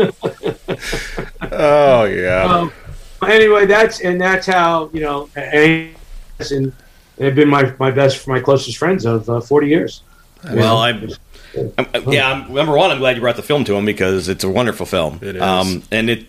[1.52, 2.44] Oh yeah.
[2.44, 2.72] um,
[3.26, 5.94] anyway, that's and that's how you know, and
[6.50, 6.72] and
[7.16, 10.02] they've been my my best, my closest friends of uh, forty years.
[10.52, 11.08] well, I'm,
[11.78, 12.30] I'm yeah.
[12.30, 14.86] I'm, number one, I'm glad you brought the film to him because it's a wonderful
[14.86, 15.18] film.
[15.22, 15.42] It is.
[15.42, 16.26] um, and it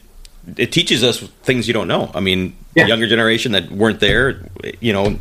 [0.57, 2.11] it teaches us things you don't know.
[2.13, 2.83] I mean, Yeah.
[2.83, 4.41] the younger generation that weren't there,
[4.79, 5.19] you know,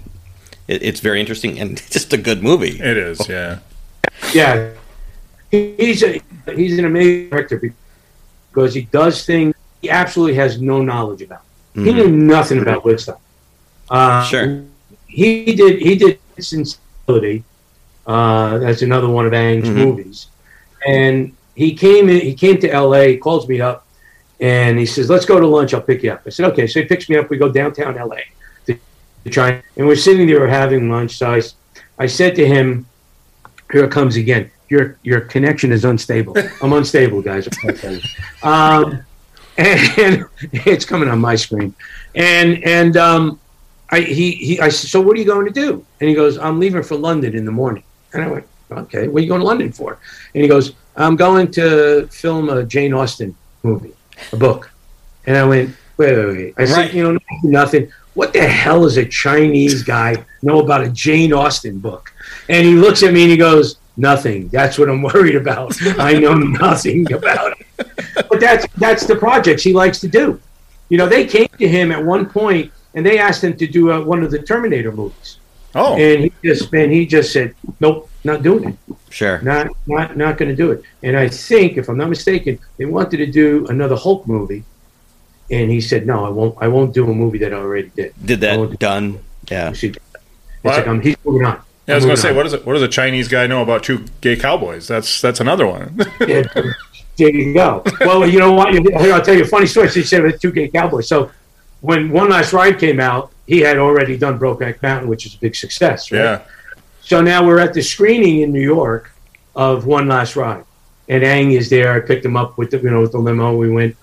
[0.68, 2.78] it, it's very interesting and just a good movie.
[2.80, 3.26] it is.
[3.28, 3.58] Yeah.
[4.34, 4.70] Yeah,
[5.50, 6.20] he's a
[6.54, 7.72] he's an amazing director
[8.52, 11.42] because he does things he absolutely has no knowledge about.
[11.74, 13.20] He knew nothing about Woodstock.
[13.90, 14.62] Uh, Sure.
[15.08, 17.44] He did he did Sensibility.
[18.06, 19.74] Uh, that's another one of Ang's Mhm.
[19.74, 20.26] movies,
[20.86, 22.20] and he came in.
[22.20, 23.16] He came to L.A.
[23.16, 23.86] Calls me up,
[24.40, 25.72] and he says, "Let's go to lunch.
[25.72, 27.30] I'll pick you up." I said, "Okay." So he picks me up.
[27.30, 28.22] We go downtown L.A.
[28.66, 28.76] to,
[29.24, 31.16] to try, and we're sitting there having lunch.
[31.16, 31.42] So I,
[31.98, 32.86] I said to him,
[33.72, 34.50] "Here it comes again.
[34.68, 36.36] Your your connection is unstable.
[36.62, 37.48] I'm unstable, guys.
[38.42, 39.04] um,
[39.56, 41.74] and it's coming on my screen.
[42.14, 43.40] And and um,
[43.90, 45.84] I he he I said, so what are you going to do?
[46.00, 47.84] And he goes, I'm leaving for London in the morning.
[48.14, 49.98] And I went, okay, what are you going to London for?
[50.34, 53.92] And he goes, I'm going to film a Jane Austen movie,
[54.32, 54.70] a book.
[55.26, 56.54] And I went, wait, wait, wait.
[56.56, 56.68] I Right.
[56.68, 57.90] said, you know, nothing.
[58.14, 62.12] What the hell does a Chinese guy know about a Jane Austen book?
[62.48, 64.48] And he looks at me and he goes, nothing.
[64.48, 65.74] That's what I'm worried about.
[65.98, 67.66] I know nothing about it.
[68.28, 70.40] But that's that's the projects he likes to do.
[70.90, 73.90] You know, they came to him at one point and they asked him to do
[73.90, 75.38] uh, one of the Terminator movies.
[75.74, 75.96] Oh.
[75.96, 78.96] And he just, man, he just said, nope, not doing it.
[79.10, 79.40] Sure.
[79.42, 80.82] Not not not going to do it.
[81.02, 84.64] And I think, if I'm not mistaken, they wanted to do another Hulk movie,
[85.50, 86.56] and he said, "No, I won't.
[86.60, 89.20] I won't do a movie that I already did." Did that won't- done?
[89.50, 89.70] Yeah.
[89.70, 89.82] It's
[90.62, 90.78] What?
[90.78, 91.60] like I'm, he's moving on.
[91.86, 92.66] Yeah, I was going to say, moving what is it?
[92.66, 94.88] What does a Chinese guy know about two gay cowboys?
[94.88, 95.96] That's that's another one.
[96.26, 96.42] Yeah,
[97.16, 97.84] there you go.
[98.00, 98.72] Well, you know what?
[98.72, 99.88] Here, I'll tell you a funny story.
[99.90, 101.06] She said with two gay cowboys.
[101.06, 101.30] So
[101.84, 105.38] when One Last Ride came out, he had already done Brokeback Mountain, which is a
[105.38, 106.10] big success.
[106.10, 106.18] Right?
[106.20, 106.40] yeah,
[107.02, 109.10] So now we're at the screening in New York
[109.54, 110.64] of One Last Ride,
[111.10, 111.92] and Ang is there.
[111.92, 113.54] I picked him up with the you know with the limo.
[113.54, 113.96] We went,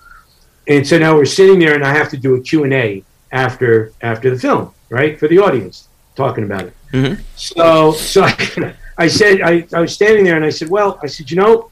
[0.68, 3.02] and so now we're sitting there, and I have to do a Q and A
[3.32, 6.74] after after the film, right, for the audience, talking about it.
[6.92, 7.20] Mhm.
[7.34, 11.08] So so I, I said I, I was standing there, and I said, well, I
[11.08, 11.70] said, you know,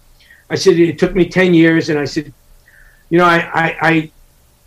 [0.50, 2.32] I said it took me ten years, and I said,
[3.10, 3.66] you know, I I.
[3.90, 4.10] I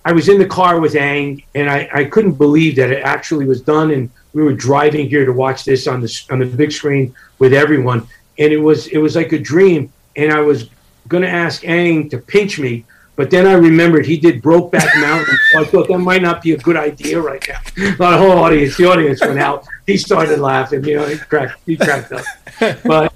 [0.05, 3.45] I was in the car with Ang, and I, I couldn't believe that it actually
[3.45, 3.91] was done.
[3.91, 7.53] And we were driving here to watch this on the on the big screen with
[7.53, 8.07] everyone,
[8.38, 9.91] and it was it was like a dream.
[10.15, 10.69] And I was
[11.07, 12.85] going to ask Ang to pinch me,
[13.15, 16.53] but then I remembered he did Brokeback Mountain, so I thought that might not be
[16.53, 17.59] a good idea right now.
[17.97, 19.65] The whole audience, the audience went out.
[19.85, 20.84] He started laughing.
[20.84, 22.25] You know, he cracked he cracked up.
[22.85, 23.13] But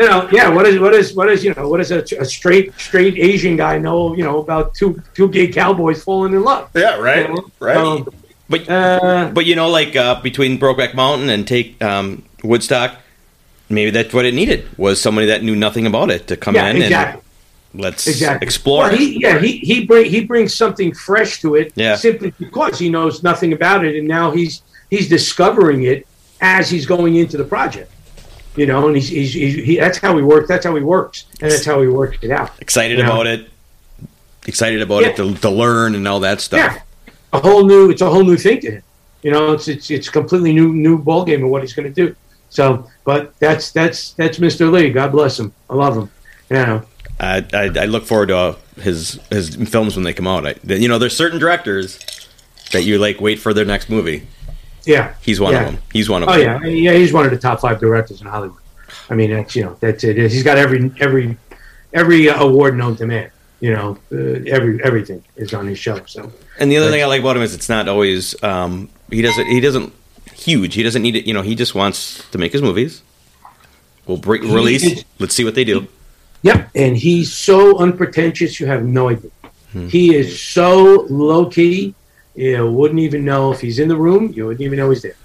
[0.00, 0.48] you know, yeah.
[0.48, 3.56] What is what is what is you know what does a, a straight straight Asian
[3.56, 4.14] guy know?
[4.14, 6.70] You know about two two gay cowboys falling in love.
[6.74, 7.44] yeah, right, You know?
[7.60, 7.76] right.
[7.76, 8.08] Um,
[8.48, 12.96] But uh, but you know, like uh, between Brokeback Mountain and take um, Woodstock,
[13.68, 16.66] maybe that's what it needed was somebody that knew nothing about it to come yeah,
[16.70, 17.22] in exactly.
[17.72, 18.44] and let's Exactly.
[18.46, 18.84] explore.
[18.88, 21.72] Well, he, yeah, he he bring he brings something fresh to it.
[21.76, 21.94] Yeah.
[21.94, 26.04] Simply because he knows nothing about it, and now he's he's discovering it
[26.40, 27.92] as he's going into the project.
[28.56, 30.48] You know, and he's, he's, he's he, that's how he works.
[30.48, 32.50] That's how he works, and that's how he works it out.
[32.60, 33.06] excited Yeah.
[33.06, 33.48] about it.
[34.46, 36.58] Excited about it to, to learn and all that stuff.
[36.58, 38.82] Yeah, a whole new it's a whole new thing to him.
[39.22, 41.94] You know, it's it's it's completely new new ball game of what he's going to
[42.06, 42.16] do.
[42.48, 44.72] So, but that's that's that's Mr.
[44.72, 44.90] Lee.
[44.90, 45.52] God bless him.
[45.68, 46.10] I love him.
[46.48, 46.82] You know,
[47.20, 50.46] I, I, I look forward to uh, his his films when they come out.
[50.46, 51.98] I, you know, there's certain directors
[52.72, 54.26] that you like wait for their next movie.
[54.90, 55.14] Yeah.
[55.22, 55.60] He's one Yeah.
[55.60, 55.82] of them.
[55.92, 56.62] He's one of Oh them.
[56.64, 56.92] yeah, yeah.
[57.00, 58.58] He's one of the top five directors in Hollywood.
[59.10, 60.16] I mean, that's you know, that's it.
[60.16, 61.36] He's got every every
[61.92, 63.30] every award known to man.
[63.60, 65.96] You know, uh, every everything is on his show.
[66.06, 69.20] So And the other thing I like about him is it's not always um, he
[69.22, 69.92] doesn't he doesn't
[70.34, 70.74] huge.
[70.74, 71.26] He doesn't need it.
[71.26, 73.02] You know, he just wants to make his movies.
[74.06, 74.82] We'll break, release.
[74.84, 75.86] is- Let's see what they do.
[76.42, 79.30] Yep, and he's so unpretentious, you have no idea.
[79.72, 79.88] Hmm.
[79.88, 81.94] He is so low key,
[82.34, 84.32] you wouldn't even know if he's in the room.
[84.34, 85.16] You wouldn't even know he's there.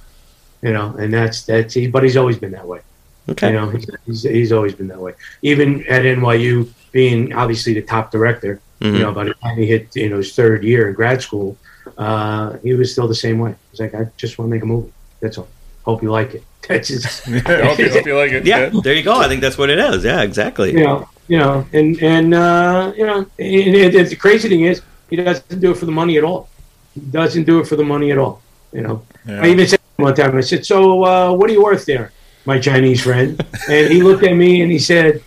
[0.61, 1.88] You know, and that's that's he.
[1.88, 2.82] But he's always been that way.
[3.30, 3.48] Okay.
[3.49, 5.14] You know, he's, he's, he's always been that way.
[5.41, 8.94] Even at NYU, being obviously the top director, Mhm.
[8.94, 11.57] you know, by the time he hit you know his third year in grad school,
[11.98, 13.56] uh, he was still the same way.
[13.72, 14.91] He's like, I just want to make a movie.
[15.22, 15.48] That's all.
[15.84, 16.44] Hope you like it.
[16.68, 18.45] That's just Yeah, hope, you, hope you like it.
[18.45, 19.14] Yeah, there you go.
[19.15, 20.03] I think that's what it is.
[20.03, 20.72] Yeah, exactly.
[20.73, 24.61] you know, you know, and and uh, you know, and, and, and the crazy thing
[24.61, 26.49] is, he doesn't do it for the money at all.
[26.95, 28.41] He doesn't do it for the money at all.
[28.73, 29.41] You know, Yeah.
[29.43, 32.11] I even said one time, I said, "So, uh, what are you worth there,
[32.45, 33.39] my Chinese friend?"
[33.69, 35.22] and he looked at me and he said,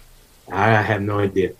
[0.50, 1.50] "I have no idea."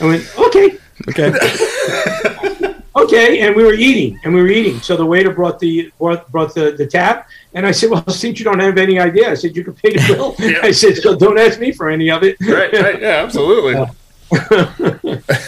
[0.00, 0.78] I went, "Okay."
[1.08, 1.30] Okay.
[2.96, 4.80] okay, and we were eating, and we were eating.
[4.80, 7.24] So the waiter brought the brought, brought the, the tab,
[7.54, 9.90] and I said, "Well, since you don't have any idea," I said, "You can pay
[9.94, 10.60] the bill." Yeah.
[10.62, 13.74] I said, "So don't ask me for any of it." Right, right, yeah, absolutely.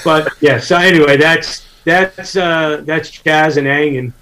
[0.04, 0.58] but yeah.
[0.60, 4.12] So anyway, that's that's uh, that's Chazz and Ang, and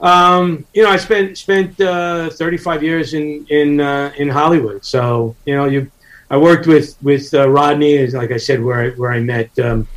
[0.00, 4.84] um, you know, I spent spent uh, 35 years in in uh, in Hollywood.
[4.84, 5.90] So you know, you
[6.30, 9.56] I worked with with uh, Rodney, as like I said, where I, where I met
[9.58, 9.88] um,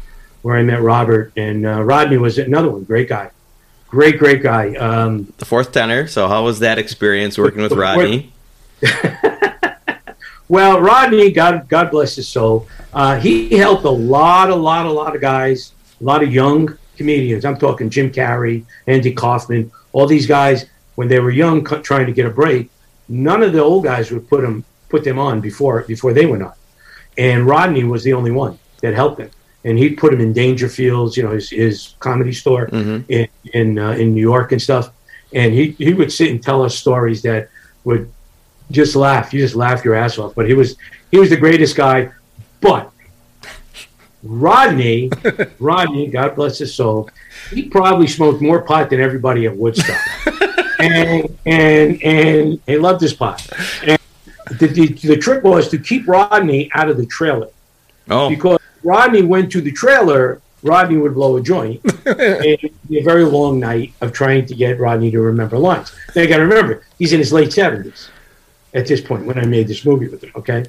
[0.41, 3.31] where I met Robert, and uh, Rodney was another one, great guy,
[3.87, 4.73] great great guy.
[4.75, 6.07] Um, the fourth tenor.
[6.07, 8.33] So how was that experience working with Rodney?
[10.51, 12.67] Well, Rodney, God, God bless his soul.
[12.91, 15.71] Uh, he helped a lot, a lot, a lot of guys,
[16.01, 17.43] a lot of young comedians.
[17.45, 20.65] I'm talking Jim Carrey, Andy Kaufman, all these guys
[20.95, 21.57] when they were young,
[21.89, 22.69] trying to get a break.
[23.09, 26.43] None of the old guys would put them put them on before before they went
[26.43, 26.53] on,
[27.17, 29.29] and Rodney was the only one that helped them.
[29.63, 33.03] And he'd put him in Dangerfields, you know, his, his comedy store Mhm.
[33.15, 33.27] in
[33.59, 34.85] in, uh, in New York and stuff.
[35.33, 37.49] And he, he would sit and tell us stories that
[37.87, 38.03] would
[38.79, 39.33] just laugh.
[39.33, 40.33] You just laugh your ass off.
[40.35, 40.69] But he was
[41.13, 41.99] he was the greatest guy.
[42.67, 42.83] But
[44.23, 45.09] Rodney,
[45.59, 47.09] Rodney, God bless his soul,
[47.49, 49.99] he probably smoked more pot than everybody at Woodstock.
[50.79, 53.47] and and and he loved his pot.
[53.85, 53.99] And
[54.59, 57.47] the, the, the trick was to keep Rodney out of the trailer
[58.09, 61.81] Oh, because Rodney went to the trailer, Rodney would blow a joint.
[62.05, 65.93] and it'd be a very long night of trying to get Rodney to remember lines.
[66.15, 68.09] Now you got to remember, he's in his late seventies.
[68.73, 70.31] at this point when I made this movie with him.
[70.35, 70.65] Okay.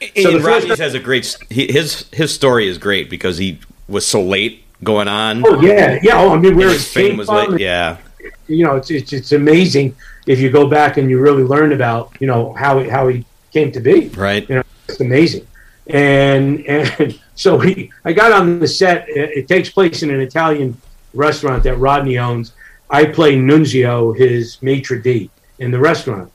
[0.00, 4.06] So the and has a great he, his his story is great because he was
[4.06, 5.42] so late going on.
[5.46, 6.20] Oh yeah, yeah.
[6.20, 7.58] Oh, I mean, where his fame was late.
[7.58, 7.98] Yeah,
[8.46, 9.94] you know, it's, it's it's amazing
[10.26, 13.24] if you go back and you really learn about you know how he, how he
[13.52, 14.08] came to be.
[14.10, 14.48] right.
[14.48, 15.46] You know, it's amazing.
[15.86, 19.08] And and so he, I got on the set.
[19.08, 20.76] It, it takes place in an Italian
[21.14, 22.52] restaurant that Rodney owns.
[22.90, 26.30] I play Nunzio, his maitre d' in the restaurant,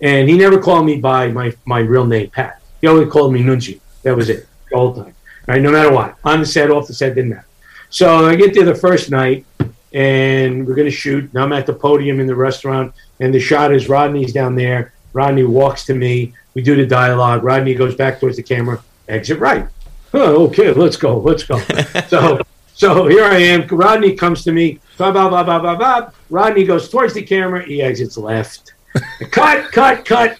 [0.00, 2.61] and he never called me by my my real name, Pat.
[2.82, 3.80] He only called me Nunchi.
[4.02, 5.14] That was it, all the whole time.
[5.48, 7.46] All right, no matter what, on the set, off the set, didn't matter.
[7.88, 9.46] So I get there the first night,
[9.94, 11.32] and we're going to shoot.
[11.32, 14.92] Now I'm at the podium in the restaurant, and the shot is Rodney's down there.
[15.12, 16.34] Rodney walks to me.
[16.54, 17.44] We do the dialogue.
[17.44, 18.82] Rodney goes back towards the camera.
[19.08, 19.68] Exit right.
[20.14, 21.58] Oh, okay, let's go, let's go.
[22.08, 22.42] so,
[22.74, 23.66] so here I am.
[23.68, 24.80] Rodney comes to me.
[24.96, 26.10] Blah blah blah blah blah blah.
[26.30, 27.64] Rodney goes towards the camera.
[27.64, 28.72] He exits left.
[29.30, 30.38] cut, cut, cut.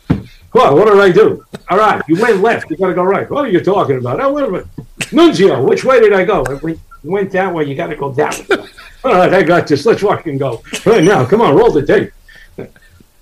[0.53, 0.75] What?
[0.75, 1.45] What did I do?
[1.71, 2.71] All right, you went left.
[2.71, 3.29] You got to go right.
[3.31, 4.21] What are you talking about?
[4.21, 4.67] Oh, wait a minute.
[5.11, 6.45] Nunzio, which way did I go?
[6.45, 7.65] I went, went that way.
[7.65, 8.57] You got to go that way.
[9.05, 9.85] All right, I got this.
[9.87, 10.63] Let's fucking go.
[10.85, 12.13] Right now, come on, roll the tape.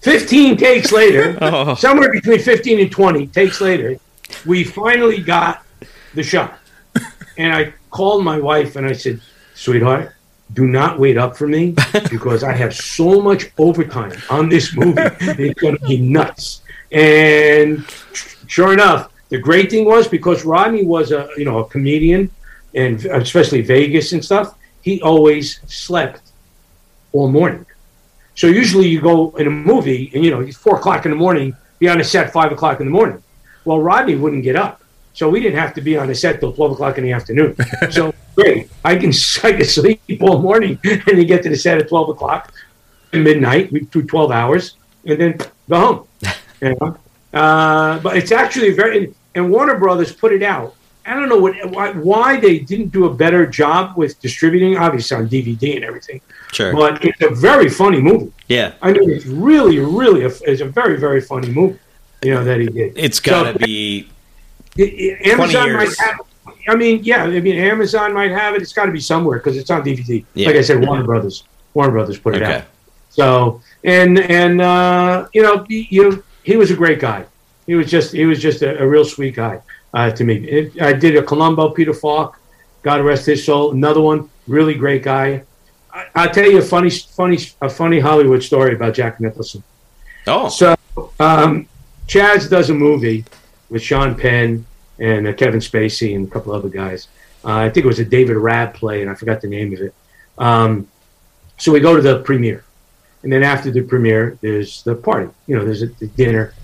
[0.00, 1.74] 15 takes later, oh.
[1.74, 3.98] somewhere between 15 and 20 takes later,
[4.46, 5.64] we finally got
[6.14, 6.58] the shot.
[7.36, 9.20] And I called my wife and I said,
[9.54, 10.14] sweetheart,
[10.54, 11.74] do not wait up for me
[12.10, 15.02] because I have so much overtime on this movie.
[15.20, 16.62] It's going to be nuts.
[16.92, 17.84] And
[18.46, 22.30] sure enough, the great thing was because Rodney was a you know a comedian,
[22.74, 26.32] and especially Vegas and stuff, he always slept
[27.12, 27.64] all morning.
[28.34, 31.16] So usually you go in a movie and you know it's four o'clock in the
[31.16, 33.22] morning, be on a set five o'clock in the morning.
[33.64, 36.52] Well, Rodney wouldn't get up, so we didn't have to be on the set till
[36.52, 37.54] twelve o'clock in the afternoon.
[37.90, 39.12] so great, I can
[39.44, 42.52] I can sleep all morning and then get to the set at twelve o'clock,
[43.12, 43.70] midnight.
[43.70, 45.38] We do twelve hours and then
[45.68, 46.06] go home.
[46.62, 46.96] Know?
[47.32, 50.74] uh, but it's actually very and Warner Brothers put it out.
[51.06, 55.16] I don't know what why, why they didn't do a better job with distributing, obviously
[55.16, 56.20] on DVD and everything.
[56.52, 56.72] Sure.
[56.72, 58.32] But it's a very funny movie.
[58.48, 58.74] yeah.
[58.82, 61.78] I mean, it's really, really, a, it's a very, very funny movie.
[62.22, 62.92] You know that he did.
[62.98, 64.08] It's got to So- be
[64.78, 66.20] I- I- Amazon 20 might have.
[66.68, 67.24] I mean, yeah.
[67.24, 68.62] I mean, Amazon might have it.
[68.62, 70.24] It's got to be somewhere because it's on DVD.
[70.34, 70.48] Yeah.
[70.48, 71.44] Like I said, Warner Brothers.
[71.74, 72.56] Warner Brothers put it Okay.
[72.56, 72.64] out.
[73.08, 77.24] So and and uh, you know you know he was a great guy.
[77.66, 79.60] He was just he was just a, a real sweet guy
[79.94, 80.34] uh, to me.
[80.56, 82.40] It, I did a Columbo, Peter Falk.
[82.82, 83.70] God rest his soul.
[83.70, 85.44] Another one, really great guy.
[85.92, 89.62] I, I'll tell you a funny, funny, a funny Hollywood story about Jack Nicholson.
[90.26, 90.74] oh So,
[91.20, 91.68] um,
[92.08, 93.24] Chazz does a movie
[93.68, 94.66] with Sean Penn
[94.98, 97.06] and uh, Kevin Spacey and a couple other guys.
[97.44, 99.80] Uh, I think it was a David Rabe play, and I forgot the name of
[99.80, 99.94] it.
[100.36, 100.88] Um,
[101.58, 102.64] so we go to the premiere,
[103.22, 105.30] and then after the premiere, there's the party.
[105.46, 106.54] You know, there's a, the dinner.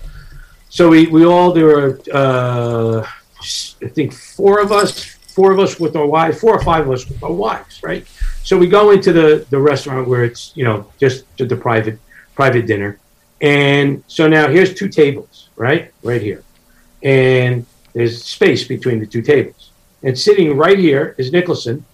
[0.69, 3.07] So we, we all there were uh,
[3.39, 6.91] I think four of us, four of us with our wives, four or five of
[6.91, 8.05] us with our wives, right?
[8.43, 11.99] So we go into the the restaurant where it's you know just the private
[12.35, 12.99] private dinner,
[13.41, 16.43] and so now here's two tables, right, right here,
[17.03, 19.71] and there's space between the two tables,
[20.03, 21.85] and sitting right here is Nicholson,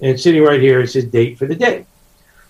[0.00, 1.84] and sitting right here is his date for the day.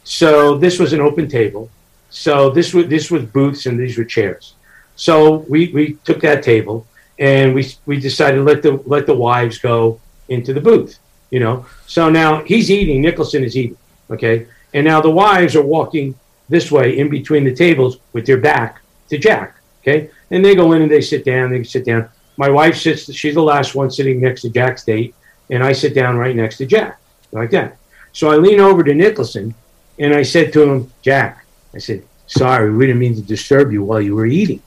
[0.08, 1.68] So this was an open table.
[2.08, 4.54] So this was this was booths and these were chairs.
[4.96, 6.86] So we, we took that table
[7.18, 10.98] and we we decided to let the let the wives go into the booth.
[11.30, 11.66] You know.
[11.86, 13.02] So now he's eating.
[13.02, 13.76] Nicholson is eating.
[14.10, 14.46] Okay.
[14.72, 16.14] And now the wives are walking
[16.48, 18.80] this way in between the tables with their back
[19.10, 19.56] to Jack.
[19.82, 20.10] Okay.
[20.30, 21.50] And they go in and they sit down.
[21.50, 22.08] They sit down.
[22.38, 23.12] My wife sits.
[23.12, 25.14] She's the last one sitting next to Jack's date,
[25.50, 26.98] and I sit down right next to Jack,
[27.30, 27.76] like that.
[28.14, 29.54] So I lean over to Nicholson,
[29.98, 31.44] and I said to him, Jack,
[31.74, 34.62] I said, sorry, we didn't mean to disturb you while you were eating.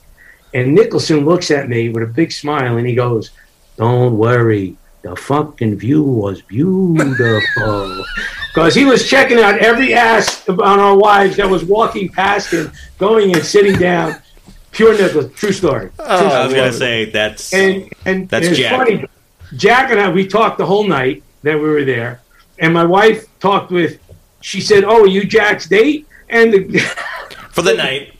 [0.54, 3.30] And Nicholson looks at me with a big smile and he goes,
[3.76, 4.76] Don't worry.
[5.02, 8.04] The fucking view was beautiful.
[8.54, 12.70] Because he was checking out every ass on our wives that was walking past him,
[12.98, 14.20] going and sitting down.
[14.72, 15.90] Pure Nicholas, true story.
[15.98, 18.76] Oh, true I was gonna say that's And and That's it's Jack.
[18.76, 19.06] funny.
[19.56, 22.20] Jack and I we talked the whole night that we were there,
[22.58, 23.98] and my wife talked with.
[24.42, 26.78] She said, "Oh, are you Jack's date?" And the
[27.50, 28.14] for the night.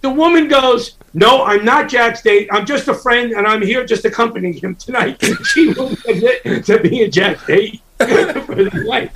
[0.00, 2.48] the woman goes, "No, I'm not Jack's date.
[2.52, 6.80] I'm just a friend, and I'm here just accompanying him tonight." she will admit to
[6.80, 9.12] being Jack's date for the night.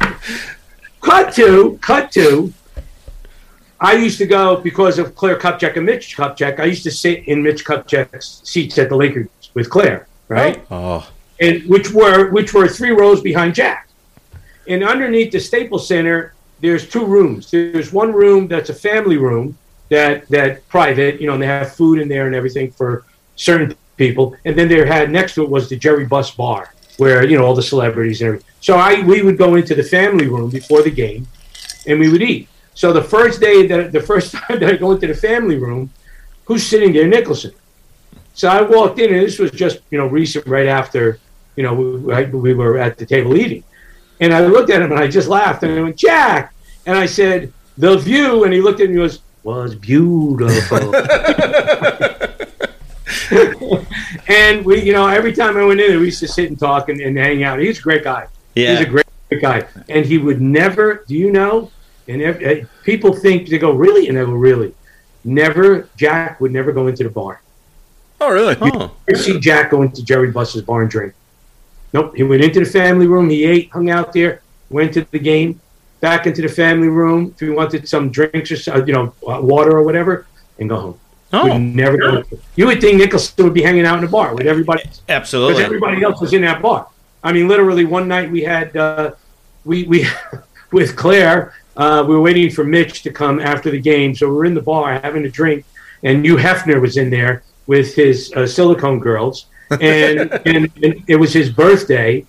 [1.00, 2.52] Cut to, cut to.
[3.80, 6.58] I used to go because of Claire Kupchak and Mitch Kupchak.
[6.60, 10.64] I used to sit in Mitch Kupchak's seats at the Lakers with Claire, right?
[10.70, 11.08] Oh, oh.
[11.40, 13.88] and which were which were three rows behind Jack.
[14.66, 17.50] And underneath the Staples Center, there's two rooms.
[17.50, 19.56] There's one room that's a family room,
[19.90, 23.04] that that private, you know, and they have food in there and everything for
[23.36, 24.36] certain people.
[24.44, 27.44] And then there had next to it was the Jerry Buss Bar, where you know
[27.44, 28.48] all the celebrities and everything.
[28.60, 31.26] So I we would go into the family room before the game,
[31.86, 32.48] and we would eat.
[32.74, 35.90] So the first day that the first time that I go into the family room,
[36.44, 37.06] who's sitting there?
[37.06, 37.52] Nicholson.
[38.34, 41.18] So I walked in, and this was just you know recent, right after
[41.56, 43.62] you know we, we were at the table eating,
[44.20, 46.54] and I looked at him and I just laughed and I went Jack,
[46.86, 50.94] and I said the view, and he looked at me and goes was beautiful.
[54.28, 56.58] and we, you know, every time I went in there, we used to sit and
[56.58, 57.58] talk and, and hang out.
[57.60, 58.26] He's a great guy.
[58.54, 58.70] Yeah.
[58.70, 59.66] He's a great, great guy.
[59.88, 61.70] And he would never, do you know?
[62.08, 64.08] And uh, people think, they go, really?
[64.08, 64.74] And I go, really?
[65.24, 67.42] Never, Jack would never go into the bar.
[68.20, 68.56] Oh, really?
[68.60, 71.14] Oh, You see Jack go into Jerry Buss's bar and drink.
[71.94, 72.16] Nope.
[72.16, 73.30] He went into the family room.
[73.30, 75.60] He ate, hung out there, went to the game,
[76.00, 77.30] back into the family room.
[77.32, 80.26] If he wanted some drinks or you know uh, water or whatever,
[80.58, 81.00] and go home.
[81.32, 82.22] Would oh, never go.
[82.56, 85.64] You would think Nicholson would be hanging out in the bar with everybody Absolutely, because
[85.64, 86.88] everybody else was in that bar.
[87.24, 89.12] I mean, literally one night we had uh,
[89.64, 90.06] we we
[90.72, 91.54] with Claire.
[91.76, 94.54] Uh, we were waiting for Mitch to come after the game, so we were in
[94.54, 95.64] the bar having a drink,
[96.04, 101.16] and Hugh Hefner was in there with his uh, silicone girls, and, and and it
[101.16, 102.24] was his birthday,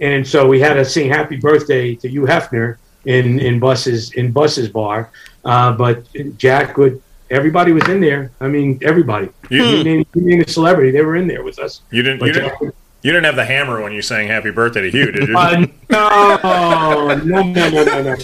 [0.00, 4.32] and so we had to sing "Happy Birthday" to Hugh Hefner in in Buss's in
[4.32, 5.10] Buss's bar,
[5.44, 6.04] uh, but
[6.38, 7.00] Jack would.
[7.30, 8.30] Everybody was in there.
[8.40, 9.28] I mean, everybody.
[9.48, 11.80] You, You name, you name a celebrity, they were in there with us.
[11.90, 12.18] you didn't.
[12.20, 12.74] But You didn't.
[13.02, 15.36] You didn't have the hammer when you sang "Happy Birthday" to Hugh, did you?
[15.36, 18.16] Uh, no, no, no, no, no, no.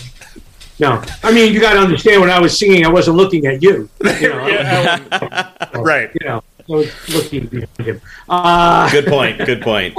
[0.78, 3.62] No, I mean you got to understand when I was singing, I wasn't looking at
[3.62, 3.88] you.
[4.02, 6.10] You know, Yeah, right.
[6.18, 8.00] you know, was looking behind him.
[8.28, 9.38] Uh, Good point.
[9.44, 9.96] Good point.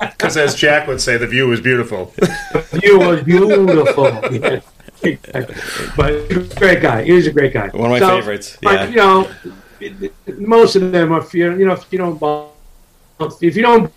[0.00, 2.12] Because as Jack would say, the view was beautiful.
[2.16, 4.06] the view was beautiful.
[4.32, 4.60] Yeah,
[5.02, 5.54] exactly.
[5.96, 7.04] But he a great guy.
[7.04, 7.68] He was a great guy.
[7.68, 8.58] One of my So, favorites.
[8.62, 8.88] but, Yeah.
[8.88, 9.28] you know,
[9.80, 12.50] it- it- most of them are, you know, you know, if you don't, bother-
[13.40, 13.90] if you don't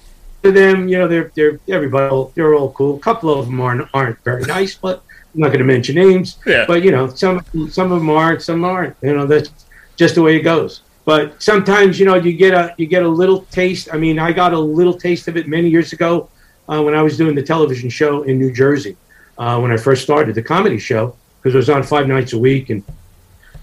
[0.44, 2.96] to them, you know, they're they're everybody, they're all cool.
[2.98, 5.02] A couple of them aren't aren't very nice, but
[5.34, 6.38] I'm not going to mention names.
[6.46, 6.66] Yeah.
[6.68, 8.96] But you know, some some of them are, some aren't.
[9.02, 9.50] You know, that's
[9.96, 10.82] just the way it goes.
[11.06, 13.90] But sometimes, you know, you get a you get a little taste.
[13.92, 16.30] I mean, I got a little taste of it many years ago
[16.70, 18.96] uh, when I was doing the television show in New Jersey
[19.38, 22.40] uh, when I first started the comedy show because it was on five nights a
[22.40, 22.84] week and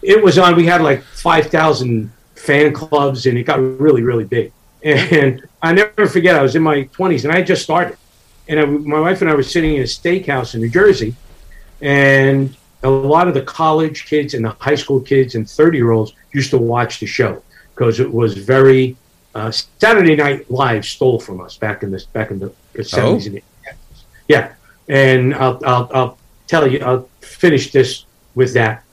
[0.02, 0.54] it was on.
[0.54, 4.52] We had like five thousand fan clubs and it got really really big.
[4.82, 6.36] And I never forget.
[6.36, 7.98] I was in my twenties and I just started,
[8.48, 11.14] and I, my wife and I were sitting in a steakhouse in New Jersey,
[11.80, 15.90] and a lot of the college kids and the high school kids and 30 year
[15.90, 17.42] olds used to watch the show
[17.74, 18.96] because it was very
[19.34, 23.36] uh, Saturday Night Live stole from us back in the back in the 70s and
[23.36, 23.42] 80s.
[24.28, 24.52] Yeah,
[24.88, 28.04] and I'll, I'll I'll tell you I'll finish this
[28.34, 28.84] with that.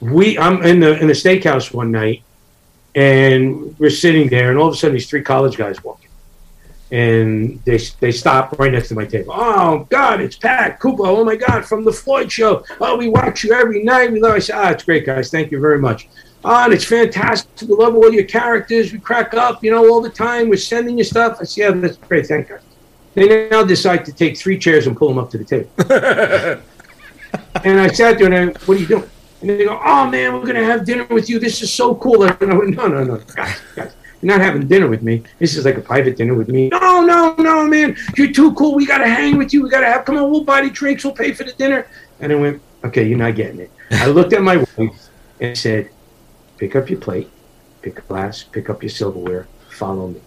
[0.00, 2.22] We I'm in the in the steakhouse one night,
[2.94, 6.07] and we're sitting there, and all of a sudden these three college guys walk in,
[6.90, 9.32] and they they stop right next to my table.
[9.34, 11.04] Oh God, it's Pat Cupo.
[11.04, 12.64] Oh my God, from the Floyd Show.
[12.80, 14.12] Oh, we watch you every night.
[14.12, 14.34] We love.
[14.34, 15.30] I said, ah, it's great, guys.
[15.30, 16.08] Thank you very much.
[16.44, 17.68] Oh, and it's fantastic.
[17.68, 18.92] We love all your characters.
[18.92, 20.48] We crack up, you know, all the time.
[20.48, 21.38] We're sending you stuff.
[21.40, 22.26] I said, yeah, that's great.
[22.26, 22.58] Thank you.
[23.14, 25.70] They now decide to take three chairs and pull them up to the table.
[27.64, 29.10] and I sat there and I, what are you doing?
[29.40, 31.38] And they go, oh man, we're gonna have dinner with you.
[31.38, 32.22] This is so cool.
[32.22, 35.22] And I went, no, no, no, guys, guys, you're not having dinner with me.
[35.38, 36.68] This is like a private dinner with me.
[36.68, 38.74] No, no, no, man, you're too cool.
[38.74, 39.62] We gotta hang with you.
[39.62, 40.04] We gotta have.
[40.04, 41.04] Come on, we'll buy the drinks.
[41.04, 41.86] We'll pay for the dinner.
[42.20, 43.70] And I went, okay, you're not getting it.
[43.92, 45.90] I looked at my wife and said,
[46.56, 47.30] pick up your plate,
[47.82, 50.20] pick a glass, pick up your silverware, follow me.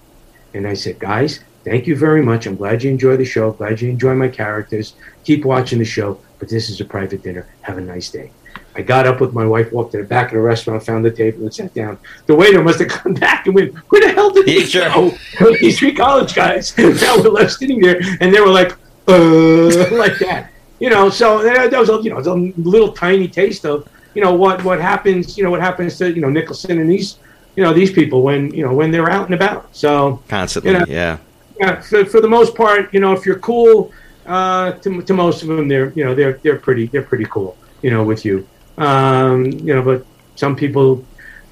[0.53, 2.45] And I said, guys, thank you very much.
[2.45, 3.51] I'm glad you enjoy the show.
[3.51, 4.93] Glad you enjoy my characters.
[5.23, 6.19] Keep watching the show.
[6.39, 7.47] But this is a private dinner.
[7.61, 8.31] Have a nice day.
[8.76, 11.11] I got up with my wife, walked to the back of the restaurant, found the
[11.11, 11.98] table, and sat down.
[12.26, 14.89] The waiter must have come back and went, "Where the hell did he sure.
[14.89, 15.11] go?"
[15.60, 18.72] These three college guys now were left sitting there, and they were like,
[19.07, 21.10] "Uh," like that, you know.
[21.10, 24.80] So that was, a, you know, a little tiny taste of, you know, what what
[24.80, 27.18] happens, you know, what happens to you know Nicholson and these,
[27.57, 29.76] you know, these people when you know when they're out and about.
[29.76, 30.72] So Constantly.
[30.72, 31.18] You know, yeah.
[31.60, 33.91] yeah, for, for the most part, you know, if you're cool,
[34.26, 37.57] uh, to, to most of them, they're you know they're they're pretty they're pretty cool,
[37.81, 38.48] you know, with you.
[38.81, 40.05] Um, you know, but
[40.35, 41.05] some people,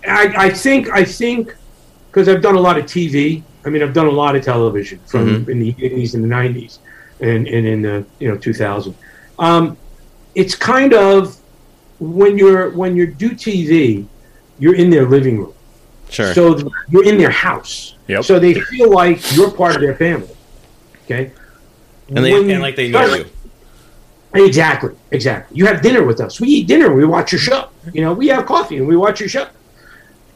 [0.07, 1.55] I I think I think
[2.09, 3.43] because I've done a lot of TV.
[3.65, 6.79] I mean, I've done a lot of television from in the 80s and the 90s,
[7.19, 8.95] and, and in the you know 2000.
[9.37, 9.77] Um,
[10.33, 11.37] it's kind of
[11.99, 14.07] when you're when you do TV,
[14.57, 15.53] you're in their living room.
[16.09, 16.33] Sure.
[16.33, 17.95] So you're in their house.
[18.07, 18.23] Yep.
[18.23, 20.35] So they feel like you're part of their family.
[21.05, 21.31] Okay.
[22.07, 23.25] and they When and like they know you.
[24.33, 25.57] Exactly, exactly.
[25.57, 26.39] You have dinner with us.
[26.39, 26.93] We eat dinner.
[26.93, 27.69] We watch your show.
[27.93, 29.47] You know, we have coffee and we watch your show.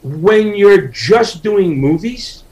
[0.01, 2.43] When you're just doing movies,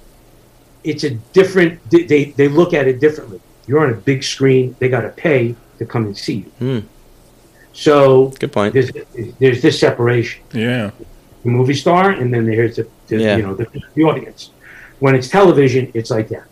[0.84, 1.80] it's a different.
[1.90, 3.42] They they, they look at it differently.
[3.68, 4.76] You're on a big screen.
[4.80, 6.52] They got to pay to come and see you.
[6.60, 6.80] Hmm.
[7.74, 8.74] So Good point.
[8.74, 8.92] there's
[9.40, 10.92] there's this separation Yeah.
[11.44, 13.38] the movie star, and then here's the, the Yeah.
[13.38, 14.52] you know the, the audience.
[15.00, 16.44] When it's television, it's like that.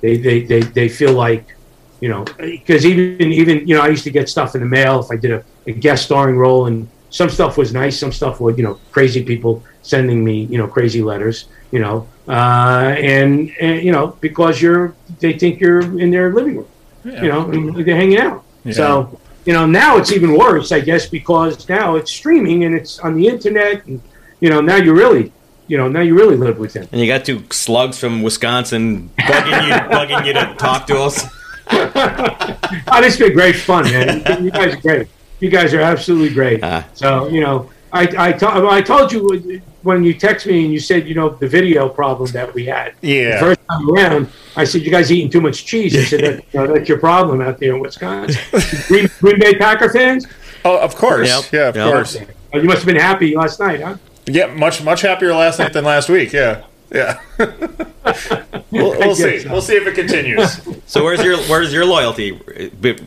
[0.00, 1.55] They they they, they feel like,
[2.00, 5.00] you know, because even even you know I used to get stuff in the mail
[5.00, 8.40] if I did a, a guest starring role, and some stuff was nice, some stuff
[8.40, 13.50] was you know crazy people sending me you know crazy letters, you know, uh, and,
[13.60, 16.68] and you know because you're they think you're in their living room,
[17.04, 18.44] you know, and they're hanging out.
[18.64, 18.72] Yeah.
[18.72, 22.98] So you know now it's even worse, I guess, because now it's streaming and it's
[22.98, 24.02] on the internet, and
[24.40, 25.32] you know now you really,
[25.66, 26.86] you know now you really live with them.
[26.92, 31.24] And you got two slugs from Wisconsin bugging you, bugging you to talk to us.
[32.88, 34.44] Oh, this has been great fun, man.
[34.44, 35.08] You guys are great.
[35.40, 36.60] You guys are absolutely great.
[36.62, 36.86] Ah.
[36.94, 40.80] so you know, I I, to- I told you when you text me and you
[40.80, 42.94] said you know the video problem that we had.
[43.02, 43.34] Yeah.
[43.34, 45.94] The first time around, I said you guys eating too much cheese.
[45.96, 48.40] I said that, you know, that's your problem out there in Wisconsin.
[48.88, 50.26] Green, Green Bay Packer fans.
[50.64, 51.28] Oh, of course.
[51.28, 51.52] Yep.
[51.52, 51.92] Yeah, of Yep.
[51.92, 52.16] course.
[52.54, 53.96] You must have been happy last night, huh?
[54.26, 56.32] Yeah, much much happier last night than last week.
[56.32, 56.62] Yeah.
[56.90, 57.20] Yeah.
[58.70, 59.40] we'll, we'll see.
[59.40, 59.50] so.
[59.50, 60.60] We'll see if it continues.
[60.88, 62.38] So where's your where's your loyalty?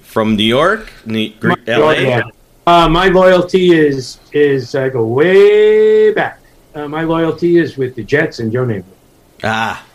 [0.01, 1.91] From New York, New, Gre- LA?
[1.91, 2.21] Yeah.
[2.67, 6.41] Uh, my loyalty is is I go way back.
[6.75, 8.83] Uh, my loyalty is with the Jets and Joe Namath.
[9.45, 9.85] Ah,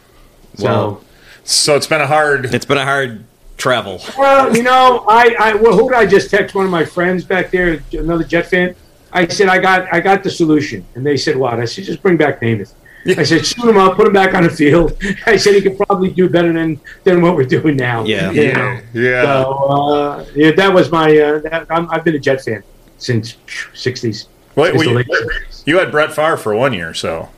[0.56, 1.02] So,
[1.44, 2.46] so it's been a hard.
[2.54, 3.22] it's been a hard
[3.58, 4.00] travel.
[4.16, 6.54] well, you know, I, I well, who did I just text?
[6.54, 8.74] One of my friends back there, another Jet fan.
[9.12, 11.60] I said I got I got the solution, and they said what?
[11.60, 12.72] I said just bring back Namath.
[13.06, 14.96] I said shoot him up, put him back on the field.
[15.26, 18.04] I said he could probably do better than than what we're doing now.
[18.04, 18.30] Yeah.
[18.30, 18.80] You know?
[18.94, 19.22] Yeah.
[19.42, 21.16] So uh, yeah, that was my.
[21.18, 22.62] Uh, that, I'm, I've been a Jet fan
[22.98, 23.36] since
[23.74, 24.26] '60s.
[24.56, 25.66] Wait, Since the we- 60s.
[25.66, 27.28] you had Brett Favre for one year, so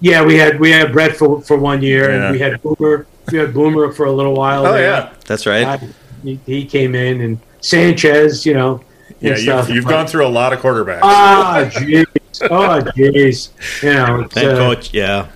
[0.00, 2.22] Yeah, we had we had Brett for for one year, Yeah.
[2.26, 3.06] and we had Boomer.
[3.30, 4.66] We had Boomer for a little while.
[4.66, 4.82] oh there.
[4.82, 5.64] yeah, That's right.
[5.66, 5.88] I-
[6.22, 8.80] he, he came in, and Sanchez, you know.
[9.20, 9.36] yeah.
[9.36, 11.00] You've, you've gone through a lot of quarterbacks.
[11.02, 12.04] Ah, jeez.
[12.42, 13.50] Oh, jeez.
[13.82, 15.28] You know, it's, uh, coach, yeah.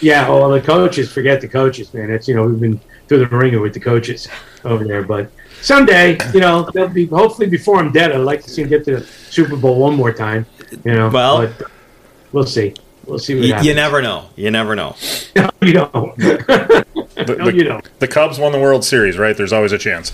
[0.00, 0.28] yeah.
[0.28, 2.10] Well, the coaches, forget the coaches, man.
[2.10, 4.28] It's you know we've been through the wringer with the coaches
[4.64, 5.30] over there, but
[5.60, 8.12] someday, you know, they'll be hopefully before I'm dead.
[8.12, 10.46] I'd like to see him get to the Super Bowl one more time.
[10.84, 11.70] You know, Well- but
[12.32, 12.74] we'll see.
[13.06, 13.68] We'll see what You, happens.
[13.68, 14.30] you never know.
[14.34, 14.96] You never know.
[15.36, 16.16] No, you don't.
[17.14, 17.98] The, no, the- you don't.
[18.00, 19.36] the Cubs won the World Series, right?
[19.36, 20.12] There's always a chance.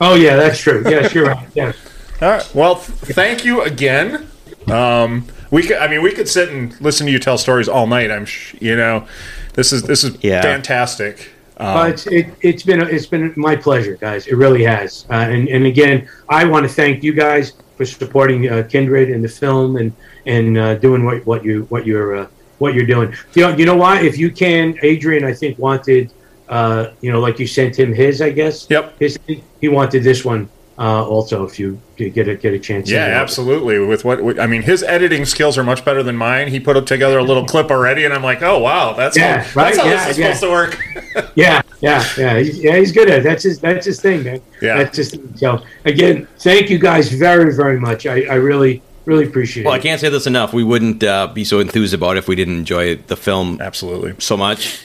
[0.00, 0.82] Oh yeah, that's true.
[0.86, 1.46] Yes, you're right.
[1.54, 1.76] Yes.
[2.20, 2.54] All right.
[2.54, 4.26] Well, th- thank you again.
[4.68, 7.86] Um, we could, I mean, we could sit and listen to you tell stories all
[7.86, 8.10] night.
[8.10, 9.06] I'm, sh- you know,
[9.54, 10.42] this is this is Yeah.
[10.42, 11.30] fantastic.
[11.56, 14.26] Um, Uh, it's it, it's been it's been my pleasure, guys.
[14.26, 15.04] It really has.
[15.10, 19.22] Uh, and and again, I want to thank you guys for supporting uh, Kindred and
[19.22, 19.92] the film and
[20.26, 22.26] and uh, doing what what you what you're uh,
[22.58, 23.12] what you're doing.
[23.34, 24.00] You know, you know why?
[24.00, 26.12] If you can, Adrian, I think wanted,
[26.48, 28.66] uh, you know, like you sent him his, I guess.
[28.70, 28.98] Yep.
[28.98, 29.18] His
[29.60, 30.48] he wanted this one
[30.80, 31.44] uh, also.
[31.44, 32.90] If you get a get a chance.
[32.90, 33.78] Yeah, send it absolutely.
[33.78, 36.48] With what what- I mean, his editing skills are much better than mine.
[36.48, 39.60] He put together a little clip already, and I'm like, oh wow, that's Yeah, how,
[39.60, 39.74] right?
[39.74, 40.34] that's how Yeah, this is yeah.
[40.34, 41.26] supposed to work.
[41.34, 42.38] Yeah, yeah, yeah.
[42.38, 43.22] He's, yeah, he's good at it.
[43.24, 43.58] That's his.
[43.60, 44.40] That's his thing, man.
[44.62, 44.78] Yeah.
[44.78, 45.36] That's his thing.
[45.36, 48.06] So again, thank you guys very, very much.
[48.06, 49.66] I, I really, really appreciate it.
[49.66, 50.52] Well, I can't say this enough.
[50.52, 54.14] We wouldn't uh, be so enthused about it if we didn't enjoy the film Absolutely.
[54.18, 54.82] so much,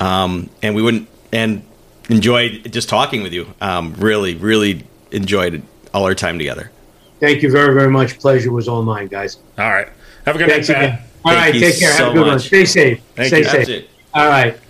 [0.00, 1.62] um, and we wouldn't and
[2.08, 3.52] enjoyed just talking with you.
[3.60, 4.84] Um, really, really
[5.16, 5.62] enjoyed
[5.92, 6.70] all our time together.
[7.18, 8.18] Thank you very, very much.
[8.18, 9.38] Pleasure was all mine, guys.
[9.58, 9.88] All right.
[10.26, 10.90] Have a good Thanks night, again.
[10.98, 11.06] Pat.
[11.24, 11.92] All Thank right, take care.
[11.92, 12.38] Have a good one.
[12.38, 13.02] Stay safe.
[13.14, 13.44] Thank Stay you.
[13.44, 13.52] safe.
[13.52, 13.90] That's it.
[14.14, 14.60] All right.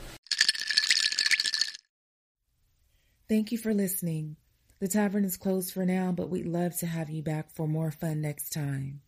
[3.29, 4.37] Thank you for listening.
[4.79, 7.91] The tavern is closed for now, but we'd love to have you back for more
[7.91, 9.01] fun next time.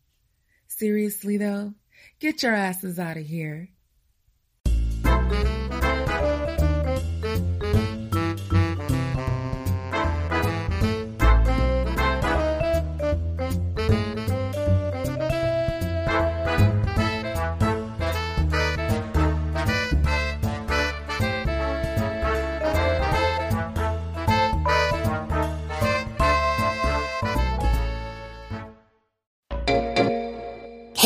[0.67, 1.73] Seriously, though,
[2.19, 3.69] get your asses out of here.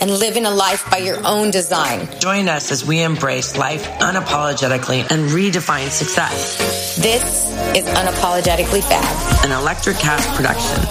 [0.00, 2.08] and living a life by your own design.
[2.20, 6.96] Join us as we embrace life unapologetically and redefine success.
[6.96, 10.82] This is Unapologetically Fab, an Electric Cast production.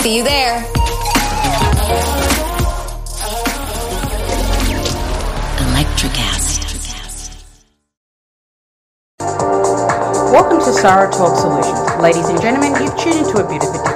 [0.00, 0.64] See you there.
[5.74, 6.44] Electricast.
[10.32, 12.02] Welcome to Sarah Talk Solutions.
[12.02, 13.93] Ladies and gentlemen, you've tuned into a bit of